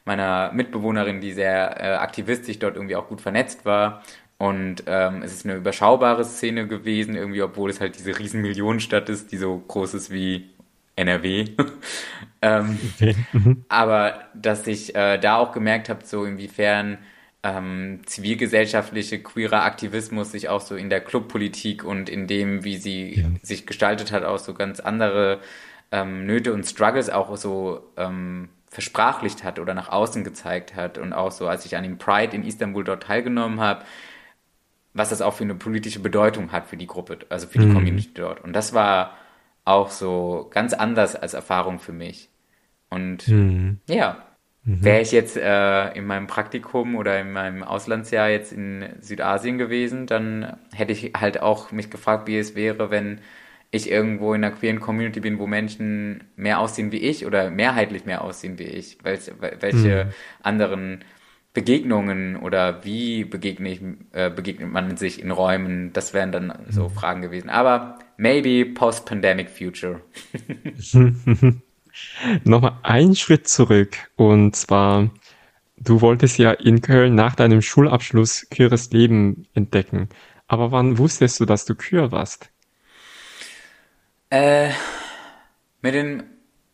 meiner 0.06 0.52
Mitbewohnerin, 0.54 1.20
die 1.20 1.34
sehr 1.34 1.82
äh, 1.82 1.96
aktivistisch 1.96 2.60
dort 2.60 2.76
irgendwie 2.76 2.96
auch 2.96 3.08
gut 3.08 3.22
vernetzt 3.22 3.66
war 3.66 4.04
und 4.38 4.84
ähm, 4.88 5.22
es 5.24 5.34
ist 5.34 5.46
eine 5.46 5.56
überschaubare 5.56 6.26
Szene 6.26 6.67
gewesen, 6.67 7.15
irgendwie, 7.15 7.41
obwohl 7.41 7.69
es 7.69 7.80
halt 7.80 7.98
diese 7.98 8.17
riesen 8.17 8.41
Millionenstadt 8.41 9.10
ist, 9.10 9.32
die 9.32 9.38
so 9.38 9.58
groß 9.58 9.93
ist 9.93 10.12
wie 10.12 10.50
NRW. 10.96 11.50
ähm, 12.41 12.80
okay. 12.96 13.15
mhm. 13.32 13.65
Aber 13.69 14.19
dass 14.34 14.67
ich 14.67 14.96
äh, 14.96 15.17
da 15.17 15.38
auch 15.38 15.52
gemerkt 15.52 15.89
habe, 15.89 16.06
so 16.06 16.26
inwiefern 16.26 16.98
ähm, 17.43 18.02
zivilgesellschaftliche 18.06 19.22
queerer 19.22 19.63
Aktivismus 19.63 20.32
sich 20.32 20.50
auch 20.50 20.62
so 20.62 20.76
in 20.76 20.89
der 20.89 21.02
Clubpolitik 21.02 21.84
und 21.84 22.10
in 22.10 22.28
dem, 22.28 22.63
wie 22.63 22.78
sie 22.78 23.22
ja. 23.22 23.28
sich 23.41 23.65
gestaltet 23.65 24.12
hat, 24.12 24.24
auch 24.24 24.39
so 24.39 24.54
ganz 24.54 24.80
andere 24.80 25.41
ähm, 25.91 26.26
Nöte 26.26 26.54
und 26.54 26.65
Struggles 26.65 27.10
auch 27.10 27.36
so 27.36 27.91
ähm, 27.98 28.50
versprachlicht 28.69 29.43
hat 29.43 29.60
oder 29.60 29.74
nach 29.74 29.89
außen 29.89 30.24
gezeigt 30.24 30.76
hat. 30.76 30.98
Und 30.98 31.13
auch 31.13 31.32
so, 31.32 31.48
als 31.48 31.65
ich 31.65 31.76
an 31.76 31.84
dem 31.84 31.98
Pride 31.98 32.36
in 32.36 32.43
Istanbul 32.43 32.84
dort 32.84 33.04
teilgenommen 33.04 33.60
habe, 33.60 33.84
was 34.93 35.10
das 35.10 35.21
auch 35.21 35.34
für 35.34 35.43
eine 35.43 35.56
politische 35.56 35.99
Bedeutung 35.99 36.51
hat 36.51 36.67
für 36.67 36.77
die 36.77 36.88
Gruppe, 36.88 37.19
also 37.29 37.47
für 37.47 37.60
die 37.60 37.65
mhm. 37.65 37.73
Community 37.73 38.12
dort. 38.13 38.43
Und 38.43 38.53
das 38.53 38.73
war 38.73 39.17
auch 39.65 39.89
so 39.89 40.49
ganz 40.51 40.73
anders 40.73 41.15
als 41.15 41.34
Erfahrung 41.34 41.79
für 41.79 41.93
mich. 41.93 42.29
Und 42.89 43.27
mhm. 43.27 43.79
ja, 43.88 44.23
mhm. 44.63 44.84
wäre 44.84 45.01
ich 45.01 45.12
jetzt 45.12 45.36
äh, 45.36 45.91
in 45.93 46.06
meinem 46.06 46.27
Praktikum 46.27 46.95
oder 46.95 47.19
in 47.19 47.32
meinem 47.32 47.63
Auslandsjahr 47.63 48.29
jetzt 48.29 48.51
in 48.51 48.86
Südasien 48.99 49.58
gewesen, 49.58 50.06
dann 50.06 50.58
hätte 50.73 50.91
ich 50.91 51.13
halt 51.17 51.41
auch 51.41 51.71
mich 51.71 51.89
gefragt, 51.89 52.27
wie 52.27 52.38
es 52.38 52.56
wäre, 52.56 52.91
wenn 52.91 53.19
ich 53.71 53.89
irgendwo 53.89 54.36
in 54.36 54.43
einer 54.43 54.56
queeren 54.56 54.79
Community 54.79 55.19
bin, 55.19 55.39
wo 55.39 55.47
Menschen 55.47 56.25
mehr 56.36 56.60
aussehen 56.60 56.91
wie 56.91 56.97
ich 56.97 57.25
oder 57.25 57.49
mehrheitlich 57.49 58.06
mehr 58.06 58.23
aussehen 58.23 58.60
wie 58.60 58.65
ich. 58.65 58.99
Welche, 59.01 59.34
welche 59.41 60.06
mhm. 60.06 60.12
anderen 60.43 61.03
Begegnungen 61.54 62.36
oder 62.36 62.84
wie 62.84 63.26
begegne 63.26 63.72
ich, 63.72 63.82
äh, 64.12 64.32
begegnet 64.32 64.72
man 64.72 64.98
sich 64.98 65.22
in 65.22 65.30
Räumen, 65.30 65.94
das 65.94 66.13
wären 66.13 66.32
dann 66.32 66.54
so 66.70 66.89
mhm. 66.89 66.89
Fragen 66.89 67.22
gewesen. 67.22 67.50
Aber 67.50 68.00
maybe 68.18 68.74
post-pandemic 68.74 69.52
future. 69.52 70.02
Nochmal 72.44 72.80
einen 72.82 73.16
Schritt 73.16 73.48
zurück 73.48 73.96
und 74.16 74.56
zwar, 74.56 75.12
du 75.78 76.02
wolltest 76.02 76.39
ja 76.39 76.52
in 76.52 76.82
Köln 76.82 77.13
nach 77.13 77.36
deinem 77.36 77.62
Schulabschluss 77.62 78.48
queeres 78.50 78.92
Leben 78.92 79.48
entdecken. 79.54 80.10
Aber 80.48 80.72
wann 80.72 80.98
wusstest 80.98 81.39
du, 81.39 81.46
dass 81.46 81.66
du 81.66 81.76
queer 81.76 82.12
warst? 82.12 82.50
Äh, 84.32 84.72
mit 85.84 85.94
den 85.94 86.24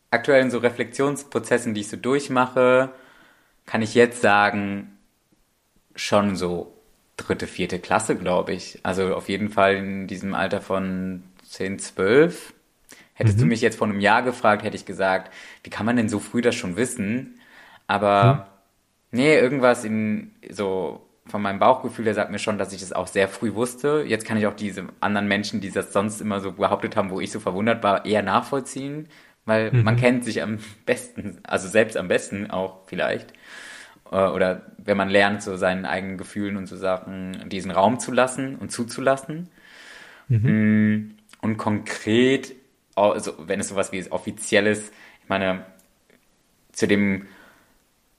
aktuellen 0.09 0.51
so 0.51 0.59
Reflexionsprozessen, 0.59 1.73
die 1.73 1.81
ich 1.81 1.89
so 1.89 1.97
durchmache, 1.97 2.93
kann 3.69 3.83
ich 3.83 3.93
jetzt 3.93 4.23
sagen, 4.23 4.97
schon 5.93 6.35
so 6.35 6.73
dritte, 7.17 7.45
vierte 7.45 7.77
Klasse, 7.77 8.15
glaube 8.15 8.51
ich. 8.51 8.79
Also 8.81 9.13
auf 9.13 9.29
jeden 9.29 9.49
Fall 9.49 9.75
in 9.75 10.07
diesem 10.07 10.33
Alter 10.33 10.59
von 10.59 11.21
10, 11.47 11.77
12. 11.77 12.55
Hättest 13.13 13.37
mhm. 13.37 13.41
du 13.41 13.45
mich 13.45 13.61
jetzt 13.61 13.77
vor 13.77 13.87
einem 13.87 13.99
Jahr 13.99 14.23
gefragt, 14.23 14.63
hätte 14.63 14.75
ich 14.75 14.87
gesagt, 14.87 15.31
wie 15.61 15.69
kann 15.69 15.85
man 15.85 15.97
denn 15.97 16.09
so 16.09 16.17
früh 16.17 16.41
das 16.41 16.55
schon 16.55 16.77
wissen? 16.77 17.39
Aber 17.85 18.47
mhm. 19.11 19.19
nee, 19.19 19.37
irgendwas 19.37 19.83
in 19.83 20.31
so 20.49 21.05
von 21.27 21.43
meinem 21.43 21.59
Bauchgefühl, 21.59 22.05
der 22.05 22.15
sagt 22.15 22.31
mir 22.31 22.39
schon, 22.39 22.57
dass 22.57 22.73
ich 22.73 22.79
das 22.79 22.91
auch 22.91 23.05
sehr 23.05 23.27
früh 23.27 23.53
wusste. 23.53 24.03
Jetzt 24.07 24.25
kann 24.25 24.39
ich 24.39 24.47
auch 24.47 24.55
diese 24.55 24.87
anderen 24.99 25.27
Menschen, 25.27 25.61
die 25.61 25.69
das 25.69 25.93
sonst 25.93 26.21
immer 26.21 26.39
so 26.39 26.53
behauptet 26.53 26.95
haben, 26.95 27.11
wo 27.11 27.19
ich 27.19 27.31
so 27.31 27.39
verwundert 27.39 27.83
war, 27.83 28.03
eher 28.03 28.23
nachvollziehen, 28.23 29.09
weil 29.45 29.71
mhm. 29.71 29.83
man 29.83 29.95
kennt 29.95 30.25
sich 30.25 30.41
am 30.41 30.57
besten, 30.87 31.37
also 31.43 31.67
selbst 31.67 31.97
am 31.97 32.07
besten 32.07 32.49
auch 32.49 32.87
vielleicht. 32.87 33.33
Äh, 34.11 34.27
oder 34.27 34.61
wenn 34.77 34.97
man 34.97 35.09
lernt, 35.09 35.43
so 35.43 35.55
seinen 35.55 35.85
eigenen 35.85 36.17
Gefühlen 36.17 36.57
und 36.57 36.67
so 36.67 36.75
Sachen 36.75 37.49
diesen 37.49 37.71
Raum 37.71 37.99
zu 37.99 38.11
lassen 38.11 38.55
und 38.55 38.71
zuzulassen. 38.71 39.49
Mhm. 40.27 40.95
Mm, 40.95 41.15
und 41.41 41.57
konkret, 41.57 42.55
also 42.95 43.33
wenn 43.39 43.59
es 43.59 43.69
sowas 43.69 43.91
wie 43.91 44.11
offizielles, 44.11 44.91
ich 45.23 45.29
meine, 45.29 45.65
zu 46.71 46.87
dem 46.87 47.27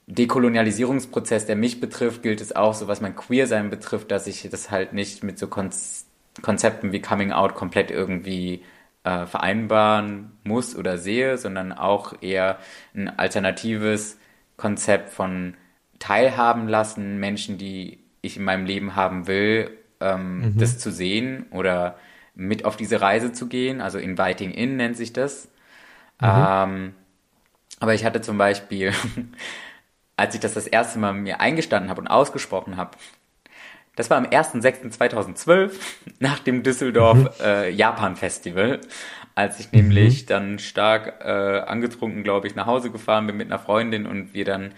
Dekolonialisierungsprozess, 0.07 1.47
der 1.47 1.57
mich 1.57 1.81
betrifft, 1.81 2.23
gilt 2.23 2.41
es 2.41 2.55
auch, 2.57 2.75
so 2.75 2.89
was 2.89 3.01
mein 3.01 3.15
Queersein 3.15 3.71
betrifft, 3.71 4.11
dass 4.11 4.27
ich 4.27 4.49
das 4.51 4.71
halt 4.71 4.93
nicht 4.93 5.23
mit 5.23 5.39
so 5.39 5.47
Konzepten 5.49 6.93
wie 6.93 7.01
Coming 7.01 7.33
Out 7.33 7.55
komplett 7.55 7.91
irgendwie 7.91 8.65
äh, 9.05 9.27
vereinbaren 9.27 10.33
muss 10.43 10.75
oder 10.75 10.99
sehe, 10.99 11.39
sondern 11.39 11.73
auch 11.73 12.15
eher 12.23 12.59
ein 12.95 13.09
alternatives 13.09 14.19
Konzept 14.57 15.11
von 15.11 15.55
teilhaben 16.01 16.67
lassen, 16.67 17.21
Menschen, 17.21 17.57
die 17.57 18.01
ich 18.23 18.37
in 18.37 18.43
meinem 18.43 18.67
Leben 18.67 18.97
haben 18.97 19.29
will, 19.29 19.71
ähm, 20.01 20.41
mhm. 20.41 20.59
das 20.59 20.79
zu 20.79 20.91
sehen 20.91 21.47
oder 21.53 21.97
mit 22.35 22.65
auf 22.65 22.77
diese 22.77 23.01
Reise 23.01 23.33
zu 23.33 23.47
gehen. 23.47 23.81
Also 23.81 23.99
Inviting 23.99 24.51
In 24.51 24.77
nennt 24.77 24.97
sich 24.97 25.13
das. 25.13 25.47
Mhm. 26.21 26.29
Ähm, 26.29 26.95
aber 27.79 27.95
ich 27.95 28.05
hatte 28.05 28.21
zum 28.21 28.39
Beispiel, 28.39 28.93
als 30.17 30.35
ich 30.35 30.41
das 30.41 30.55
das 30.55 30.67
erste 30.67 30.99
Mal 30.99 31.13
mir 31.13 31.41
eingestanden 31.41 31.91
habe 31.91 32.01
und 32.01 32.09
ausgesprochen 32.09 32.77
habe, 32.77 32.97
Das 33.97 34.09
war 34.09 34.17
am 34.17 34.25
1.6.2012 34.25 35.73
nach 36.19 36.39
dem 36.39 36.63
Düsseldorf 36.63 37.19
mhm. 37.19 37.29
äh, 37.45 37.71
Japan 37.71 38.17
Festival, 38.17 38.81
als 39.35 39.61
ich 39.61 39.73
nämlich 39.73 40.23
mhm. 40.23 40.27
dann 40.27 40.59
stark 40.59 41.21
äh, 41.23 41.61
angetrunken, 41.61 42.23
glaube 42.23 42.47
ich, 42.47 42.55
nach 42.55 42.67
Hause 42.67 42.91
gefahren 42.91 43.27
bin 43.27 43.37
mit 43.37 43.49
einer 43.49 43.59
Freundin 43.59 44.07
und 44.07 44.33
wir 44.33 44.45
dann 44.45 44.73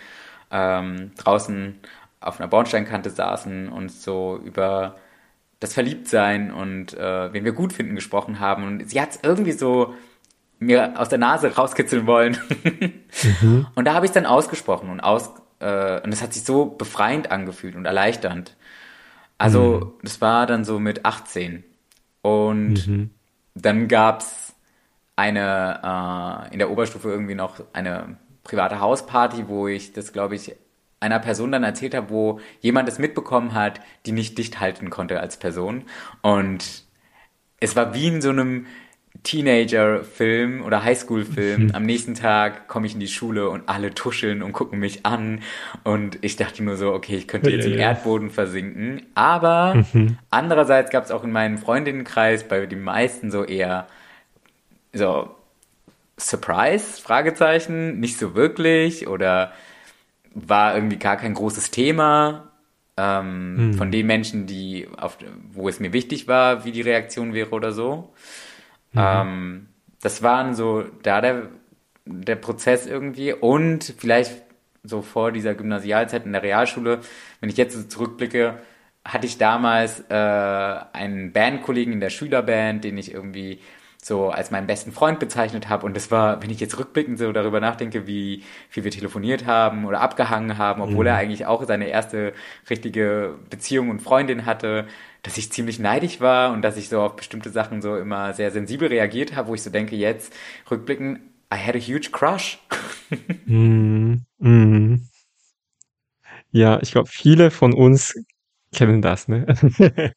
ähm, 0.53 1.11
draußen 1.17 1.81
auf 2.21 2.39
einer 2.39 2.49
Bornsteinkante 2.49 3.11
saßen 3.11 3.69
und 3.69 3.91
so 3.91 4.39
über 4.45 4.97
das 5.59 5.75
Verliebtsein 5.75 6.53
und 6.53 6.95
äh, 6.95 7.33
wen 7.33 7.45
wir 7.45 7.53
gut 7.53 7.73
finden 7.73 7.95
gesprochen 7.95 8.41
haben. 8.41 8.65
Und 8.65 8.89
sie 8.89 9.01
hat 9.01 9.11
es 9.11 9.21
irgendwie 9.23 9.53
so 9.53 9.95
mir 10.59 11.01
aus 11.01 11.09
der 11.09 11.19
Nase 11.19 11.55
rauskitzeln 11.55 12.07
wollen. 12.07 12.37
mhm. 13.41 13.67
Und 13.75 13.85
da 13.85 13.95
habe 13.95 14.07
ich 14.07 14.11
es 14.11 14.15
dann 14.15 14.27
ausgesprochen 14.27 14.91
und 14.91 15.01
aus 15.01 15.33
äh, 15.59 16.01
und 16.01 16.13
es 16.13 16.23
hat 16.23 16.33
sich 16.33 16.45
so 16.45 16.67
befreiend 16.67 17.31
angefühlt 17.31 17.75
und 17.75 17.85
erleichternd. 17.85 18.57
Also 19.39 19.81
mhm. 19.81 19.93
das 20.03 20.21
war 20.21 20.47
dann 20.47 20.65
so 20.65 20.79
mit 20.79 21.05
18 21.05 21.65
und 22.23 22.87
mhm. 22.87 23.11
dann 23.55 23.89
gab's 23.89 24.55
eine 25.17 26.49
äh, 26.51 26.53
in 26.53 26.59
der 26.59 26.71
Oberstufe 26.71 27.09
irgendwie 27.09 27.35
noch 27.35 27.61
eine 27.73 28.17
private 28.45 28.81
Hausparty, 28.81 29.49
wo 29.49 29.69
ich 29.69 29.93
das 29.93 30.13
glaube 30.13 30.35
ich 30.35 30.55
einer 31.01 31.19
Person 31.19 31.51
dann 31.51 31.65
erzählt 31.65 31.95
habe, 31.95 32.11
wo 32.11 32.41
jemand 32.61 32.89
es 32.89 32.99
mitbekommen 32.99 33.55
hat, 33.55 33.81
die 34.07 34.13
nicht 34.13 34.39
dicht 34.39 34.61
halten 34.61 34.89
konnte 34.91 35.21
als 35.21 35.37
Person 35.37 35.85
und 36.23 36.85
es 37.61 37.77
war 37.77 37.95
wie 37.95 38.09
in 38.09 38.21
so 38.21 38.31
einem 38.31 38.67
Teenager-Film 39.23 40.63
oder 40.63 40.83
Highschool-Film. 40.83 41.71
Am 41.75 41.85
nächsten 41.85 42.15
Tag 42.15 42.67
komme 42.67 42.87
ich 42.87 42.95
in 42.95 43.01
die 43.01 43.09
Schule 43.09 43.49
und 43.51 43.69
alle 43.69 43.95
tuscheln 43.95 44.43
und 44.43 44.53
gucken 44.53 44.81
mich 44.81 45.07
an. 45.07 45.41
Und 45.85 46.19
ich 46.23 46.37
dachte 46.37 46.63
nur 46.63 46.77
so, 46.77 46.93
okay, 46.93 47.17
ich 47.17 47.29
könnte 47.29 47.51
jetzt 47.51 47.67
im 47.67 47.79
Erdboden 47.79 48.31
versinken. 48.31 49.03
Aber 49.15 49.85
mhm. 49.93 50.19
andererseits 50.31 50.91
gab 50.91 51.05
es 51.05 51.11
auch 51.11 51.25
in 51.25 51.31
meinem 51.31 51.59
Freundinnenkreis 51.59 52.45
bei 52.45 52.67
den 52.67 52.83
meisten 52.83 53.31
so 53.31 53.45
eher 53.45 53.87
so 54.93 55.31
Surprise, 56.23 57.01
Fragezeichen, 57.01 58.01
nicht 58.01 58.19
so 58.19 58.35
wirklich 58.35 59.09
oder 59.09 59.53
war 60.35 60.75
irgendwie 60.75 60.99
gar 60.99 61.17
kein 61.17 61.35
großes 61.35 61.71
Thema. 61.71 62.53
Ähm, 62.97 63.69
mhm. 63.69 63.75
Von 63.75 63.91
den 63.91 64.07
Menschen, 64.07 64.47
die 64.47 64.87
auf, 64.97 65.19
wo 65.53 65.69
es 65.69 65.81
mir 65.81 65.93
wichtig 65.93 66.29
war, 66.29 66.65
wie 66.65 66.73
die 66.73 66.83
Reaktion 66.83 67.33
wäre 67.33 67.51
oder 67.51 67.73
so. 67.73 68.13
Mhm. 68.93 69.01
Ähm, 69.01 69.69
das 70.01 70.23
waren 70.23 70.55
so 70.55 70.85
da 71.03 71.21
der, 71.21 71.49
der 72.05 72.37
Prozess 72.37 72.87
irgendwie 72.87 73.33
und 73.33 73.95
vielleicht 73.99 74.43
so 74.85 75.01
vor 75.01 75.33
dieser 75.33 75.55
Gymnasialzeit 75.55 76.27
in 76.27 76.33
der 76.33 76.43
Realschule, 76.43 77.01
wenn 77.41 77.49
ich 77.49 77.57
jetzt 77.57 77.75
so 77.75 77.83
zurückblicke, 77.85 78.59
hatte 79.05 79.27
ich 79.27 79.39
damals 79.39 80.01
äh, 80.09 80.15
einen 80.15 81.33
Bandkollegen 81.33 81.93
in 81.93 82.01
der 82.01 82.11
Schülerband, 82.11 82.85
den 82.85 82.99
ich 82.99 83.13
irgendwie 83.13 83.61
so 84.05 84.31
als 84.31 84.51
meinen 84.51 84.67
besten 84.67 84.91
Freund 84.91 85.21
bezeichnet 85.21 85.69
habe. 85.69 85.87
Und 85.87 85.97
das 85.97 86.11
war, 86.11 86.43
wenn 86.43 86.51
ich 86.51 86.59
jetzt 86.59 86.77
rückblickend 86.77 87.19
so 87.19 87.31
darüber 87.33 87.61
nachdenke, 87.61 88.07
wie 88.07 88.43
viel 88.69 88.83
wir 88.83 88.91
telefoniert 88.91 89.47
haben 89.47 89.85
oder 89.85 90.01
abgehangen 90.01 90.59
haben, 90.59 90.83
obwohl 90.83 91.05
mhm. 91.05 91.07
er 91.07 91.17
eigentlich 91.17 91.47
auch 91.47 91.65
seine 91.65 91.87
erste 91.87 92.33
richtige 92.69 93.37
Beziehung 93.49 93.91
und 93.91 94.03
Freundin 94.03 94.45
hatte, 94.45 94.89
dass 95.23 95.39
ich 95.39 95.53
ziemlich 95.53 95.79
neidisch 95.79 96.21
war 96.21 96.53
und 96.53 96.63
dass 96.63 96.77
ich 96.77 96.89
so 96.89 97.01
auf 97.01 97.15
bestimmte 97.15 97.51
Sachen 97.51 97.81
so 97.81 97.97
immer 97.97 98.33
sehr 98.35 98.51
sensibel 98.51 98.89
reagiert 98.89 99.37
habe, 99.37 99.49
wo 99.49 99.55
ich 99.55 99.63
so 99.63 99.71
denke, 99.71 99.95
jetzt 99.95 100.35
rückblickend, 100.69 101.21
I 101.55 101.57
had 101.57 101.77
a 101.77 101.79
huge 101.79 102.11
crush. 102.11 102.59
mm, 103.47 104.17
mm. 104.39 104.97
Ja, 106.51 106.81
ich 106.83 106.91
glaube, 106.91 107.09
viele 107.09 107.53
von 107.53 107.73
uns 107.73 108.15
kennen 108.75 109.01
das, 109.01 109.29
ne? 109.29 109.47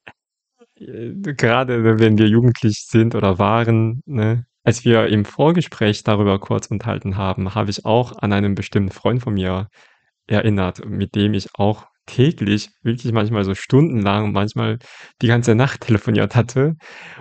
Gerade 0.78 2.00
wenn 2.00 2.18
wir 2.18 2.28
jugendlich 2.28 2.86
sind 2.88 3.16
oder 3.16 3.40
waren, 3.40 4.02
ne? 4.06 4.46
Als 4.64 4.84
wir 4.84 5.08
im 5.08 5.26
Vorgespräch 5.26 6.04
darüber 6.04 6.40
kurz 6.40 6.68
unterhalten 6.68 7.18
haben, 7.18 7.54
habe 7.54 7.70
ich 7.70 7.86
auch 7.86 8.18
an 8.18 8.34
einen 8.34 8.56
bestimmten 8.56 8.92
Freund 8.92 9.22
von 9.22 9.36
mir 9.36 9.70
erinnert, 10.28 10.84
mit 10.86 11.14
dem 11.16 11.36
ich 11.36 11.50
auch 11.54 11.86
täglich, 12.06 12.70
wirklich 12.84 13.12
manchmal 13.12 13.44
so 13.44 13.56
stundenlang, 13.56 14.32
manchmal 14.32 14.78
die 15.22 15.28
ganze 15.28 15.56
Nacht 15.56 15.82
telefoniert 15.82 16.36
hatte. 16.36 16.74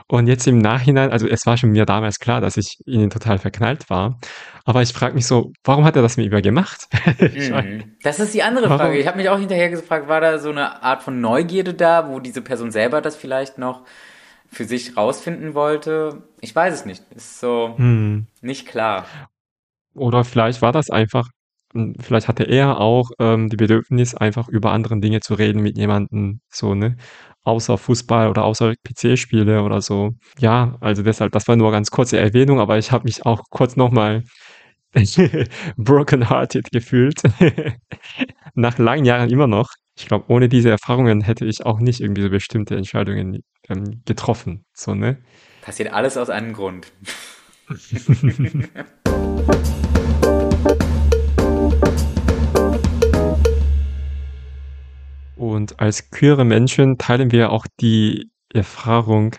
Und 0.09 0.27
jetzt 0.27 0.47
im 0.47 0.59
Nachhinein, 0.59 1.11
also 1.11 1.27
es 1.27 1.47
war 1.47 1.57
schon 1.57 1.71
mir 1.71 1.87
damals 1.87 2.19
klar, 2.19 2.41
dass 2.41 2.57
ich 2.57 2.79
in 2.87 3.01
ihn 3.01 3.11
total 3.11 3.39
verknallt 3.39 3.89
war. 3.89 4.19
Aber 4.65 4.83
ich 4.83 4.93
frage 4.93 5.15
mich 5.15 5.27
so, 5.27 5.53
warum 5.65 5.85
hat 5.85 5.97
er 5.97 6.03
das 6.03 6.17
mit 6.17 6.31
mir 6.31 6.43
gemacht? 6.43 6.87
Mhm. 7.35 7.97
Das 8.03 8.21
ist 8.21 8.35
die 8.35 8.43
andere 8.43 8.67
warum? 8.67 8.79
Frage. 8.79 8.99
Ich 8.99 9.07
habe 9.07 9.17
mich 9.17 9.29
auch 9.29 9.39
hinterher 9.39 9.71
gefragt, 9.71 10.09
war 10.09 10.21
da 10.21 10.39
so 10.39 10.51
eine 10.51 10.83
Art 10.83 11.03
von 11.03 11.21
Neugierde 11.21 11.75
da, 11.75 12.09
wo 12.09 12.21
diese 12.21 12.43
Person 12.43 12.71
selber 12.71 13.01
das 13.01 13.17
vielleicht 13.17 13.59
noch 13.59 13.85
für 14.55 14.65
sich 14.65 14.97
rausfinden 14.97 15.55
wollte? 15.55 16.23
Ich 16.41 16.55
weiß 16.55 16.75
es 16.75 16.85
nicht. 16.85 17.05
Ist 17.15 17.41
so 17.41 17.75
hm. 17.77 18.27
nicht 18.41 18.67
klar. 18.67 19.07
Oder 19.95 20.25
vielleicht 20.25 20.63
war 20.63 20.73
das 20.73 20.91
einfach 20.91 21.29
vielleicht 22.01 22.29
hatte 22.29 22.45
er 22.45 22.81
auch 22.81 23.11
ähm, 23.19 23.49
die 23.49 23.57
Bedürfnis, 23.57 24.15
einfach 24.15 24.49
über 24.49 24.73
andere 24.73 24.99
Dinge 25.01 25.21
zu 25.21 25.35
reden 25.35 25.63
mit 25.63 25.77
jemandem, 25.77 26.41
so, 26.49 26.75
ne? 26.75 26.97
Außer 27.43 27.77
Fußball 27.77 28.29
oder 28.29 28.45
außer 28.45 28.75
PC-Spiele 28.85 29.63
oder 29.63 29.83
so. 29.83 30.13
Ja, 30.39 30.77
also 30.81 31.03
deshalb, 31.03 31.33
das 31.33 31.47
war 31.47 31.57
nur 31.57 31.73
ganz 31.73 31.91
kurze 31.91 32.19
Erwähnung, 32.19 32.59
aber 32.59 32.79
ich 32.79 32.91
habe 32.91 33.05
mich 33.05 33.27
auch 33.27 33.43
kurz 33.51 33.77
nochmal 33.77 34.23
broken-hearted 35.77 36.71
gefühlt. 36.73 37.21
Nach 38.55 38.79
langen 38.79 39.05
Jahren 39.05 39.31
immer 39.31 39.47
noch. 39.47 39.69
Ich 39.97 40.07
glaube, 40.07 40.25
ohne 40.29 40.49
diese 40.49 40.71
Erfahrungen 40.71 41.21
hätte 41.21 41.45
ich 41.45 41.67
auch 41.67 41.81
nicht 41.81 42.01
irgendwie 42.01 42.23
so 42.23 42.31
bestimmte 42.31 42.77
Entscheidungen 42.77 43.43
ähm, 43.69 44.03
getroffen. 44.05 44.65
So, 44.73 44.95
ne? 44.95 45.19
Passiert 45.63 45.93
alles 45.93 46.17
aus 46.17 46.31
einem 46.31 46.53
Grund. 46.53 46.93
als 55.77 56.11
queere 56.11 56.45
Menschen 56.45 56.99
teilen 56.99 57.33
wir 57.33 57.51
auch 57.51 57.67
die 57.81 58.31
Erfahrung, 58.53 59.37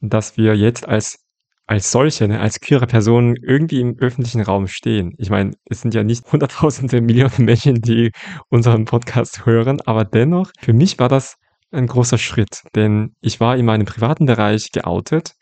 dass 0.00 0.36
wir 0.36 0.56
jetzt 0.56 0.86
als 0.88 1.18
als 1.66 1.90
solche, 1.90 2.28
ne, 2.28 2.40
als 2.40 2.60
queere 2.60 2.86
Personen 2.86 3.36
irgendwie 3.36 3.80
im 3.80 3.96
öffentlichen 3.98 4.42
Raum 4.42 4.66
stehen. 4.66 5.14
Ich 5.16 5.30
meine, 5.30 5.52
es 5.70 5.80
sind 5.80 5.94
ja 5.94 6.02
nicht 6.02 6.30
hunderttausende 6.30 7.00
Millionen 7.00 7.32
Menschen, 7.38 7.80
die 7.80 8.10
unseren 8.50 8.84
Podcast 8.84 9.46
hören, 9.46 9.80
aber 9.86 10.04
dennoch, 10.04 10.50
für 10.60 10.72
mich 10.72 10.98
war 10.98 11.08
das 11.08 11.36
ein 11.70 11.86
großer 11.86 12.18
Schritt, 12.18 12.62
denn 12.74 13.14
ich 13.20 13.40
war 13.40 13.56
in 13.56 13.64
meinem 13.64 13.86
privaten 13.86 14.26
Bereich 14.26 14.70
geoutet, 14.72 15.32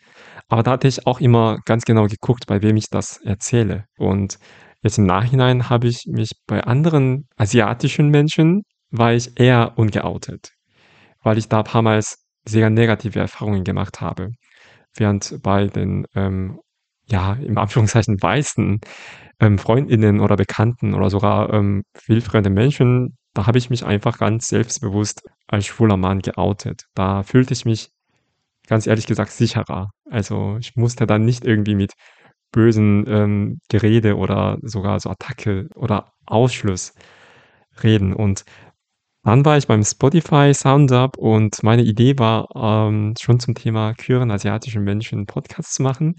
aber 0.48 0.62
da 0.62 0.72
hatte 0.72 0.88
ich 0.88 1.06
auch 1.06 1.20
immer 1.20 1.58
ganz 1.64 1.84
genau 1.84 2.06
geguckt, 2.06 2.46
bei 2.46 2.62
wem 2.62 2.76
ich 2.76 2.90
das 2.90 3.18
erzähle. 3.24 3.86
Und 3.98 4.38
jetzt 4.82 4.98
im 4.98 5.06
Nachhinein 5.06 5.68
habe 5.70 5.88
ich 5.88 6.04
mich 6.06 6.30
bei 6.46 6.62
anderen 6.62 7.28
asiatischen 7.36 8.08
Menschen 8.08 8.62
war 8.90 9.12
ich 9.12 9.38
eher 9.38 9.74
ungeoutet, 9.76 10.52
weil 11.22 11.38
ich 11.38 11.48
da 11.48 11.62
paar 11.62 11.82
Mal 11.82 12.02
sehr 12.46 12.70
negative 12.70 13.18
Erfahrungen 13.20 13.64
gemacht 13.64 14.00
habe. 14.00 14.32
Während 14.94 15.38
bei 15.42 15.66
den, 15.66 16.06
ähm, 16.14 16.60
ja, 17.06 17.34
im 17.34 17.58
Anführungszeichen 17.58 18.20
weißen 18.20 18.80
ähm, 19.40 19.58
Freundinnen 19.58 20.20
oder 20.20 20.36
Bekannten 20.36 20.94
oder 20.94 21.10
sogar 21.10 21.52
ähm, 21.52 21.82
wildfremde 22.06 22.50
Menschen, 22.50 23.16
da 23.34 23.46
habe 23.46 23.58
ich 23.58 23.70
mich 23.70 23.84
einfach 23.84 24.18
ganz 24.18 24.48
selbstbewusst 24.48 25.22
als 25.46 25.66
schwuler 25.66 25.96
Mann 25.96 26.20
geoutet. 26.20 26.86
Da 26.94 27.22
fühlte 27.22 27.52
ich 27.52 27.64
mich 27.64 27.90
ganz 28.66 28.86
ehrlich 28.86 29.06
gesagt 29.06 29.30
sicherer. 29.30 29.90
Also 30.10 30.56
ich 30.60 30.76
musste 30.76 31.06
dann 31.06 31.24
nicht 31.24 31.44
irgendwie 31.44 31.74
mit 31.74 31.92
bösen 32.52 33.04
ähm, 33.08 33.60
Gerede 33.68 34.16
oder 34.16 34.58
sogar 34.62 34.98
so 35.00 35.10
Attacke 35.10 35.68
oder 35.74 36.12
Ausschluss 36.26 36.94
reden. 37.82 38.12
Und 38.12 38.44
dann 39.22 39.44
war 39.44 39.58
ich 39.58 39.66
beim 39.66 39.82
Spotify 39.84 40.52
Soundup 40.54 41.18
und 41.18 41.62
meine 41.62 41.82
Idee 41.82 42.18
war, 42.18 42.48
ähm, 42.56 43.14
schon 43.20 43.38
zum 43.40 43.54
Thema 43.54 43.94
queeren 43.94 44.30
asiatischen 44.30 44.82
Menschen 44.84 45.26
Podcast 45.26 45.74
zu 45.74 45.82
machen. 45.82 46.16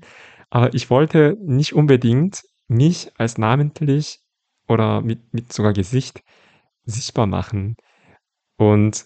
Aber 0.49 0.74
ich 0.74 0.89
wollte 0.89 1.36
nicht 1.41 1.74
unbedingt 1.74 2.41
mich 2.68 3.12
als 3.18 3.38
namentlich 3.38 4.20
oder 4.68 5.02
mit, 5.02 5.34
mit 5.34 5.52
sogar 5.54 5.74
Gesicht 5.74 6.22
sichtbar 6.86 7.28
machen. 7.28 7.76
Und 8.58 9.06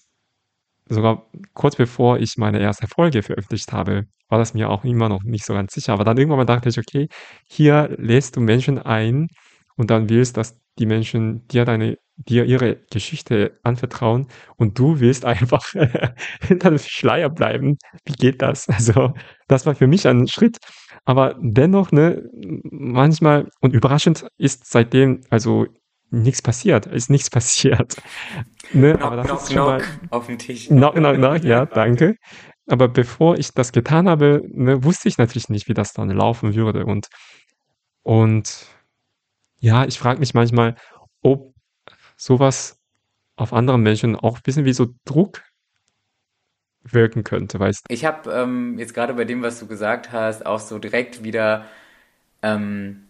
sogar 0.90 1.28
kurz 1.54 1.76
bevor 1.76 2.20
ich 2.20 2.36
meine 2.38 2.60
erste 2.60 2.88
Folge 2.88 3.24
veröffentlicht 3.24 3.72
habe, 3.74 4.04
war 4.30 4.40
das 4.40 4.54
mir 4.54 4.70
auch 4.70 4.84
immer 4.84 5.10
noch 5.10 5.24
nicht 5.24 5.46
so 5.46 5.54
ganz 5.54 5.74
sicher. 5.74 5.94
Aber 5.94 6.04
dann 6.04 6.18
irgendwann 6.18 6.40
mal 6.40 6.46
dachte 6.46 6.70
ich, 6.70 6.78
okay, 6.80 7.08
hier 7.48 7.96
lässt 7.98 8.36
du 8.36 8.42
Menschen 8.42 8.80
ein 8.80 9.28
und 9.78 9.90
dann 9.92 10.10
willst, 10.10 10.38
dass 10.38 10.58
die 10.80 10.86
Menschen 10.86 11.48
dir 11.48 11.66
deine 11.66 11.98
dir 12.18 12.46
ihre 12.46 12.78
Geschichte 12.92 13.60
anvertrauen 13.64 14.28
und 14.56 14.80
du 14.80 15.00
willst 15.00 15.26
einfach 15.26 15.66
hinter 16.42 16.70
dem 16.70 16.80
Schleier 16.80 17.30
bleiben. 17.30 17.78
Wie 18.06 18.14
geht 18.14 18.42
das? 18.42 18.70
Also, 18.70 19.14
das 19.48 19.66
war 19.66 19.76
für 19.76 19.88
mich 19.88 20.08
ein 20.08 20.28
Schritt. 20.28 20.58
Aber 21.04 21.36
dennoch, 21.42 21.92
ne, 21.92 22.24
manchmal 22.64 23.50
und 23.62 23.74
überraschend 23.74 24.28
ist 24.38 24.66
seitdem, 24.66 25.22
also 25.30 25.68
nichts 26.10 26.42
passiert, 26.42 26.86
ist 26.86 27.10
nichts 27.10 27.30
passiert. 27.30 27.96
Ne? 28.74 28.94
Knock, 28.94 29.04
Aber 29.04 29.16
das 29.18 29.28
knock, 29.28 29.42
ist 29.42 29.54
schon 29.54 29.66
mal 29.66 29.78
knock 29.78 30.12
auf 30.12 30.26
den 30.26 30.40
Tisch. 30.40 30.68
knock, 30.70 30.96
knock, 30.96 31.16
knock, 31.18 31.44
ja, 31.44 31.68
danke. 31.68 32.16
Aber 32.68 32.88
bevor 32.88 33.38
ich 33.38 33.52
das 33.54 33.72
getan 33.72 34.10
habe, 34.10 34.42
ne, 34.52 34.84
wusste 34.84 35.08
ich 35.08 35.20
natürlich 35.20 35.50
nicht, 35.50 35.68
wie 35.68 35.76
das 35.76 35.94
dann 35.94 36.10
laufen 36.10 36.56
würde. 36.56 36.84
Und, 36.88 37.10
und 38.02 38.66
ja, 39.60 39.86
ich 39.86 40.00
frage 40.00 40.20
mich 40.20 40.34
manchmal, 40.34 40.76
ob 41.22 41.54
sowas 42.18 42.80
auf 43.36 43.54
andere 43.54 43.78
Menschen 43.78 44.16
auch 44.16 44.38
ein 44.38 44.44
bisschen 44.44 44.66
wie 44.66 44.74
so 44.74 44.88
Druck 45.06 45.44
wirken 46.84 47.24
könnte, 47.24 47.60
weißt 47.60 47.86
Ich 47.90 48.06
habe 48.06 48.32
ähm, 48.32 48.78
jetzt 48.78 48.94
gerade 48.94 49.14
bei 49.16 49.26
dem, 49.26 49.42
was 49.42 49.60
du 49.60 49.68
gesagt 49.68 50.12
hast, 50.12 50.46
auch 50.46 50.60
so 50.60 50.80
direkt 50.80 51.24
wieder 51.24 51.66
ähm, 52.42 53.08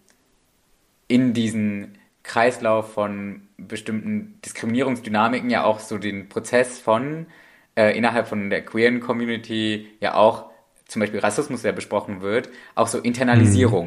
in 1.08 1.34
diesen 1.34 1.98
Kreislauf 2.24 2.94
von 2.94 3.48
bestimmten 3.58 4.40
Diskriminierungsdynamiken 4.44 5.50
ja 5.50 5.64
auch 5.64 5.80
so 5.80 5.98
den 5.98 6.30
Prozess 6.30 6.80
von 6.80 7.28
äh, 7.76 7.96
innerhalb 7.96 8.28
von 8.28 8.50
der 8.50 8.64
queeren 8.66 9.00
Community 9.00 9.88
ja 10.00 10.16
auch 10.16 10.50
zum 10.88 11.02
Beispiel 11.02 11.20
Rassismus, 11.20 11.62
der 11.62 11.72
besprochen 11.72 12.22
wird, 12.22 12.50
auch 12.76 12.88
so 12.88 13.00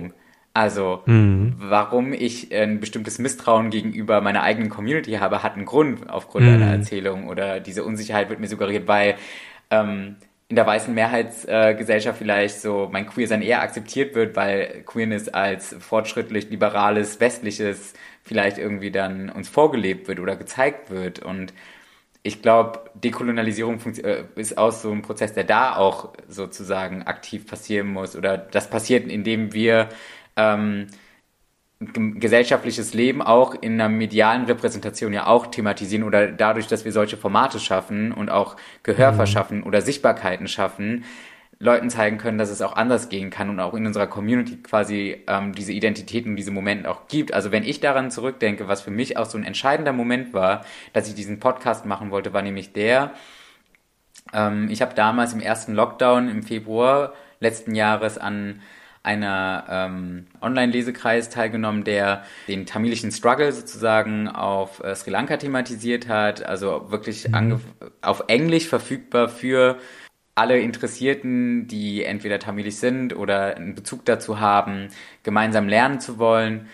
Mhm. 0.06 0.14
Also 0.54 1.04
Mhm. 1.06 1.56
warum 1.60 2.12
ich 2.12 2.52
ein 2.54 2.80
bestimmtes 2.80 3.18
Misstrauen 3.18 3.70
gegenüber 3.70 4.20
meiner 4.20 4.42
eigenen 4.42 4.70
Community 4.70 5.12
habe, 5.14 5.42
hat 5.42 5.54
einen 5.54 5.64
Grund 5.66 6.08
aufgrund 6.10 6.48
einer 6.48 6.66
Mhm. 6.66 6.72
Erzählung 6.72 7.28
oder 7.28 7.60
diese 7.60 7.84
Unsicherheit 7.84 8.28
wird 8.30 8.40
mir 8.40 8.48
suggeriert, 8.48 8.86
weil 8.88 9.16
ähm, 9.70 10.16
in 10.48 10.56
der 10.56 10.66
weißen 10.66 10.94
Mehrheitsgesellschaft 10.94 12.16
äh, 12.20 12.24
vielleicht 12.24 12.60
so 12.60 12.88
mein 12.90 13.06
Queersein 13.06 13.42
eher 13.42 13.60
akzeptiert 13.62 14.14
wird, 14.14 14.34
weil 14.36 14.82
Queerness 14.86 15.28
als 15.28 15.76
fortschrittlich, 15.78 16.48
liberales, 16.50 17.20
westliches 17.20 17.92
vielleicht 18.22 18.56
irgendwie 18.58 18.90
dann 18.90 19.28
uns 19.30 19.48
vorgelebt 19.48 20.08
wird 20.08 20.20
oder 20.20 20.36
gezeigt 20.36 20.90
wird. 20.90 21.18
Und 21.20 21.52
ich 22.22 22.42
glaube, 22.42 22.80
Dekolonialisierung 22.94 23.80
äh, 24.02 24.24
ist 24.36 24.58
auch 24.58 24.72
so 24.72 24.90
ein 24.92 25.02
Prozess, 25.02 25.32
der 25.32 25.44
da 25.44 25.76
auch 25.76 26.12
sozusagen 26.28 27.02
aktiv 27.04 27.46
passieren 27.46 27.88
muss. 27.88 28.16
Oder 28.16 28.36
das 28.38 28.68
passiert, 28.70 29.06
indem 29.08 29.52
wir 29.52 29.88
ähm, 30.38 30.86
gesellschaftliches 31.80 32.92
Leben 32.92 33.22
auch 33.22 33.54
in 33.54 33.74
einer 33.74 33.88
medialen 33.88 34.46
Repräsentation 34.46 35.12
ja 35.12 35.28
auch 35.28 35.46
thematisieren 35.46 36.02
oder 36.04 36.32
dadurch, 36.32 36.66
dass 36.66 36.84
wir 36.84 36.90
solche 36.92 37.16
Formate 37.16 37.60
schaffen 37.60 38.10
und 38.12 38.30
auch 38.30 38.56
Gehör 38.82 39.12
Mhm. 39.12 39.16
verschaffen 39.16 39.62
oder 39.62 39.80
Sichtbarkeiten 39.80 40.48
schaffen, 40.48 41.04
Leuten 41.60 41.90
zeigen 41.90 42.18
können, 42.18 42.38
dass 42.38 42.50
es 42.50 42.62
auch 42.62 42.74
anders 42.76 43.08
gehen 43.08 43.30
kann 43.30 43.50
und 43.50 43.60
auch 43.60 43.74
in 43.74 43.86
unserer 43.86 44.08
Community 44.08 44.56
quasi 44.58 45.24
ähm, 45.28 45.54
diese 45.54 45.72
Identitäten 45.72 46.30
und 46.32 46.36
diese 46.36 46.50
Momente 46.52 46.90
auch 46.90 47.08
gibt. 47.08 47.32
Also 47.34 47.52
wenn 47.52 47.64
ich 47.64 47.80
daran 47.80 48.10
zurückdenke, 48.10 48.68
was 48.68 48.82
für 48.82 48.90
mich 48.92 49.16
auch 49.16 49.26
so 49.26 49.38
ein 49.38 49.44
entscheidender 49.44 49.92
Moment 49.92 50.34
war, 50.34 50.64
dass 50.92 51.08
ich 51.08 51.14
diesen 51.14 51.40
Podcast 51.40 51.86
machen 51.86 52.10
wollte, 52.10 52.32
war 52.32 52.42
nämlich 52.42 52.72
der, 52.72 53.12
ähm, 54.32 54.68
ich 54.70 54.82
habe 54.82 54.94
damals 54.94 55.32
im 55.32 55.40
ersten 55.40 55.74
Lockdown 55.74 56.28
im 56.28 56.42
Februar 56.42 57.12
letzten 57.40 57.74
Jahres 57.74 58.18
an 58.18 58.60
einer 59.02 59.64
ähm, 59.70 60.26
Online-Lesekreis 60.40 61.30
teilgenommen, 61.30 61.84
der 61.84 62.24
den 62.46 62.66
tamilischen 62.66 63.10
Struggle 63.12 63.52
sozusagen 63.52 64.28
auf 64.28 64.82
äh, 64.84 64.94
Sri 64.94 65.10
Lanka 65.10 65.36
thematisiert 65.36 66.08
hat, 66.08 66.44
also 66.44 66.90
wirklich 66.90 67.28
Mhm. 67.28 67.60
auf 68.02 68.24
Englisch 68.28 68.66
verfügbar 68.68 69.28
für 69.28 69.78
alle 70.34 70.60
Interessierten, 70.60 71.66
die 71.66 72.04
entweder 72.04 72.38
tamilisch 72.38 72.76
sind 72.76 73.14
oder 73.16 73.56
einen 73.56 73.74
Bezug 73.74 74.04
dazu 74.04 74.38
haben, 74.40 74.88
gemeinsam 75.24 75.68
lernen 75.68 76.00
zu 76.00 76.18
wollen, 76.18 76.68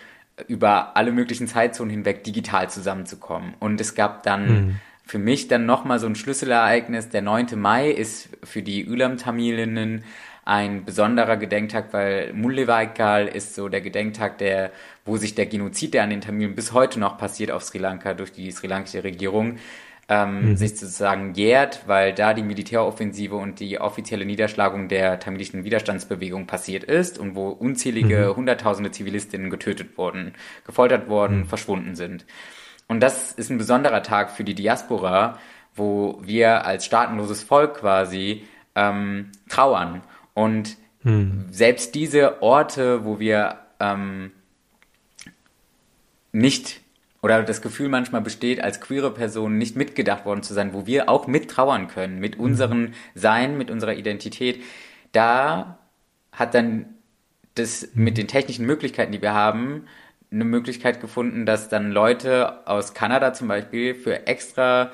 über 0.48 0.96
alle 0.96 1.12
möglichen 1.12 1.46
Zeitzonen 1.46 1.90
hinweg 1.90 2.24
digital 2.24 2.68
zusammenzukommen. 2.68 3.54
Und 3.60 3.80
es 3.80 3.94
gab 3.94 4.22
dann 4.24 4.46
Mhm. 4.66 4.80
für 5.06 5.18
mich 5.18 5.48
dann 5.48 5.64
nochmal 5.66 5.98
so 5.98 6.06
ein 6.06 6.14
Schlüsselereignis. 6.14 7.08
Der 7.10 7.22
9. 7.22 7.56
Mai 7.56 7.90
ist 7.90 8.28
für 8.42 8.62
die 8.62 8.86
Ulam-Tamilinnen 8.88 10.04
ein 10.44 10.84
besonderer 10.84 11.36
Gedenktag, 11.36 11.92
weil 11.92 12.32
Mullavaikal 12.34 13.26
ist 13.28 13.54
so 13.54 13.68
der 13.68 13.80
Gedenktag, 13.80 14.38
der, 14.38 14.70
wo 15.04 15.16
sich 15.16 15.34
der 15.34 15.46
Genozid, 15.46 15.94
der 15.94 16.02
an 16.02 16.10
den 16.10 16.20
Tamilen 16.20 16.54
bis 16.54 16.72
heute 16.72 17.00
noch 17.00 17.16
passiert 17.18 17.50
auf 17.50 17.62
Sri 17.64 17.78
Lanka 17.78 18.14
durch 18.14 18.32
die 18.32 18.50
sri 18.50 18.66
lankische 18.66 19.04
Regierung, 19.04 19.56
ähm, 20.08 20.50
Mhm. 20.50 20.56
sich 20.56 20.76
sozusagen 20.78 21.32
jährt, 21.32 21.84
weil 21.86 22.12
da 22.12 22.34
die 22.34 22.42
Militäroffensive 22.42 23.36
und 23.36 23.58
die 23.58 23.80
offizielle 23.80 24.26
Niederschlagung 24.26 24.88
der 24.88 25.18
tamilischen 25.18 25.64
Widerstandsbewegung 25.64 26.46
passiert 26.46 26.84
ist 26.84 27.18
und 27.18 27.34
wo 27.36 27.48
Mhm. 27.50 27.56
unzählige 27.68 28.36
Hunderttausende 28.36 28.90
Zivilistinnen 28.90 29.48
getötet 29.48 29.96
wurden, 29.96 30.34
gefoltert 30.66 31.08
worden, 31.08 31.38
Mhm. 31.40 31.44
verschwunden 31.46 31.94
sind. 31.96 32.26
Und 32.86 33.00
das 33.02 33.32
ist 33.32 33.48
ein 33.50 33.56
besonderer 33.56 34.02
Tag 34.02 34.30
für 34.30 34.44
die 34.44 34.54
Diaspora, 34.54 35.38
wo 35.74 36.20
wir 36.22 36.66
als 36.66 36.84
staatenloses 36.84 37.42
Volk 37.42 37.78
quasi 37.80 38.44
ähm, 38.76 39.30
trauern. 39.48 40.02
Und 40.34 40.76
Mhm. 41.02 41.46
selbst 41.50 41.94
diese 41.94 42.42
Orte, 42.42 43.04
wo 43.04 43.20
wir 43.20 43.58
ähm, 43.78 44.32
nicht 46.32 46.80
oder 47.22 47.42
das 47.42 47.62
Gefühl 47.62 47.88
manchmal 47.88 48.20
besteht, 48.20 48.62
als 48.62 48.80
queere 48.80 49.12
Person 49.12 49.56
nicht 49.56 49.76
mitgedacht 49.76 50.26
worden 50.26 50.42
zu 50.42 50.52
sein, 50.52 50.74
wo 50.74 50.86
wir 50.86 51.08
auch 51.08 51.26
mittrauern 51.26 51.88
können, 51.88 52.18
mit 52.20 52.36
Mhm. 52.36 52.44
unserem 52.44 52.92
Sein, 53.14 53.56
mit 53.56 53.70
unserer 53.70 53.94
Identität, 53.94 54.62
da 55.12 55.78
hat 56.32 56.54
dann 56.54 56.86
das 57.54 57.88
mit 57.94 58.14
Mhm. 58.14 58.16
den 58.16 58.28
technischen 58.28 58.66
Möglichkeiten, 58.66 59.12
die 59.12 59.22
wir 59.22 59.32
haben, 59.32 59.86
eine 60.30 60.44
Möglichkeit 60.44 61.00
gefunden, 61.00 61.46
dass 61.46 61.68
dann 61.68 61.92
Leute 61.92 62.66
aus 62.66 62.92
Kanada 62.92 63.32
zum 63.32 63.48
Beispiel 63.48 63.94
für 63.94 64.26
extra 64.26 64.90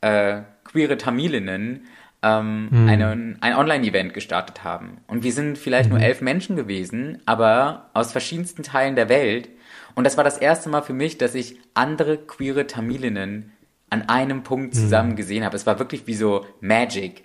äh, 0.00 0.42
queere 0.64 0.96
Tamilinnen 0.96 1.86
ähm, 2.24 2.68
Mhm. 2.70 2.88
einen, 2.88 3.38
ein 3.42 3.54
Online-Event 3.54 4.14
gestartet 4.14 4.64
haben. 4.64 4.98
Und 5.06 5.22
wir 5.22 5.32
sind 5.32 5.58
vielleicht 5.58 5.90
nur 5.90 5.98
Mhm. 5.98 6.04
elf 6.04 6.20
Menschen 6.22 6.56
gewesen, 6.56 7.20
aber 7.26 7.90
aus 7.92 8.12
verschiedensten 8.12 8.62
Teilen 8.62 8.96
der 8.96 9.08
Welt. 9.10 9.50
Und 9.94 10.04
das 10.04 10.16
war 10.16 10.24
das 10.24 10.38
erste 10.38 10.68
Mal 10.70 10.80
für 10.82 10.94
mich, 10.94 11.18
dass 11.18 11.34
ich 11.34 11.58
andere 11.74 12.16
queere 12.16 12.66
Tamilinnen 12.66 13.52
an 13.90 14.08
einem 14.08 14.42
Punkt 14.42 14.74
zusammen 14.74 15.10
Mhm. 15.10 15.16
gesehen 15.16 15.44
habe. 15.44 15.54
Es 15.54 15.66
war 15.66 15.78
wirklich 15.78 16.06
wie 16.06 16.14
so 16.14 16.46
Magic. 16.60 17.24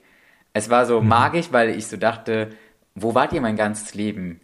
Es 0.54 0.70
war 0.70 0.86
so 0.86 1.02
Mhm. 1.02 1.08
magisch, 1.08 1.48
weil 1.52 1.70
ich 1.70 1.88
so 1.88 1.98
dachte, 1.98 2.50
wo 2.94 3.16
wart 3.16 3.32
ihr 3.34 3.42
mein 3.42 3.56
ganzes 3.56 3.96
Leben? 3.96 4.42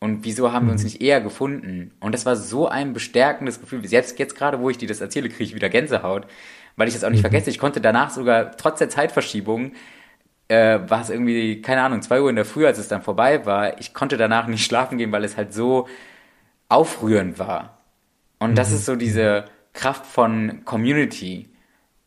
Und 0.00 0.24
wieso 0.24 0.52
haben 0.52 0.66
wir 0.66 0.72
uns 0.72 0.82
Mhm. 0.82 0.86
nicht 0.86 1.02
eher 1.02 1.20
gefunden? 1.20 1.92
Und 2.00 2.12
das 2.12 2.24
war 2.24 2.36
so 2.36 2.66
ein 2.68 2.92
bestärkendes 2.94 3.60
Gefühl. 3.60 3.86
Selbst 3.86 4.18
jetzt 4.18 4.36
gerade, 4.36 4.60
wo 4.60 4.70
ich 4.70 4.78
dir 4.78 4.88
das 4.88 5.00
erzähle, 5.00 5.28
kriege 5.28 5.44
ich 5.44 5.54
wieder 5.54 5.68
Gänsehaut, 5.68 6.26
weil 6.76 6.86
ich 6.88 6.94
das 6.94 7.02
auch 7.04 7.10
nicht 7.10 7.18
Mhm. 7.18 7.30
vergesse. 7.30 7.50
Ich 7.50 7.58
konnte 7.58 7.80
danach 7.80 8.10
sogar, 8.10 8.56
trotz 8.56 8.78
der 8.78 8.88
Zeitverschiebung, 8.88 9.72
äh, 10.48 10.80
war 10.88 11.02
es 11.02 11.10
irgendwie, 11.10 11.62
keine 11.62 11.82
Ahnung, 11.82 12.02
zwei 12.02 12.20
Uhr 12.22 12.30
in 12.30 12.36
der 12.36 12.44
Früh, 12.44 12.66
als 12.66 12.78
es 12.78 12.88
dann 12.88 13.02
vorbei 13.02 13.46
war, 13.46 13.78
ich 13.80 13.94
konnte 13.94 14.16
danach 14.16 14.46
nicht 14.46 14.64
schlafen 14.66 14.98
gehen, 14.98 15.12
weil 15.12 15.24
es 15.24 15.36
halt 15.36 15.52
so 15.54 15.88
aufrührend 16.68 17.38
war. 17.38 17.78
Und 18.38 18.58
das 18.58 18.72
ist 18.72 18.84
Mhm. 18.84 18.86
so 18.86 18.96
Mhm. 18.96 18.96
diese 18.96 19.46
Kraft 19.74 20.06
von 20.06 20.64
Community 20.64 21.48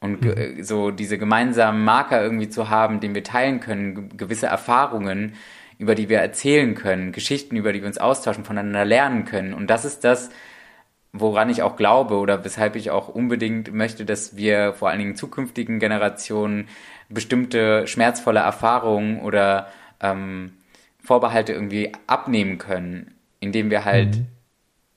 und 0.02 0.22
Mhm. 0.22 0.22
ge- 0.22 0.62
so 0.64 0.92
diese 0.92 1.18
gemeinsamen 1.18 1.84
Marker 1.86 2.22
irgendwie 2.24 2.50
zu 2.50 2.70
haben, 2.70 3.00
den 3.00 3.16
wir 3.16 3.24
teilen 3.24 3.60
können, 3.60 3.96
ge- 4.10 4.18
gewisse 4.18 4.48
Erfahrungen, 4.48 5.36
über 5.80 5.96
die 5.96 6.10
wir 6.10 6.20
erzählen 6.20 6.76
können, 6.76 7.12
Geschichten, 7.12 7.56
über 7.58 7.74
die 7.74 7.82
wir 7.82 7.88
uns 7.88 7.98
austauschen, 8.00 8.46
voneinander 8.46 8.86
lernen 8.86 9.26
können. 9.26 9.54
Und 9.54 9.70
das 9.70 9.86
ist 9.86 10.04
das, 10.04 10.30
woran 11.14 11.50
ich 11.50 11.62
auch 11.62 11.76
glaube 11.76 12.18
oder 12.18 12.44
weshalb 12.46 12.76
ich 12.76 12.92
auch 12.92 13.10
unbedingt 13.10 13.74
möchte, 13.74 14.06
dass 14.06 14.36
wir 14.38 14.74
vor 14.74 14.90
allen 14.90 15.00
Dingen 15.00 15.16
zukünftigen 15.16 15.80
Generationen 15.80 16.68
bestimmte 17.14 17.88
schmerzvolle 17.88 18.40
Erfahrungen 18.40 19.20
oder 19.22 19.68
ähm, 20.00 20.54
Vorbehalte 21.04 21.54
irgendwie 21.54 21.92
abnehmen 22.08 22.58
können, 22.58 23.16
indem 23.40 23.70
wir 23.70 23.86
halt, 23.86 24.18
Mhm. 24.18 24.28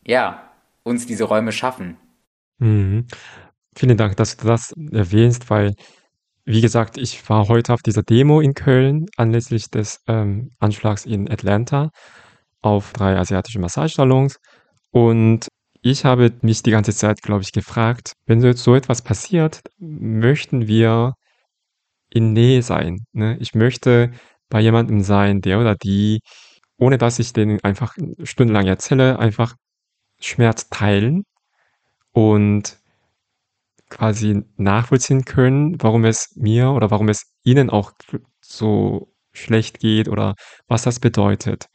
ja, 0.06 0.50
uns 0.82 1.06
diese 1.06 1.24
Räume 1.24 1.52
schaffen. 1.52 1.96
Mhm. 2.58 3.06
Vielen 3.76 3.96
Dank, 3.96 4.16
dass 4.16 4.36
du 4.36 4.46
das 4.46 4.72
erwähnst, 4.92 5.50
weil, 5.50 5.74
wie 6.44 6.60
gesagt, 6.60 6.98
ich 6.98 7.28
war 7.28 7.48
heute 7.48 7.72
auf 7.72 7.82
dieser 7.82 8.02
Demo 8.02 8.40
in 8.40 8.54
Köln 8.54 9.06
anlässlich 9.16 9.70
des 9.70 10.00
ähm, 10.06 10.50
Anschlags 10.58 11.06
in 11.06 11.30
Atlanta 11.30 11.90
auf 12.60 12.92
drei 12.92 13.16
asiatische 13.16 13.58
Massagesalons. 13.58 14.36
Und 14.90 15.48
ich 15.82 16.04
habe 16.04 16.32
mich 16.42 16.62
die 16.62 16.70
ganze 16.70 16.92
Zeit, 16.94 17.20
glaube 17.22 17.42
ich, 17.42 17.52
gefragt, 17.52 18.12
wenn 18.26 18.40
so 18.40 18.46
jetzt 18.46 18.62
so 18.62 18.74
etwas 18.74 19.02
passiert, 19.02 19.60
möchten 19.78 20.68
wir 20.68 21.14
in 22.14 22.32
Nähe 22.32 22.62
sein. 22.62 23.00
Ne? 23.12 23.36
Ich 23.40 23.54
möchte 23.54 24.12
bei 24.48 24.60
jemandem 24.60 25.02
sein, 25.02 25.40
der 25.40 25.60
oder 25.60 25.74
die, 25.74 26.20
ohne 26.78 26.98
dass 26.98 27.18
ich 27.18 27.32
den 27.32 27.62
einfach 27.64 27.96
stundenlang 28.22 28.66
erzähle, 28.66 29.18
einfach 29.18 29.54
Schmerz 30.20 30.68
teilen 30.70 31.24
und 32.12 32.78
quasi 33.90 34.42
nachvollziehen 34.56 35.24
können, 35.24 35.76
warum 35.82 36.04
es 36.04 36.34
mir 36.36 36.70
oder 36.70 36.90
warum 36.90 37.08
es 37.08 37.32
ihnen 37.44 37.70
auch 37.70 37.92
so 38.40 39.12
schlecht 39.32 39.80
geht 39.80 40.08
oder 40.08 40.34
was 40.68 40.82
das 40.82 41.00
bedeutet. 41.00 41.66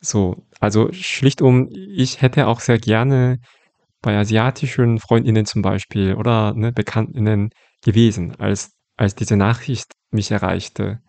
So, 0.00 0.46
also 0.60 0.92
schlicht 0.92 1.42
um, 1.42 1.68
ich 1.72 2.22
hätte 2.22 2.46
auch 2.46 2.60
sehr 2.60 2.78
gerne 2.78 3.38
bei 4.02 4.16
asiatischen 4.16 4.98
Freundinnen 4.98 5.46
zum 5.46 5.62
Beispiel 5.62 6.14
oder 6.14 6.54
ne, 6.54 6.72
Bekanntinnen 6.72 7.50
gewesen, 7.82 8.36
als, 8.36 8.72
als 8.98 9.14
diese 9.14 9.36
Nachricht 9.36 9.92
mich 10.10 10.30
erreichte. 10.30 11.00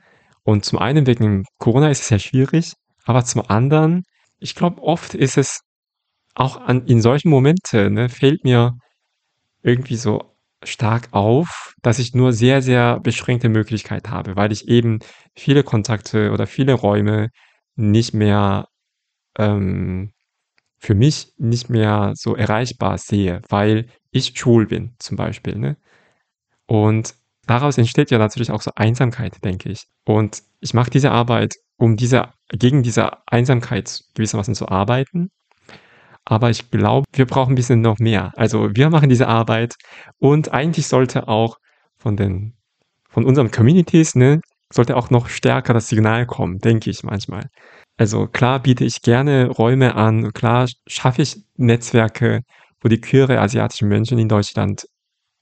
Und 0.44 0.64
zum 0.64 0.80
einen 0.80 1.06
wegen 1.08 1.44
Corona 1.58 1.90
ist 1.90 2.04
es 2.04 2.10
ja 2.10 2.20
schwierig, 2.20 2.74
aber 3.04 3.26
zum 3.26 3.44
anderen, 3.50 4.04
ich 4.40 4.56
glaube, 4.56 4.82
oft 4.82 5.16
ist 5.16 5.38
es 5.38 5.62
auch 6.36 6.58
an, 6.62 6.86
in 6.86 7.02
solchen 7.02 7.30
Momenten, 7.30 7.94
ne, 7.94 8.10
fällt 8.10 8.44
mir 8.44 8.78
irgendwie 9.64 9.98
so 9.98 10.36
stark 10.64 11.10
auf, 11.12 11.74
dass 11.82 12.00
ich 12.00 12.14
nur 12.14 12.34
sehr, 12.34 12.62
sehr 12.62 13.00
beschränkte 13.00 13.50
Möglichkeit 13.50 14.10
habe, 14.10 14.36
weil 14.36 14.52
ich 14.52 14.68
eben 14.68 15.00
viele 15.36 15.64
Kontakte 15.64 16.32
oder 16.32 16.48
viele 16.48 16.74
Räume 16.74 17.30
nicht 17.76 18.14
mehr 18.14 18.68
ähm, 19.38 20.12
für 20.78 20.96
mich 20.96 21.34
nicht 21.38 21.70
mehr 21.70 22.14
so 22.16 22.36
erreichbar 22.36 22.98
sehe, 22.98 23.42
weil 23.50 23.88
ich 24.12 24.38
schwul 24.38 24.68
bin 24.68 24.96
zum 25.00 25.18
Beispiel. 25.18 25.56
Ne? 25.56 25.78
Und 26.68 27.16
daraus 27.50 27.78
entsteht 27.78 28.12
ja 28.12 28.18
natürlich 28.18 28.52
auch 28.52 28.62
so 28.62 28.72
Einsamkeit, 28.76 29.44
denke 29.44 29.70
ich. 29.70 29.86
Und 30.06 30.44
ich 30.60 30.74
mache 30.74 30.90
diese 30.90 31.12
Arbeit, 31.12 31.56
um 31.78 31.96
diese, 31.96 32.30
gegen 32.50 32.84
diese 32.84 33.12
Einsamkeit 33.28 34.02
gewissermaßen 34.16 34.56
zu 34.56 34.68
arbeiten. 34.70 35.32
Aber 36.26 36.50
ich 36.50 36.70
glaube, 36.70 37.08
wir 37.14 37.26
brauchen 37.26 37.54
ein 37.54 37.56
bisschen 37.56 37.82
noch 37.82 37.98
mehr. 37.98 38.32
Also 38.36 38.70
wir 38.76 38.90
machen 38.90 39.10
diese 39.10 39.28
Arbeit 39.28 39.76
und 40.20 40.54
eigentlich 40.54 40.88
sollte 40.88 41.28
auch 41.28 41.58
von 41.98 42.18
den, 42.18 42.54
von 43.10 43.26
unseren 43.26 43.50
Communities, 43.50 44.16
ne, 44.16 44.42
sollte 44.72 44.96
auch 44.96 45.10
noch 45.10 45.30
stärker 45.30 45.74
das 45.74 45.88
Signal 45.88 46.28
kommen, 46.28 46.60
denke 46.60 46.90
ich 46.92 47.04
manchmal. 47.04 47.50
Also 47.98 48.28
klar 48.28 48.62
biete 48.62 48.86
ich 48.86 49.02
gerne 49.02 49.50
Räume 49.50 49.96
an, 49.96 50.32
klar 50.34 50.68
schaffe 50.88 51.24
ich 51.24 51.44
Netzwerke, 51.58 52.42
wo 52.82 52.90
die 52.90 53.02
queere 53.02 53.40
asiatischen 53.40 53.90
Menschen 53.90 54.20
in 54.20 54.30
Deutschland 54.30 54.86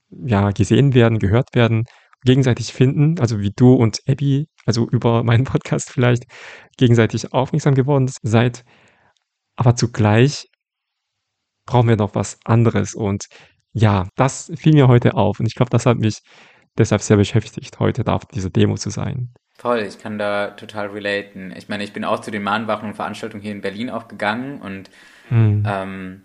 ja 0.10 0.51
gesehen 0.51 0.93
werden, 0.93 1.20
gehört 1.20 1.55
werden, 1.55 1.86
gegenseitig 2.24 2.74
finden, 2.74 3.20
also 3.20 3.39
wie 3.39 3.51
du 3.55 3.74
und 3.74 3.99
Abby, 4.08 4.47
also 4.66 4.88
über 4.89 5.24
meinen 5.26 5.43
Podcast 5.43 5.89
vielleicht 5.89 6.24
gegenseitig 6.78 7.34
aufmerksam 7.34 7.76
geworden 7.76 8.12
seid. 8.22 8.64
Aber 9.55 9.76
zugleich 9.76 10.47
brauchen 11.66 11.89
wir 11.89 11.97
noch 11.97 12.16
was 12.16 12.39
anderes 12.45 12.93
und 12.93 13.26
ja, 13.74 14.08
das 14.16 14.51
fiel 14.55 14.74
mir 14.74 14.88
heute 14.88 15.16
auf 15.16 15.39
und 15.39 15.45
ich 15.45 15.55
glaube, 15.55 15.70
das 15.70 15.86
hat 15.86 15.97
mich 15.97 16.20
deshalb 16.78 17.01
sehr 17.01 17.18
beschäftigt, 17.18 17.80
heute 17.80 18.03
da 18.03 18.14
auf 18.16 18.26
dieser 18.26 18.49
Demo 18.49 18.76
zu 18.76 18.89
sein. 18.89 19.34
Toll, 19.58 19.80
ich 19.80 19.97
kann 19.97 20.20
da 20.20 20.51
total 20.51 20.88
relaten. 20.88 21.51
Ich 21.55 21.68
meine, 21.68 21.84
ich 21.84 21.91
bin 21.91 22.05
auch 22.05 22.20
zu 22.20 22.30
den 22.30 22.43
Mahnwachen 22.43 22.89
und 22.89 22.95
Veranstaltungen 22.95 23.41
hier 23.41 23.51
in 23.51 23.62
Berlin 23.62 23.89
auch 23.89 24.08
gegangen 24.08 24.62
und 24.62 24.91
hm. 25.30 25.64
ähm, 25.68 26.22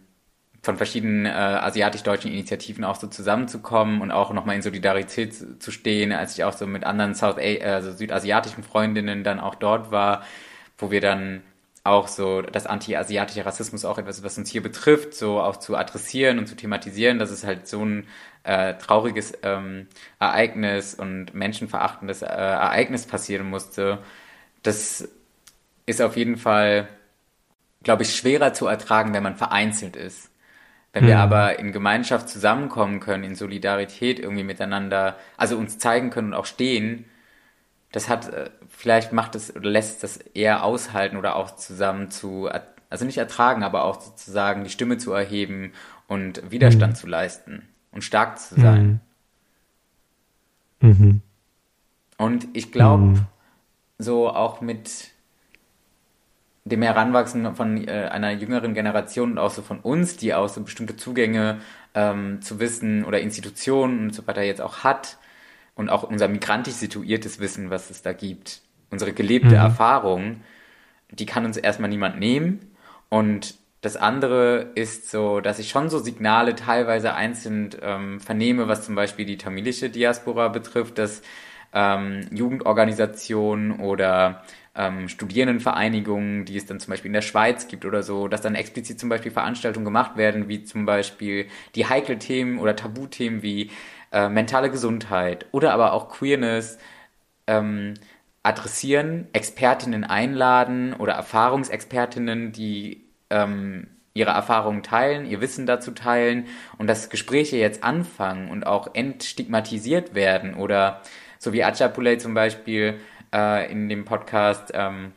von 0.62 0.76
verschiedenen 0.76 1.26
äh, 1.26 1.30
asiatisch-deutschen 1.30 2.30
Initiativen 2.30 2.84
auch 2.84 2.94
so 2.96 3.08
zusammenzukommen 3.08 4.00
und 4.00 4.12
auch 4.12 4.32
nochmal 4.32 4.54
in 4.56 4.62
Solidarität 4.62 5.34
zu, 5.34 5.58
zu, 5.58 5.72
stehen, 5.72 6.12
als 6.12 6.34
ich 6.38 6.44
auch 6.44 6.52
so 6.52 6.66
mit 6.68 6.84
anderen 6.84 7.14
South 7.14 7.36
also 7.36 7.92
südasiatischen 7.92 8.62
Freundinnen 8.62 9.24
dann 9.24 9.40
auch 9.40 9.56
dort 9.56 9.90
war, 9.90 10.24
wo 10.78 10.90
wir 10.92 11.00
dann 11.00 11.42
auch 11.84 12.06
so 12.06 12.42
das 12.42 12.66
anti-asiatische 12.66 13.44
Rassismus 13.44 13.84
auch 13.84 13.98
etwas, 13.98 14.22
was 14.22 14.38
uns 14.38 14.50
hier 14.50 14.62
betrifft, 14.62 15.14
so 15.14 15.40
auch 15.40 15.56
zu 15.56 15.76
adressieren 15.76 16.38
und 16.38 16.46
zu 16.46 16.54
thematisieren, 16.54 17.18
dass 17.18 17.30
es 17.30 17.44
halt 17.44 17.66
so 17.66 17.84
ein 17.84 18.06
äh, 18.44 18.74
trauriges 18.74 19.32
ähm, 19.42 19.88
Ereignis 20.20 20.94
und 20.94 21.34
menschenverachtendes 21.34 22.22
äh, 22.22 22.26
Ereignis 22.26 23.06
passieren 23.06 23.50
musste. 23.50 23.98
Das 24.62 25.08
ist 25.86 26.00
auf 26.02 26.16
jeden 26.16 26.36
Fall, 26.36 26.88
glaube 27.82 28.04
ich, 28.04 28.14
schwerer 28.14 28.52
zu 28.52 28.68
ertragen, 28.68 29.12
wenn 29.12 29.24
man 29.24 29.36
vereinzelt 29.36 29.96
ist. 29.96 30.31
Wenn 30.92 31.06
wir 31.06 31.14
mhm. 31.14 31.20
aber 31.20 31.58
in 31.58 31.72
Gemeinschaft 31.72 32.28
zusammenkommen 32.28 33.00
können, 33.00 33.24
in 33.24 33.34
Solidarität 33.34 34.18
irgendwie 34.18 34.44
miteinander, 34.44 35.16
also 35.38 35.56
uns 35.56 35.78
zeigen 35.78 36.10
können 36.10 36.28
und 36.28 36.34
auch 36.34 36.44
stehen, 36.44 37.06
das 37.92 38.08
hat, 38.08 38.28
äh, 38.28 38.50
vielleicht 38.68 39.12
macht 39.12 39.34
es 39.34 39.54
oder 39.54 39.70
lässt 39.70 40.02
das 40.02 40.18
eher 40.18 40.64
aushalten 40.64 41.16
oder 41.16 41.36
auch 41.36 41.56
zusammen 41.56 42.10
zu, 42.10 42.50
also 42.90 43.04
nicht 43.06 43.18
ertragen, 43.18 43.62
aber 43.62 43.84
auch 43.84 44.00
sozusagen 44.00 44.64
die 44.64 44.70
Stimme 44.70 44.98
zu 44.98 45.12
erheben 45.12 45.72
und 46.08 46.50
Widerstand 46.50 46.94
mhm. 46.94 46.96
zu 46.96 47.06
leisten 47.06 47.68
und 47.90 48.02
stark 48.02 48.38
zu 48.38 48.60
sein. 48.60 49.00
Mhm. 50.80 50.88
mhm. 50.88 51.20
Und 52.18 52.48
ich 52.52 52.70
glaube, 52.70 53.02
mhm. 53.02 53.26
so 53.98 54.28
auch 54.28 54.60
mit 54.60 55.11
dem 56.64 56.82
Heranwachsen 56.82 57.54
von 57.56 57.88
äh, 57.88 58.08
einer 58.10 58.30
jüngeren 58.30 58.74
Generation 58.74 59.32
und 59.32 59.38
auch 59.38 59.50
so 59.50 59.62
von 59.62 59.80
uns, 59.80 60.16
die 60.16 60.34
auch 60.34 60.48
so 60.48 60.62
bestimmte 60.62 60.96
Zugänge 60.96 61.60
ähm, 61.94 62.40
zu 62.40 62.60
Wissen 62.60 63.04
oder 63.04 63.20
Institutionen 63.20 64.04
und 64.04 64.14
so 64.14 64.26
weiter 64.26 64.42
jetzt 64.42 64.60
auch 64.60 64.84
hat 64.84 65.18
und 65.74 65.90
auch 65.90 66.04
unser 66.04 66.28
migrantisch 66.28 66.74
situiertes 66.74 67.40
Wissen, 67.40 67.70
was 67.70 67.90
es 67.90 68.02
da 68.02 68.12
gibt, 68.12 68.62
unsere 68.90 69.12
gelebte 69.12 69.48
mhm. 69.48 69.54
Erfahrung, 69.54 70.42
die 71.10 71.26
kann 71.26 71.44
uns 71.44 71.56
erstmal 71.56 71.90
niemand 71.90 72.18
nehmen 72.18 72.60
und 73.08 73.56
das 73.82 73.96
andere 73.96 74.70
ist 74.76 75.10
so, 75.10 75.40
dass 75.40 75.58
ich 75.58 75.68
schon 75.68 75.90
so 75.90 75.98
Signale 75.98 76.54
teilweise 76.54 77.14
einzeln 77.14 77.70
ähm, 77.82 78.20
vernehme, 78.20 78.68
was 78.68 78.86
zum 78.86 78.94
Beispiel 78.94 79.26
die 79.26 79.36
tamilische 79.36 79.90
Diaspora 79.90 80.46
betrifft, 80.48 80.98
dass 80.98 81.20
ähm, 81.74 82.28
Jugendorganisationen 82.30 83.80
oder 83.80 84.44
ähm, 84.74 85.08
Studierendenvereinigungen, 85.08 86.44
die 86.44 86.56
es 86.56 86.66
dann 86.66 86.80
zum 86.80 86.90
Beispiel 86.90 87.08
in 87.08 87.14
der 87.14 87.22
Schweiz 87.22 87.68
gibt 87.68 87.84
oder 87.84 88.02
so, 88.02 88.28
dass 88.28 88.40
dann 88.40 88.54
explizit 88.54 88.98
zum 88.98 89.08
Beispiel 89.08 89.30
Veranstaltungen 89.30 89.84
gemacht 89.84 90.16
werden, 90.16 90.48
wie 90.48 90.64
zum 90.64 90.86
Beispiel 90.86 91.46
die 91.74 91.86
heikle 91.86 92.18
Themen 92.18 92.58
oder 92.58 92.74
Tabuthemen 92.74 93.42
wie 93.42 93.70
äh, 94.12 94.28
mentale 94.28 94.70
Gesundheit 94.70 95.46
oder 95.52 95.72
aber 95.72 95.92
auch 95.92 96.08
Queerness 96.08 96.78
ähm, 97.46 97.94
adressieren, 98.42 99.28
Expertinnen 99.32 100.04
einladen 100.04 100.94
oder 100.94 101.12
Erfahrungsexpertinnen, 101.14 102.52
die 102.52 103.04
ähm, 103.30 103.88
ihre 104.14 104.30
Erfahrungen 104.30 104.82
teilen, 104.82 105.26
ihr 105.26 105.40
Wissen 105.40 105.66
dazu 105.66 105.92
teilen 105.92 106.46
und 106.78 106.86
dass 106.86 107.08
Gespräche 107.10 107.56
jetzt 107.56 107.82
anfangen 107.82 108.50
und 108.50 108.66
auch 108.66 108.94
entstigmatisiert 108.94 110.14
werden 110.14 110.54
oder 110.54 111.02
so 111.38 111.52
wie 111.52 111.64
Achapulay 111.64 112.18
zum 112.18 112.34
Beispiel 112.34 113.00
äh, 113.32 113.70
in 113.70 113.88
dem 113.88 114.04
Podcast 114.04 114.72
ähm, 114.74 115.12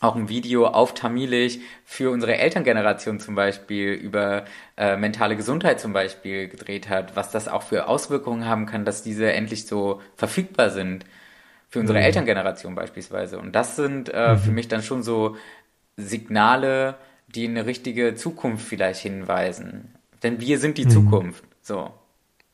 auch 0.00 0.16
ein 0.16 0.28
Video 0.28 0.66
auf 0.66 0.94
Tamilisch 0.94 1.58
für 1.84 2.10
unsere 2.10 2.36
Elterngeneration 2.36 3.20
zum 3.20 3.34
Beispiel 3.34 3.92
über 3.92 4.44
äh, 4.76 4.96
mentale 4.96 5.36
Gesundheit 5.36 5.80
zum 5.80 5.92
Beispiel 5.92 6.48
gedreht 6.48 6.88
hat, 6.88 7.16
was 7.16 7.30
das 7.30 7.48
auch 7.48 7.62
für 7.62 7.88
Auswirkungen 7.88 8.46
haben 8.46 8.66
kann, 8.66 8.84
dass 8.84 9.02
diese 9.02 9.32
endlich 9.32 9.66
so 9.66 10.00
verfügbar 10.16 10.70
sind 10.70 11.04
für 11.68 11.80
unsere 11.80 11.98
mhm. 11.98 12.04
Elterngeneration 12.04 12.74
beispielsweise. 12.74 13.38
Und 13.38 13.52
das 13.54 13.76
sind 13.76 14.08
äh, 14.12 14.32
mhm. 14.32 14.38
für 14.38 14.52
mich 14.52 14.68
dann 14.68 14.82
schon 14.82 15.02
so 15.02 15.36
Signale, 15.96 16.96
die 17.28 17.48
eine 17.48 17.66
richtige 17.66 18.14
Zukunft 18.14 18.66
vielleicht 18.66 19.00
hinweisen. 19.00 19.94
Denn 20.22 20.40
wir 20.40 20.58
sind 20.58 20.78
die 20.78 20.84
mhm. 20.84 20.90
Zukunft. 20.90 21.44
So. 21.62 21.92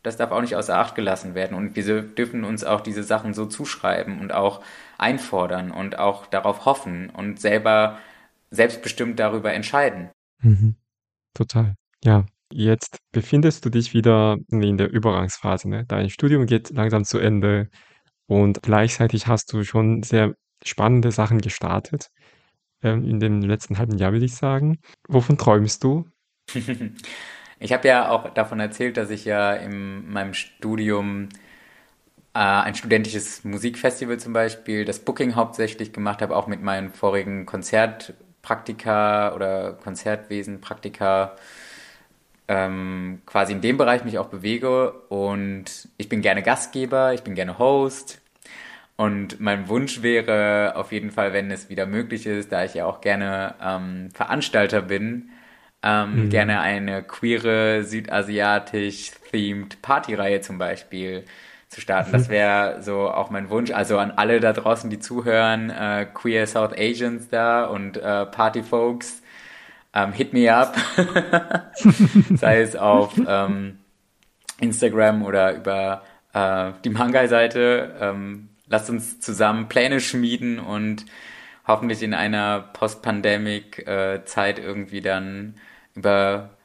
Das 0.03 0.17
darf 0.17 0.31
auch 0.31 0.41
nicht 0.41 0.57
außer 0.57 0.79
Acht 0.79 0.95
gelassen 0.95 1.35
werden. 1.35 1.57
Und 1.57 1.77
wir 1.77 2.03
dürfen 2.03 2.45
uns 2.45 2.65
auch 2.65 2.81
diese 2.81 3.03
Sachen 3.03 3.35
so 3.35 3.47
zuschreiben 3.47 4.21
und 4.21 4.33
auch 4.33 4.63
einfordern 4.99 5.71
und 5.71 5.99
auch 5.99 6.27
darauf 6.27 6.65
hoffen 6.65 7.11
und 7.11 7.41
selber 7.41 7.99
selbstbestimmt 8.51 9.19
darüber 9.19 9.53
entscheiden. 9.53 10.11
Mhm. 10.43 10.77
Total. 11.35 11.75
Ja. 12.03 12.27
Jetzt 12.53 12.99
befindest 13.13 13.65
du 13.65 13.71
dich 13.71 13.95
wieder 13.95 14.37
in 14.51 14.77
der 14.77 14.91
Übergangsphase. 14.91 15.69
Ne? 15.69 15.85
Dein 15.87 16.11
Studium 16.11 16.47
geht 16.47 16.71
langsam 16.71 17.05
zu 17.05 17.19
Ende 17.19 17.71
und 18.27 18.63
gleichzeitig 18.63 19.29
hast 19.29 19.53
du 19.53 19.63
schon 19.63 20.03
sehr 20.03 20.35
spannende 20.65 21.13
Sachen 21.13 21.41
gestartet 21.41 22.11
ähm, 22.83 23.05
in 23.05 23.21
dem 23.21 23.41
letzten 23.41 23.79
halben 23.79 23.97
Jahr, 23.99 24.13
würde 24.13 24.25
ich 24.25 24.35
sagen. 24.35 24.81
Wovon 25.09 25.39
träumst 25.39 25.85
du? 25.85 26.09
ich 27.61 27.73
habe 27.73 27.87
ja 27.87 28.09
auch 28.09 28.31
davon 28.31 28.59
erzählt, 28.61 28.97
dass 28.97 29.11
ich 29.11 29.25
ja 29.25 29.53
in 29.55 30.11
meinem 30.11 30.35
Studium 30.35 31.29
äh, 32.35 32.39
ein 32.39 32.75
studentisches 32.75 33.45
Musikfestival 33.45 34.19
zum 34.19 34.33
Beispiel, 34.33 34.85
das 34.85 35.01
Booking 35.01 35.37
hauptsächlich 35.37 35.93
gemacht 35.93 36.23
habe, 36.23 36.35
auch 36.37 36.47
mit 36.47 36.63
meinen 36.63 36.91
vorigen 36.91 37.47
Konzertpraktika 37.47 39.35
oder 39.35 39.75
Konzertwesenpraktika 39.75 41.37
ähm, 42.49 43.23
quasi 43.27 43.53
in 43.53 43.61
dem 43.61 43.77
Bereich 43.77 44.05
mich 44.05 44.19
auch 44.19 44.29
bewege. 44.29 44.93
Und 45.09 45.89
ich 45.99 46.09
bin 46.09 46.23
gerne 46.23 46.43
Gastgeber, 46.43 47.15
ich 47.15 47.23
bin 47.23 47.35
gerne 47.35 47.59
Host, 47.59 48.21
und 49.01 49.41
mein 49.41 49.67
Wunsch 49.71 50.03
wäre 50.03 50.75
auf 50.77 50.93
jeden 50.93 51.11
Fall, 51.11 51.33
wenn 51.33 51.51
es 51.51 51.71
wieder 51.71 51.87
möglich 51.87 52.27
ist, 52.27 52.53
da 52.53 52.65
ich 52.65 52.75
ja 52.75 52.85
auch 52.85 53.01
gerne 53.01 53.55
ähm, 53.59 54.11
Veranstalter 54.13 54.83
bin, 54.83 55.31
ähm, 55.83 56.25
mhm. 56.25 56.31
gerne 56.31 56.61
eine 56.61 57.03
queere, 57.03 57.85
südasiatisch-themed 57.85 59.81
Partyreihe 59.83 60.41
zum 60.41 60.59
Beispiel 60.59 61.25
zu 61.69 61.81
starten. 61.81 62.13
Das 62.13 62.29
mhm. 62.29 62.33
wäre 62.33 62.83
so 62.83 63.09
auch 63.11 63.31
mein 63.31 63.49
Wunsch. 63.49 63.71
Also 63.71 63.99
an 63.99 64.11
alle 64.11 64.41
da 64.41 64.53
draußen, 64.53 64.91
die 64.91 64.99
zuhören, 64.99 65.71
äh, 65.71 66.07
Queer 66.13 66.47
South 66.47 66.73
Asians 66.77 67.29
da 67.29 67.65
und 67.65 67.97
äh, 67.97 68.27
Party 68.27 68.63
Folks. 68.63 69.23
ähm, 69.95 70.13
hit 70.13 70.33
me 70.33 70.53
up. 70.53 70.77
Sei 72.35 72.61
es 72.61 72.77
auf 72.77 73.15
ähm, 73.27 73.79
Instagram 74.61 75.23
oder 75.23 75.55
über 75.55 76.03
äh, 76.35 76.73
die 76.85 76.91
Mangai-Seite. 76.91 77.97
Ähm, 78.01 78.51
lasst 78.69 78.91
uns 78.91 79.21
zusammen 79.21 79.69
Pläne 79.69 80.01
schmieden 80.01 80.59
und 80.59 81.07
hoffentlich 81.67 82.03
in 82.03 82.15
einer 82.15 82.61
Post-Pandemic-Zeit 82.73 84.59
äh, 84.59 84.63
irgendwie 84.63 85.01
dann 85.01 85.55
über 86.01 86.57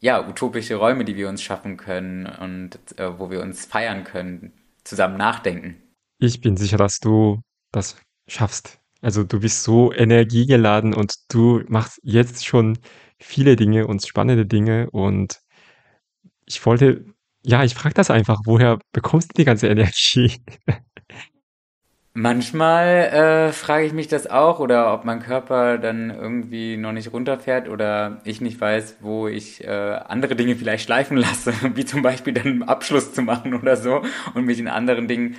ja, 0.00 0.26
utopische 0.26 0.76
Räume, 0.76 1.04
die 1.04 1.16
wir 1.16 1.28
uns 1.28 1.42
schaffen 1.42 1.76
können 1.76 2.26
und 2.26 2.78
äh, 2.98 3.18
wo 3.18 3.30
wir 3.30 3.40
uns 3.42 3.66
feiern 3.66 4.04
können, 4.04 4.52
zusammen 4.84 5.16
nachdenken. 5.16 5.82
Ich 6.18 6.40
bin 6.40 6.56
sicher, 6.56 6.76
dass 6.76 6.98
du 7.00 7.40
das 7.72 7.96
schaffst. 8.28 8.78
Also 9.02 9.24
du 9.24 9.40
bist 9.40 9.64
so 9.64 9.92
energiegeladen 9.92 10.94
und 10.94 11.14
du 11.28 11.62
machst 11.68 11.98
jetzt 12.02 12.46
schon 12.46 12.78
viele 13.18 13.56
Dinge 13.56 13.86
und 13.86 14.06
spannende 14.06 14.46
Dinge 14.46 14.88
und 14.90 15.40
ich 16.46 16.64
wollte, 16.64 17.04
ja, 17.42 17.64
ich 17.64 17.74
frage 17.74 17.94
das 17.94 18.10
einfach, 18.10 18.40
woher 18.44 18.78
bekommst 18.92 19.30
du 19.30 19.34
die 19.36 19.44
ganze 19.44 19.68
Energie? 19.68 20.44
Manchmal 22.16 23.48
äh, 23.48 23.52
frage 23.52 23.86
ich 23.86 23.92
mich 23.92 24.06
das 24.06 24.28
auch 24.28 24.60
oder 24.60 24.94
ob 24.94 25.04
mein 25.04 25.18
Körper 25.18 25.78
dann 25.78 26.10
irgendwie 26.10 26.76
noch 26.76 26.92
nicht 26.92 27.12
runterfährt 27.12 27.68
oder 27.68 28.20
ich 28.22 28.40
nicht 28.40 28.60
weiß, 28.60 28.98
wo 29.00 29.26
ich 29.26 29.64
äh, 29.64 29.68
andere 29.68 30.36
Dinge 30.36 30.54
vielleicht 30.54 30.84
schleifen 30.84 31.16
lasse, 31.16 31.52
wie 31.74 31.84
zum 31.84 32.02
Beispiel 32.02 32.32
dann 32.32 32.46
einen 32.46 32.62
Abschluss 32.62 33.12
zu 33.12 33.22
machen 33.22 33.52
oder 33.54 33.76
so 33.76 34.02
und 34.34 34.44
mich 34.44 34.60
in 34.60 34.68
anderen 34.68 35.08
Dingen. 35.08 35.34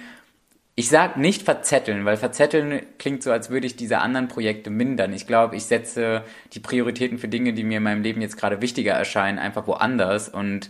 Ich 0.75 0.89
sag 0.89 1.15
nicht 1.15 1.43
verzetteln, 1.43 2.03
weil 2.03 2.17
verzetteln 2.17 2.81
klingt 2.99 3.23
so, 3.23 3.31
als 3.31 3.49
würde 3.49 3.67
ich 3.67 3.77
diese 3.77 3.99
anderen 3.99 4.27
Projekte 4.27 4.69
mindern. 4.69 5.13
Ich 5.13 5.27
glaube, 5.27 5.55
ich 5.55 5.63
setze 5.63 6.23
die 6.51 6.59
Prioritäten 6.59 7.19
für 7.19 7.29
Dinge, 7.29 7.53
die 7.53 7.63
mir 7.63 7.77
in 7.77 7.83
meinem 7.83 8.03
Leben 8.03 8.19
jetzt 8.19 8.35
gerade 8.35 8.61
wichtiger 8.61 8.91
erscheinen, 8.93 9.39
einfach 9.39 9.65
woanders 9.65 10.27
und 10.27 10.69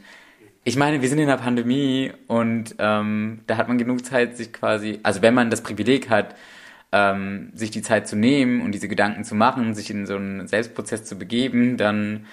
ich 0.67 0.75
meine, 0.77 1.01
wir 1.01 1.07
sind 1.07 1.19
in 1.19 1.27
der 1.27 1.37
Pandemie 1.37 2.11
und 2.27 2.75
ähm, 2.79 3.41
da 3.45 3.57
hat 3.57 3.67
man 3.67 3.77
genug 3.77 4.03
Zeit, 4.03 4.35
sich 4.35 4.51
quasi, 4.51 4.99
also 5.03 5.21
wenn 5.21 5.35
man 5.35 5.51
das 5.51 5.61
Privileg 5.61 6.09
hat, 6.09 6.35
ähm, 6.91 7.51
sich 7.53 7.69
die 7.69 7.83
Zeit 7.83 8.07
zu 8.07 8.15
nehmen 8.15 8.61
und 8.61 8.71
diese 8.71 8.87
Gedanken 8.87 9.23
zu 9.23 9.35
machen, 9.35 9.75
sich 9.75 9.91
in 9.91 10.07
so 10.07 10.15
einen 10.15 10.47
Selbstprozess 10.47 11.05
zu 11.05 11.19
begeben, 11.19 11.77
dann 11.77 12.25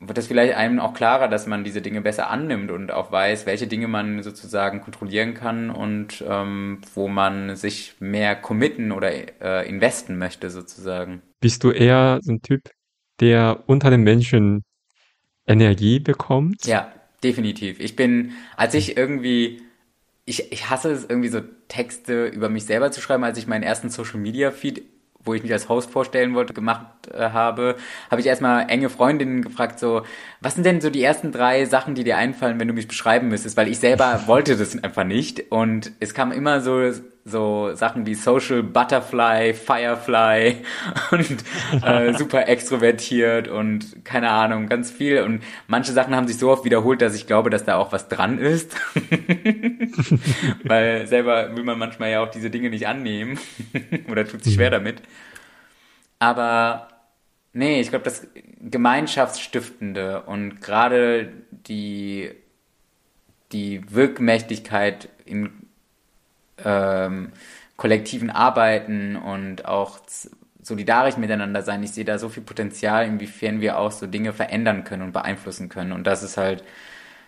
wird 0.00 0.16
das 0.16 0.28
vielleicht 0.28 0.54
einem 0.54 0.78
auch 0.78 0.94
klarer, 0.94 1.26
dass 1.26 1.48
man 1.48 1.64
diese 1.64 1.82
Dinge 1.82 2.02
besser 2.02 2.30
annimmt 2.30 2.70
und 2.70 2.92
auch 2.92 3.10
weiß, 3.10 3.46
welche 3.46 3.66
Dinge 3.66 3.88
man 3.88 4.22
sozusagen 4.22 4.80
kontrollieren 4.80 5.34
kann 5.34 5.70
und 5.70 6.24
ähm, 6.24 6.82
wo 6.94 7.08
man 7.08 7.56
sich 7.56 7.96
mehr 7.98 8.36
committen 8.36 8.92
oder 8.92 9.10
äh, 9.42 9.68
investen 9.68 10.18
möchte 10.18 10.50
sozusagen. 10.50 11.22
Bist 11.40 11.64
du 11.64 11.72
eher 11.72 12.20
so 12.22 12.30
ein 12.30 12.42
Typ, 12.42 12.70
der 13.18 13.64
unter 13.66 13.90
den 13.90 14.02
Menschen 14.02 14.62
Energie 15.48 15.98
bekommt? 15.98 16.64
Ja, 16.64 16.92
definitiv. 17.22 17.80
Ich 17.80 17.96
bin, 17.96 18.32
als 18.56 18.74
ich 18.74 18.96
irgendwie, 18.96 19.62
ich, 20.24 20.52
ich 20.52 20.70
hasse 20.70 20.90
es 20.90 21.04
irgendwie 21.08 21.28
so 21.28 21.40
Texte 21.68 22.26
über 22.26 22.48
mich 22.48 22.64
selber 22.64 22.90
zu 22.90 23.00
schreiben, 23.00 23.24
als 23.24 23.38
ich 23.38 23.46
meinen 23.46 23.62
ersten 23.62 23.90
Social 23.90 24.18
Media 24.18 24.50
Feed 24.50 24.82
wo 25.28 25.34
ich 25.34 25.42
mich 25.42 25.52
als 25.52 25.68
Host 25.68 25.90
vorstellen 25.90 26.34
wollte, 26.34 26.54
gemacht 26.54 26.86
äh, 27.12 27.30
habe, 27.30 27.76
habe 28.10 28.20
ich 28.20 28.26
erstmal 28.26 28.68
enge 28.68 28.88
Freundinnen 28.88 29.42
gefragt, 29.42 29.78
so, 29.78 30.02
was 30.40 30.54
sind 30.54 30.64
denn 30.64 30.80
so 30.80 30.90
die 30.90 31.02
ersten 31.02 31.32
drei 31.32 31.64
Sachen, 31.66 31.94
die 31.94 32.04
dir 32.04 32.16
einfallen, 32.16 32.58
wenn 32.58 32.68
du 32.68 32.74
mich 32.74 32.88
beschreiben 32.88 33.28
müsstest? 33.28 33.56
Weil 33.56 33.68
ich 33.68 33.78
selber 33.78 34.22
wollte 34.26 34.56
das 34.56 34.82
einfach 34.82 35.04
nicht. 35.04 35.52
Und 35.52 35.92
es 36.00 36.14
kam 36.14 36.32
immer 36.32 36.60
so, 36.60 36.90
so 37.28 37.74
Sachen 37.74 38.06
wie 38.06 38.14
Social 38.14 38.62
Butterfly, 38.62 39.54
Firefly 39.54 40.56
und 41.10 41.44
äh, 41.84 42.12
super 42.18 42.48
extrovertiert 42.48 43.48
und 43.48 44.04
keine 44.04 44.30
Ahnung, 44.30 44.68
ganz 44.68 44.90
viel. 44.90 45.22
Und 45.22 45.42
manche 45.66 45.92
Sachen 45.92 46.14
haben 46.14 46.26
sich 46.26 46.38
so 46.38 46.50
oft 46.50 46.64
wiederholt, 46.64 47.02
dass 47.02 47.14
ich 47.14 47.26
glaube, 47.26 47.50
dass 47.50 47.64
da 47.64 47.76
auch 47.76 47.92
was 47.92 48.08
dran 48.08 48.38
ist. 48.38 48.76
Weil 50.64 51.06
selber 51.06 51.56
will 51.56 51.64
man 51.64 51.78
manchmal 51.78 52.10
ja 52.10 52.22
auch 52.22 52.30
diese 52.30 52.50
Dinge 52.50 52.70
nicht 52.70 52.86
annehmen 52.86 53.38
oder 54.10 54.26
tut 54.26 54.44
sich 54.44 54.54
schwer 54.54 54.70
mhm. 54.70 54.74
damit. 54.74 55.02
Aber 56.18 56.88
nee, 57.52 57.80
ich 57.80 57.90
glaube, 57.90 58.04
das 58.04 58.26
Gemeinschaftsstiftende 58.60 60.22
und 60.22 60.60
gerade 60.60 61.32
die, 61.50 62.30
die 63.52 63.82
Wirkmächtigkeit 63.92 65.08
in 65.24 65.67
ähm, 66.64 67.32
kollektiven 67.76 68.30
Arbeiten 68.30 69.16
und 69.16 69.64
auch 69.64 70.00
solidarisch 70.62 71.16
miteinander 71.16 71.62
sein. 71.62 71.82
Ich 71.82 71.92
sehe 71.92 72.04
da 72.04 72.18
so 72.18 72.28
viel 72.28 72.42
Potenzial, 72.42 73.06
inwiefern 73.06 73.60
wir 73.60 73.78
auch 73.78 73.92
so 73.92 74.06
Dinge 74.06 74.32
verändern 74.32 74.84
können 74.84 75.02
und 75.02 75.12
beeinflussen 75.12 75.68
können. 75.68 75.92
Und 75.92 76.06
das 76.06 76.22
ist 76.22 76.36
halt 76.36 76.64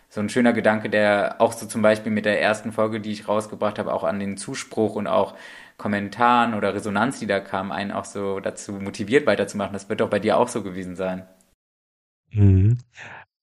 so 0.09 0.21
ein 0.21 0.29
schöner 0.29 0.53
Gedanke, 0.53 0.91
der 0.91 1.37
auch 1.41 1.53
so 1.53 1.67
zum 1.67 1.83
Beispiel 1.83 2.13
mit 2.13 2.25
der 2.25 2.43
ersten 2.43 2.73
Folge, 2.73 3.01
die 3.01 3.13
ich 3.13 3.29
rausgebracht 3.29 3.79
habe, 3.79 3.93
auch 3.95 4.05
an 4.05 4.19
den 4.19 4.37
Zuspruch 4.37 4.97
und 4.97 5.07
auch 5.07 5.35
Kommentaren 5.77 6.55
oder 6.55 6.75
Resonanz, 6.75 7.21
die 7.21 7.27
da 7.27 7.41
kam, 7.41 7.73
einen 7.73 7.93
auch 7.93 8.05
so 8.05 8.41
dazu 8.41 8.73
motiviert 8.73 9.27
weiterzumachen. 9.27 9.73
Das 9.73 9.89
wird 9.89 10.01
doch 10.01 10.11
bei 10.11 10.19
dir 10.19 10.37
auch 10.37 10.49
so 10.49 10.63
gewesen 10.63 10.97
sein. 10.97 11.27
Mhm. 12.33 12.79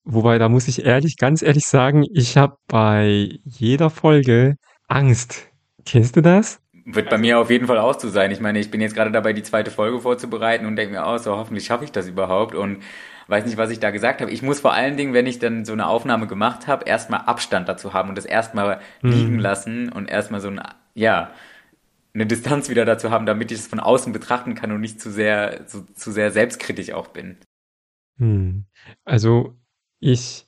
Wobei, 0.03 0.37
da 0.37 0.47
muss 0.47 0.67
ich 0.67 0.85
ehrlich, 0.85 1.17
ganz 1.17 1.41
ehrlich 1.41 1.65
sagen, 1.65 2.05
ich 2.13 2.37
habe 2.37 2.57
bei 2.67 3.39
jeder 3.43 3.89
Folge 3.89 4.55
Angst. 4.87 5.46
Kennst 5.87 6.15
du 6.15 6.21
das? 6.21 6.61
Wird 6.85 7.09
bei 7.09 7.17
mir 7.17 7.39
auf 7.39 7.49
jeden 7.49 7.67
Fall 7.67 7.77
auch 7.77 7.99
so 7.99 8.09
sein. 8.09 8.31
Ich 8.31 8.39
meine, 8.39 8.59
ich 8.59 8.71
bin 8.71 8.81
jetzt 8.81 8.95
gerade 8.95 9.11
dabei, 9.11 9.33
die 9.33 9.43
zweite 9.43 9.71
Folge 9.71 9.99
vorzubereiten 9.99 10.65
und 10.65 10.75
denke 10.75 10.93
mir 10.93 11.05
auch 11.05 11.17
so, 11.17 11.35
hoffentlich 11.35 11.65
schaffe 11.65 11.85
ich 11.85 11.91
das 11.91 12.07
überhaupt 12.07 12.55
und 12.55 12.83
weiß 13.27 13.45
nicht, 13.45 13.57
was 13.57 13.71
ich 13.71 13.79
da 13.79 13.91
gesagt 13.91 14.21
habe. 14.21 14.31
Ich 14.31 14.41
muss 14.41 14.59
vor 14.59 14.73
allen 14.73 14.97
Dingen, 14.97 15.13
wenn 15.13 15.27
ich 15.27 15.39
dann 15.39 15.65
so 15.65 15.73
eine 15.73 15.87
Aufnahme 15.87 16.27
gemacht 16.27 16.67
habe, 16.67 16.85
erstmal 16.85 17.21
Abstand 17.21 17.67
dazu 17.67 17.93
haben 17.93 18.09
und 18.09 18.17
das 18.17 18.25
erstmal 18.25 18.79
mhm. 19.01 19.11
liegen 19.11 19.39
lassen 19.39 19.89
und 19.89 20.09
erstmal 20.09 20.41
so 20.41 20.49
ein, 20.49 20.61
ja, 20.93 21.31
eine 22.13 22.25
Distanz 22.25 22.69
wieder 22.69 22.85
dazu 22.85 23.11
haben, 23.11 23.25
damit 23.25 23.51
ich 23.51 23.59
es 23.59 23.67
von 23.67 23.79
außen 23.79 24.11
betrachten 24.11 24.55
kann 24.55 24.71
und 24.71 24.81
nicht 24.81 24.99
zu 24.99 25.11
sehr, 25.11 25.61
so, 25.67 25.81
zu 25.93 26.11
sehr 26.11 26.31
selbstkritisch 26.31 26.91
auch 26.91 27.07
bin. 27.07 27.37
Hm. 28.17 28.65
Also 29.05 29.55
ich 29.99 30.46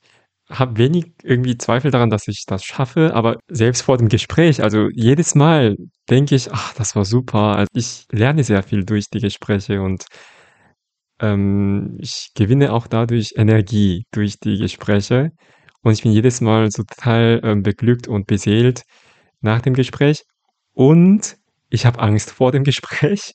habe 0.49 0.77
wenig 0.77 1.13
irgendwie 1.23 1.57
Zweifel 1.57 1.91
daran, 1.91 2.09
dass 2.09 2.27
ich 2.27 2.45
das 2.47 2.63
schaffe, 2.63 3.13
aber 3.13 3.37
selbst 3.49 3.81
vor 3.83 3.97
dem 3.97 4.09
Gespräch, 4.09 4.63
also 4.63 4.89
jedes 4.93 5.35
Mal 5.35 5.75
denke 6.09 6.35
ich, 6.35 6.51
ach, 6.51 6.73
das 6.73 6.95
war 6.95 7.05
super. 7.05 7.55
Also 7.57 7.69
ich 7.73 8.05
lerne 8.11 8.43
sehr 8.43 8.63
viel 8.63 8.83
durch 8.85 9.09
die 9.09 9.19
Gespräche 9.19 9.81
und 9.81 10.05
ähm, 11.21 11.97
ich 11.99 12.31
gewinne 12.35 12.73
auch 12.73 12.87
dadurch 12.87 13.33
Energie 13.35 14.05
durch 14.11 14.39
die 14.39 14.57
Gespräche. 14.57 15.31
Und 15.81 15.93
ich 15.93 16.03
bin 16.03 16.11
jedes 16.11 16.41
Mal 16.41 16.71
so 16.71 16.83
total 16.83 17.41
ähm, 17.43 17.63
beglückt 17.63 18.07
und 18.07 18.27
beseelt 18.27 18.83
nach 19.41 19.61
dem 19.61 19.73
Gespräch. 19.73 20.23
Und 20.73 21.37
ich 21.69 21.85
habe 21.85 21.99
Angst 21.99 22.31
vor 22.31 22.51
dem 22.51 22.63
Gespräch 22.65 23.33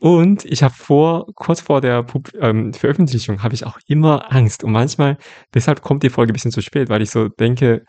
und 0.00 0.44
ich 0.44 0.62
habe 0.62 0.74
vor 0.74 1.26
kurz 1.34 1.60
vor 1.60 1.80
der 1.80 2.02
Pub 2.02 2.30
ähm, 2.40 2.72
Veröffentlichung 2.74 3.42
habe 3.42 3.54
ich 3.54 3.64
auch 3.66 3.78
immer 3.86 4.32
Angst 4.32 4.64
und 4.64 4.72
manchmal 4.72 5.18
deshalb 5.54 5.82
kommt 5.82 6.02
die 6.02 6.10
Folge 6.10 6.32
ein 6.32 6.34
bisschen 6.34 6.52
zu 6.52 6.62
spät, 6.62 6.88
weil 6.88 7.02
ich 7.02 7.10
so 7.10 7.28
denke: 7.28 7.84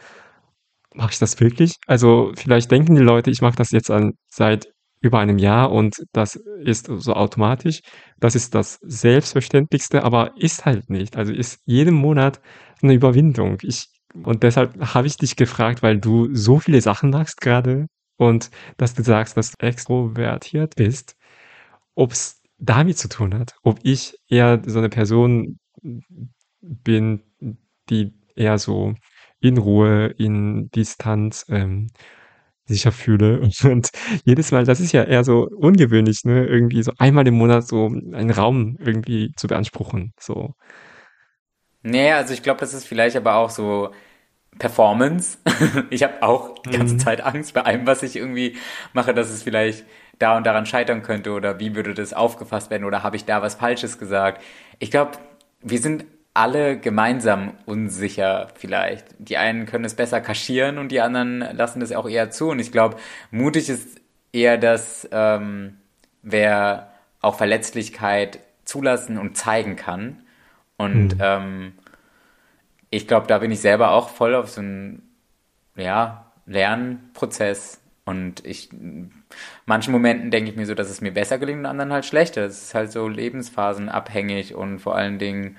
„Mache 0.96 1.12
ich 1.14 1.20
das 1.20 1.40
wirklich?“ 1.40 1.76
Also, 1.88 2.32
vielleicht 2.36 2.72
denken 2.72 2.96
die 2.96 3.02
Leute, 3.02 3.32
ich 3.32 3.42
mache 3.42 3.56
das 3.56 3.72
jetzt 3.72 3.90
an 3.92 4.14
seit 4.30 4.68
über 5.02 5.20
einem 5.20 5.38
Jahr 5.40 5.72
und 5.72 5.96
das 6.14 6.36
ist 6.64 6.88
so 6.88 7.14
automatisch. 7.14 7.82
Das 8.20 8.36
ist 8.36 8.56
das 8.56 8.80
Selbstverständlichste, 8.84 10.04
aber 10.04 10.34
ist 10.38 10.66
halt 10.66 10.90
nicht. 10.90 11.18
Also, 11.18 11.34
ist 11.34 11.60
jeden 11.66 11.96
Monat 11.96 12.42
eine 12.82 12.94
Überwindung. 12.94 13.58
Ich 13.64 13.88
und 14.24 14.44
deshalb 14.44 14.80
habe 14.94 15.08
ich 15.08 15.18
dich 15.18 15.36
gefragt, 15.36 15.82
weil 15.84 16.00
du 16.00 16.30
so 16.36 16.60
viele 16.60 16.82
Sachen 16.82 17.10
machst 17.10 17.42
gerade 17.42 17.88
und 18.18 18.52
dass 18.78 18.94
du 18.94 19.02
sagst, 19.04 19.36
dass 19.38 19.52
du 19.52 19.66
extrovertiert 19.66 20.76
bist, 20.76 21.16
ob 21.96 22.12
es 22.12 22.42
damit 22.58 22.98
zu 22.98 23.10
tun 23.10 23.38
hat, 23.38 23.56
ob 23.64 23.80
ich 23.84 24.18
eher 24.28 24.62
so 24.66 24.80
eine 24.80 24.90
Person 24.90 25.60
bin, 26.62 27.24
die 27.90 28.14
eher 28.36 28.58
so 28.58 28.94
in 29.40 29.58
Ruhe, 29.58 30.08
in 30.18 30.70
Distanz 30.72 31.46
ähm, 31.50 31.90
sicher 32.66 32.92
fühle. 32.92 33.42
Und 33.64 33.90
jedes 34.24 34.52
Mal, 34.52 34.64
das 34.66 34.80
ist 34.80 34.94
ja 34.94 35.04
eher 35.04 35.24
so 35.24 35.48
ungewöhnlich, 35.50 36.24
ne? 36.24 36.46
Irgendwie 36.46 36.82
so 36.84 36.94
einmal 36.98 37.28
im 37.28 37.36
Monat 37.36 37.68
so 37.68 37.88
einen 37.88 38.32
Raum 38.32 38.78
irgendwie 38.80 39.34
zu 39.36 39.48
beanspruchen. 39.48 40.14
So. 40.20 40.54
Nee, 41.82 42.14
also 42.14 42.34
ich 42.34 42.42
glaube, 42.42 42.62
das 42.62 42.74
ist 42.74 42.88
vielleicht 42.88 43.18
aber 43.18 43.36
auch 43.36 43.50
so 43.50 43.92
Performance. 44.60 45.38
ich 45.90 46.04
habe 46.04 46.22
auch 46.22 46.60
die 46.60 46.72
ganze 46.72 46.96
mhm. 46.96 47.00
Zeit 47.00 47.22
Angst 47.22 47.54
bei 47.54 47.62
allem, 47.62 47.88
was 47.88 48.04
ich 48.04 48.16
irgendwie 48.16 48.58
mache, 48.94 49.14
dass 49.14 49.30
es 49.30 49.44
vielleicht 49.44 49.86
da 50.20 50.38
und 50.38 50.46
daran 50.46 50.66
scheitern 50.66 51.02
könnte 51.02 51.32
oder 51.32 51.60
wie 51.60 51.76
würde 51.76 51.94
das 51.94 52.14
aufgefasst 52.14 52.70
werden 52.70 52.86
oder 52.86 53.04
habe 53.04 53.16
ich 53.16 53.26
da 53.26 53.42
was 53.42 53.56
Falsches 53.56 53.98
gesagt. 53.98 54.42
Ich 54.80 54.92
glaube, 54.92 55.12
wir 55.62 55.80
sind 55.80 56.06
alle 56.34 56.80
gemeinsam 56.80 57.54
unsicher 57.66 58.48
vielleicht. 58.56 59.06
Die 59.20 59.38
einen 59.38 59.66
können 59.66 59.86
es 59.86 59.96
besser 59.96 60.20
kaschieren 60.20 60.78
und 60.78 60.92
die 60.92 61.02
anderen 61.02 61.40
lassen 61.56 61.82
es 61.82 61.92
auch 61.92 62.10
eher 62.10 62.32
zu. 62.32 62.50
Und 62.50 62.60
ich 62.60 62.72
glaube, 62.72 62.98
mutig 63.32 63.70
ist 63.70 64.02
eher 64.32 64.58
das, 64.58 65.08
ähm, 65.12 65.78
wer 66.24 66.92
auch 67.22 67.36
Verletzlichkeit 67.36 68.40
zulassen 68.66 69.18
und 69.18 69.38
zeigen 69.38 69.76
kann. 69.76 70.24
Und 70.78 71.16
Mhm. 71.16 71.22
ähm, 71.22 71.74
ich 72.94 73.08
glaube, 73.08 73.26
da 73.28 73.40
bin 73.40 73.52
ich 73.52 73.60
selber 73.60 73.92
auch 73.92 74.10
voll 74.10 74.36
auf 74.36 74.50
so 74.50 74.62
einen 74.62 75.02
ja, 75.76 76.32
Lernprozess. 76.46 77.82
Und 78.06 78.46
ich, 78.46 78.70
manchen 79.66 79.92
Momenten 79.92 80.30
denke 80.30 80.52
ich 80.52 80.56
mir 80.56 80.66
so, 80.66 80.76
dass 80.76 80.90
es 80.90 81.02
mir 81.02 81.12
besser 81.12 81.40
gelingt 81.40 81.60
und 81.60 81.66
anderen 81.66 81.92
halt 81.92 82.06
schlechter. 82.06 82.46
Es 82.46 82.62
ist 82.62 82.76
halt 82.76 82.92
so 82.92 83.08
lebensphasenabhängig 83.08 84.54
und 84.54 84.80
vor 84.80 84.96
allen 84.96 85.18
Dingen, 85.18 85.58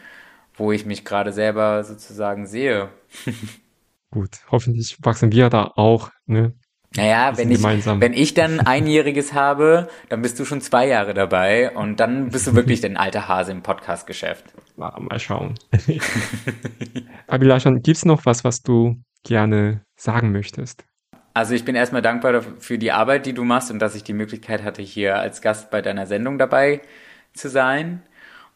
wo 0.55 0.71
ich 0.71 0.87
mich 0.87 1.05
gerade 1.05 1.33
selber 1.33 1.83
sozusagen 1.83 2.47
sehe. 2.47 2.91
Gut, 4.13 4.39
hoffentlich 4.53 4.99
wachsen 5.03 5.33
wir 5.33 5.51
da 5.51 5.73
auch, 5.75 6.11
ne? 6.27 6.53
Naja, 6.97 7.37
wenn 7.37 7.51
ich, 7.51 7.57
gemeinsam. 7.57 8.01
wenn 8.01 8.13
ich 8.13 8.35
dann 8.35 8.61
einjähriges 8.61 9.33
habe, 9.35 9.89
dann 10.09 10.23
bist 10.23 10.39
du 10.39 10.45
schon 10.45 10.61
zwei 10.61 10.87
Jahre 10.87 11.15
dabei 11.15 11.73
und 11.73 11.99
dann 11.99 12.29
bist 12.29 12.47
du 12.47 12.55
wirklich 12.55 12.85
ein 12.85 12.97
alter 12.97 13.27
Hase 13.27 13.51
im 13.51 13.63
Podcast-Geschäft. 13.63 14.45
Mal 14.77 15.21
schauen. 15.21 15.55
Abilashan, 17.29 17.83
gibt's 17.83 18.05
noch 18.05 18.27
was, 18.27 18.43
was 18.45 18.63
du 18.63 19.01
gerne 19.23 19.83
sagen 19.97 20.33
möchtest? 20.33 20.85
Also 21.33 21.55
ich 21.55 21.65
bin 21.65 21.75
erstmal 21.75 22.03
dankbar 22.03 22.43
für 22.59 22.79
die 22.79 22.93
Arbeit, 22.93 23.27
die 23.27 23.33
du 23.33 23.45
machst 23.45 23.71
und 23.71 23.81
dass 23.81 23.97
ich 23.97 24.05
die 24.05 24.13
Möglichkeit 24.13 24.63
hatte, 24.63 24.83
hier 24.83 25.19
als 25.19 25.43
Gast 25.43 25.71
bei 25.71 25.83
deiner 25.83 26.07
Sendung 26.07 26.39
dabei 26.39 26.81
zu 27.33 27.49
sein. 27.49 28.03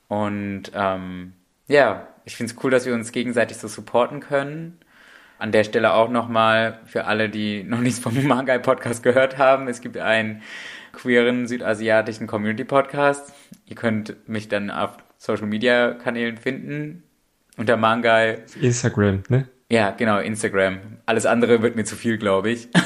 Und 0.06 0.70
ähm, 0.74 1.32
ja, 1.66 2.06
ich 2.24 2.36
finde 2.36 2.52
es 2.52 2.62
cool, 2.62 2.70
dass 2.70 2.86
wir 2.86 2.94
uns 2.94 3.10
gegenseitig 3.10 3.56
so 3.56 3.68
supporten 3.68 4.20
können. 4.20 4.78
An 5.38 5.52
der 5.52 5.64
Stelle 5.64 5.92
auch 5.92 6.08
nochmal 6.08 6.80
für 6.84 7.04
alle, 7.06 7.28
die 7.28 7.62
noch 7.64 7.80
nichts 7.80 7.98
vom 8.00 8.26
Mangai 8.26 8.58
Podcast 8.58 9.02
gehört 9.02 9.38
haben. 9.38 9.68
Es 9.68 9.80
gibt 9.80 9.96
einen 9.96 10.42
queeren 10.92 11.46
südasiatischen 11.46 12.26
Community 12.26 12.64
Podcast. 12.64 13.32
Ihr 13.66 13.76
könnt 13.76 14.28
mich 14.28 14.48
dann 14.48 14.70
auf 14.70 14.98
Social 15.18 15.46
Media 15.46 15.92
Kanälen 15.92 16.36
finden 16.36 17.02
unter 17.56 17.76
Mangai. 17.76 18.44
Instagram, 18.60 19.24
ne? 19.28 19.48
Ja, 19.70 19.90
genau, 19.90 20.18
Instagram. 20.18 20.78
Alles 21.04 21.26
andere 21.26 21.60
wird 21.60 21.76
mir 21.76 21.84
zu 21.84 21.96
viel, 21.96 22.18
glaube 22.18 22.50
ich. 22.50 22.68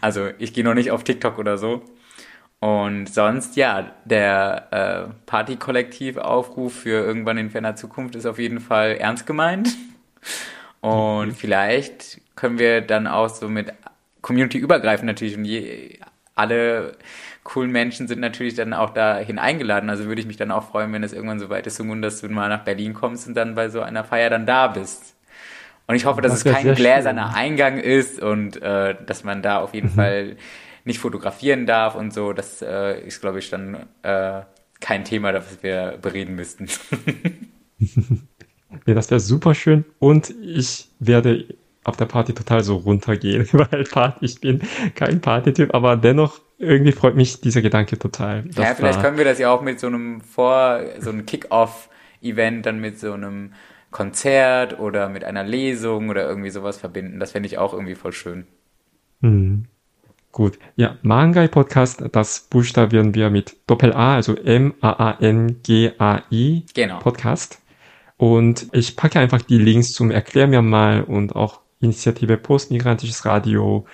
Also 0.00 0.28
ich 0.38 0.52
gehe 0.52 0.62
noch 0.62 0.74
nicht 0.74 0.92
auf 0.92 1.02
TikTok 1.02 1.36
oder 1.36 1.58
so. 1.58 1.82
Und 2.60 3.06
sonst, 3.06 3.56
ja, 3.56 3.96
der 4.04 4.68
äh, 5.10 5.12
Party-Kollektiv-Aufruf 5.26 6.72
für 6.72 7.04
irgendwann 7.04 7.36
in 7.36 7.50
ferner 7.50 7.74
Zukunft 7.74 8.14
ist 8.14 8.26
auf 8.26 8.38
jeden 8.38 8.60
Fall 8.60 8.92
ernst 8.92 9.26
gemeint. 9.26 9.70
Und 10.80 11.32
vielleicht 11.32 12.20
können 12.36 12.58
wir 12.58 12.80
dann 12.80 13.06
auch 13.06 13.28
so 13.28 13.48
mit 13.48 13.72
Community-übergreifend 14.22 15.06
natürlich 15.06 15.36
und 15.36 15.44
je, 15.44 15.98
alle 16.40 16.96
coolen 17.44 17.70
Menschen 17.72 18.08
sind 18.08 18.20
natürlich 18.20 18.54
dann 18.54 18.74
auch 18.74 18.90
dahin 18.90 19.38
eingeladen. 19.38 19.90
Also 19.90 20.04
würde 20.06 20.20
ich 20.20 20.26
mich 20.26 20.36
dann 20.38 20.50
auch 20.50 20.64
freuen, 20.70 20.92
wenn 20.92 21.02
es 21.04 21.12
irgendwann 21.12 21.40
so 21.40 21.48
weit 21.50 21.66
ist, 21.66 21.76
Sumun, 21.76 22.02
dass 22.02 22.20
du 22.20 22.28
mal 22.28 22.48
nach 22.48 22.64
Berlin 22.64 22.94
kommst 22.94 23.28
und 23.28 23.34
dann 23.34 23.54
bei 23.54 23.68
so 23.70 23.82
einer 23.82 24.04
Feier 24.04 24.30
dann 24.30 24.46
da 24.46 24.68
bist. 24.68 25.16
Und 25.86 25.96
ich 25.96 26.04
hoffe, 26.04 26.22
dass 26.22 26.32
Das 26.32 26.40
es 26.40 26.44
kein 26.44 26.74
gläserner. 26.74 27.34
Eingang 27.34 27.78
ist 27.78 28.20
und 28.22 28.62
äh, 28.62 28.94
dass 29.06 29.24
man 29.24 29.42
da 29.42 29.58
auf 29.60 29.74
jeden 29.74 29.88
Mhm. 29.88 29.94
Fall 29.94 30.36
nicht 30.84 31.00
fotografieren 31.00 31.66
darf 31.66 31.94
und 31.96 32.12
so. 32.14 32.32
Das 32.32 32.62
äh, 32.62 33.00
ist, 33.06 33.20
glaube 33.20 33.38
ich, 33.40 33.50
dann 33.50 33.86
äh, 34.02 34.42
kein 34.80 35.04
Thema, 35.04 35.32
das 35.32 35.62
wir 35.62 35.98
bereden 36.00 36.36
müssten. 36.36 36.68
Ja, 38.86 38.94
das 38.94 39.10
wäre 39.10 39.20
super 39.20 39.54
schön 39.54 39.84
und 39.98 40.30
ich 40.42 40.88
werde 40.98 41.46
auf 41.84 41.96
der 41.96 42.06
Party 42.06 42.34
total 42.34 42.62
so 42.62 42.76
runtergehen, 42.76 43.48
weil 43.52 43.84
Party, 43.84 44.24
ich 44.24 44.40
bin 44.40 44.60
kein 44.94 45.20
Partytyp, 45.20 45.74
aber 45.74 45.96
dennoch 45.96 46.40
irgendwie 46.58 46.92
freut 46.92 47.16
mich 47.16 47.40
dieser 47.40 47.62
Gedanke 47.62 47.98
total. 47.98 48.44
ja, 48.54 48.74
vielleicht 48.74 49.00
können 49.00 49.16
wir 49.16 49.24
das 49.24 49.38
ja 49.38 49.50
auch 49.50 49.62
mit 49.62 49.80
so 49.80 49.86
einem 49.86 50.20
Vor, 50.20 50.80
so 50.98 51.08
einem 51.10 51.24
Kick-Off-Event 51.24 52.66
dann 52.66 52.80
mit 52.80 53.00
so 53.00 53.14
einem 53.14 53.54
Konzert 53.90 54.78
oder 54.78 55.08
mit 55.08 55.24
einer 55.24 55.42
Lesung 55.42 56.10
oder 56.10 56.28
irgendwie 56.28 56.50
sowas 56.50 56.76
verbinden. 56.76 57.18
Das 57.18 57.32
fände 57.32 57.46
ich 57.46 57.56
auch 57.58 57.72
irgendwie 57.72 57.94
voll 57.94 58.12
schön. 58.12 58.46
Hm. 59.22 59.64
Gut. 60.32 60.58
Ja, 60.76 60.96
Mangai 61.02 61.48
Podcast, 61.48 62.04
das 62.12 62.40
buchstabieren 62.40 63.14
wir 63.14 63.30
mit 63.30 63.56
Doppel-A, 63.66 64.14
also 64.14 64.36
M-A-A-N-G-A-I 64.36 65.06
Genau. 66.74 66.98
Podcast. 67.00 67.60
Und 68.16 68.68
ich 68.72 68.94
packe 68.96 69.18
einfach 69.18 69.42
die 69.42 69.58
Links 69.58 69.92
zum 69.92 70.10
Erklär 70.12 70.46
mir 70.46 70.62
mal 70.62 71.02
und 71.02 71.34
auch 71.34 71.60
Initiative 71.80 72.36
Postmigrantisches 72.36 73.24
Radio 73.24 73.86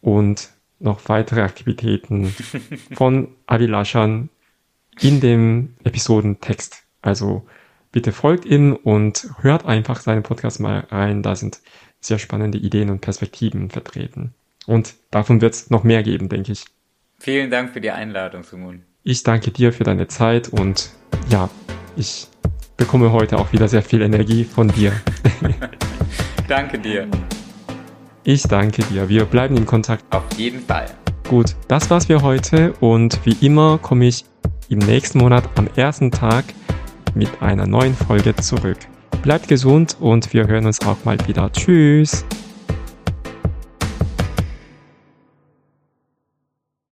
und 0.00 0.50
noch 0.78 1.08
weitere 1.08 1.40
Aktivitäten 1.42 2.34
von 2.92 3.28
Avilashan 3.46 4.28
in 5.00 5.20
dem 5.20 5.74
Episodentext. 5.84 6.84
Also 7.02 7.46
bitte 7.90 8.12
folgt 8.12 8.44
ihm 8.44 8.74
und 8.74 9.28
hört 9.40 9.64
einfach 9.66 10.00
seinen 10.00 10.22
Podcast 10.22 10.60
mal 10.60 10.80
rein. 10.90 11.22
Da 11.22 11.34
sind 11.34 11.60
sehr 12.00 12.18
spannende 12.18 12.58
Ideen 12.58 12.90
und 12.90 13.00
Perspektiven 13.00 13.70
vertreten. 13.70 14.34
Und 14.66 14.94
davon 15.10 15.40
wird 15.40 15.54
es 15.54 15.70
noch 15.70 15.84
mehr 15.84 16.02
geben, 16.02 16.28
denke 16.28 16.52
ich. 16.52 16.64
Vielen 17.18 17.50
Dank 17.50 17.72
für 17.72 17.80
die 17.80 17.90
Einladung, 17.90 18.42
Sumun. 18.42 18.82
Ich 19.02 19.22
danke 19.22 19.50
dir 19.50 19.72
für 19.72 19.84
deine 19.84 20.08
Zeit 20.08 20.48
und 20.48 20.90
ja, 21.30 21.48
ich 21.96 22.26
bekomme 22.76 23.12
heute 23.12 23.38
auch 23.38 23.52
wieder 23.52 23.68
sehr 23.68 23.82
viel 23.82 24.02
Energie 24.02 24.44
von 24.44 24.68
dir. 24.68 24.92
Danke 26.48 26.78
dir. 26.78 27.08
Ich 28.22 28.42
danke 28.42 28.82
dir. 28.84 29.08
Wir 29.08 29.24
bleiben 29.24 29.56
in 29.56 29.66
Kontakt. 29.66 30.04
Auf 30.14 30.24
jeden 30.36 30.60
Fall. 30.60 30.86
Gut, 31.28 31.56
das 31.68 31.88
war's 31.90 32.06
für 32.06 32.22
heute 32.22 32.72
und 32.80 33.18
wie 33.24 33.36
immer 33.46 33.78
komme 33.78 34.06
ich 34.06 34.24
im 34.68 34.78
nächsten 34.78 35.18
Monat 35.18 35.44
am 35.56 35.68
ersten 35.76 36.10
Tag 36.10 36.44
mit 37.14 37.30
einer 37.40 37.66
neuen 37.66 37.94
Folge 37.94 38.34
zurück. 38.36 38.78
Bleibt 39.22 39.48
gesund 39.48 39.96
und 40.00 40.32
wir 40.34 40.46
hören 40.46 40.66
uns 40.66 40.84
auch 40.86 41.02
mal 41.04 41.16
wieder. 41.26 41.50
Tschüss. 41.52 42.26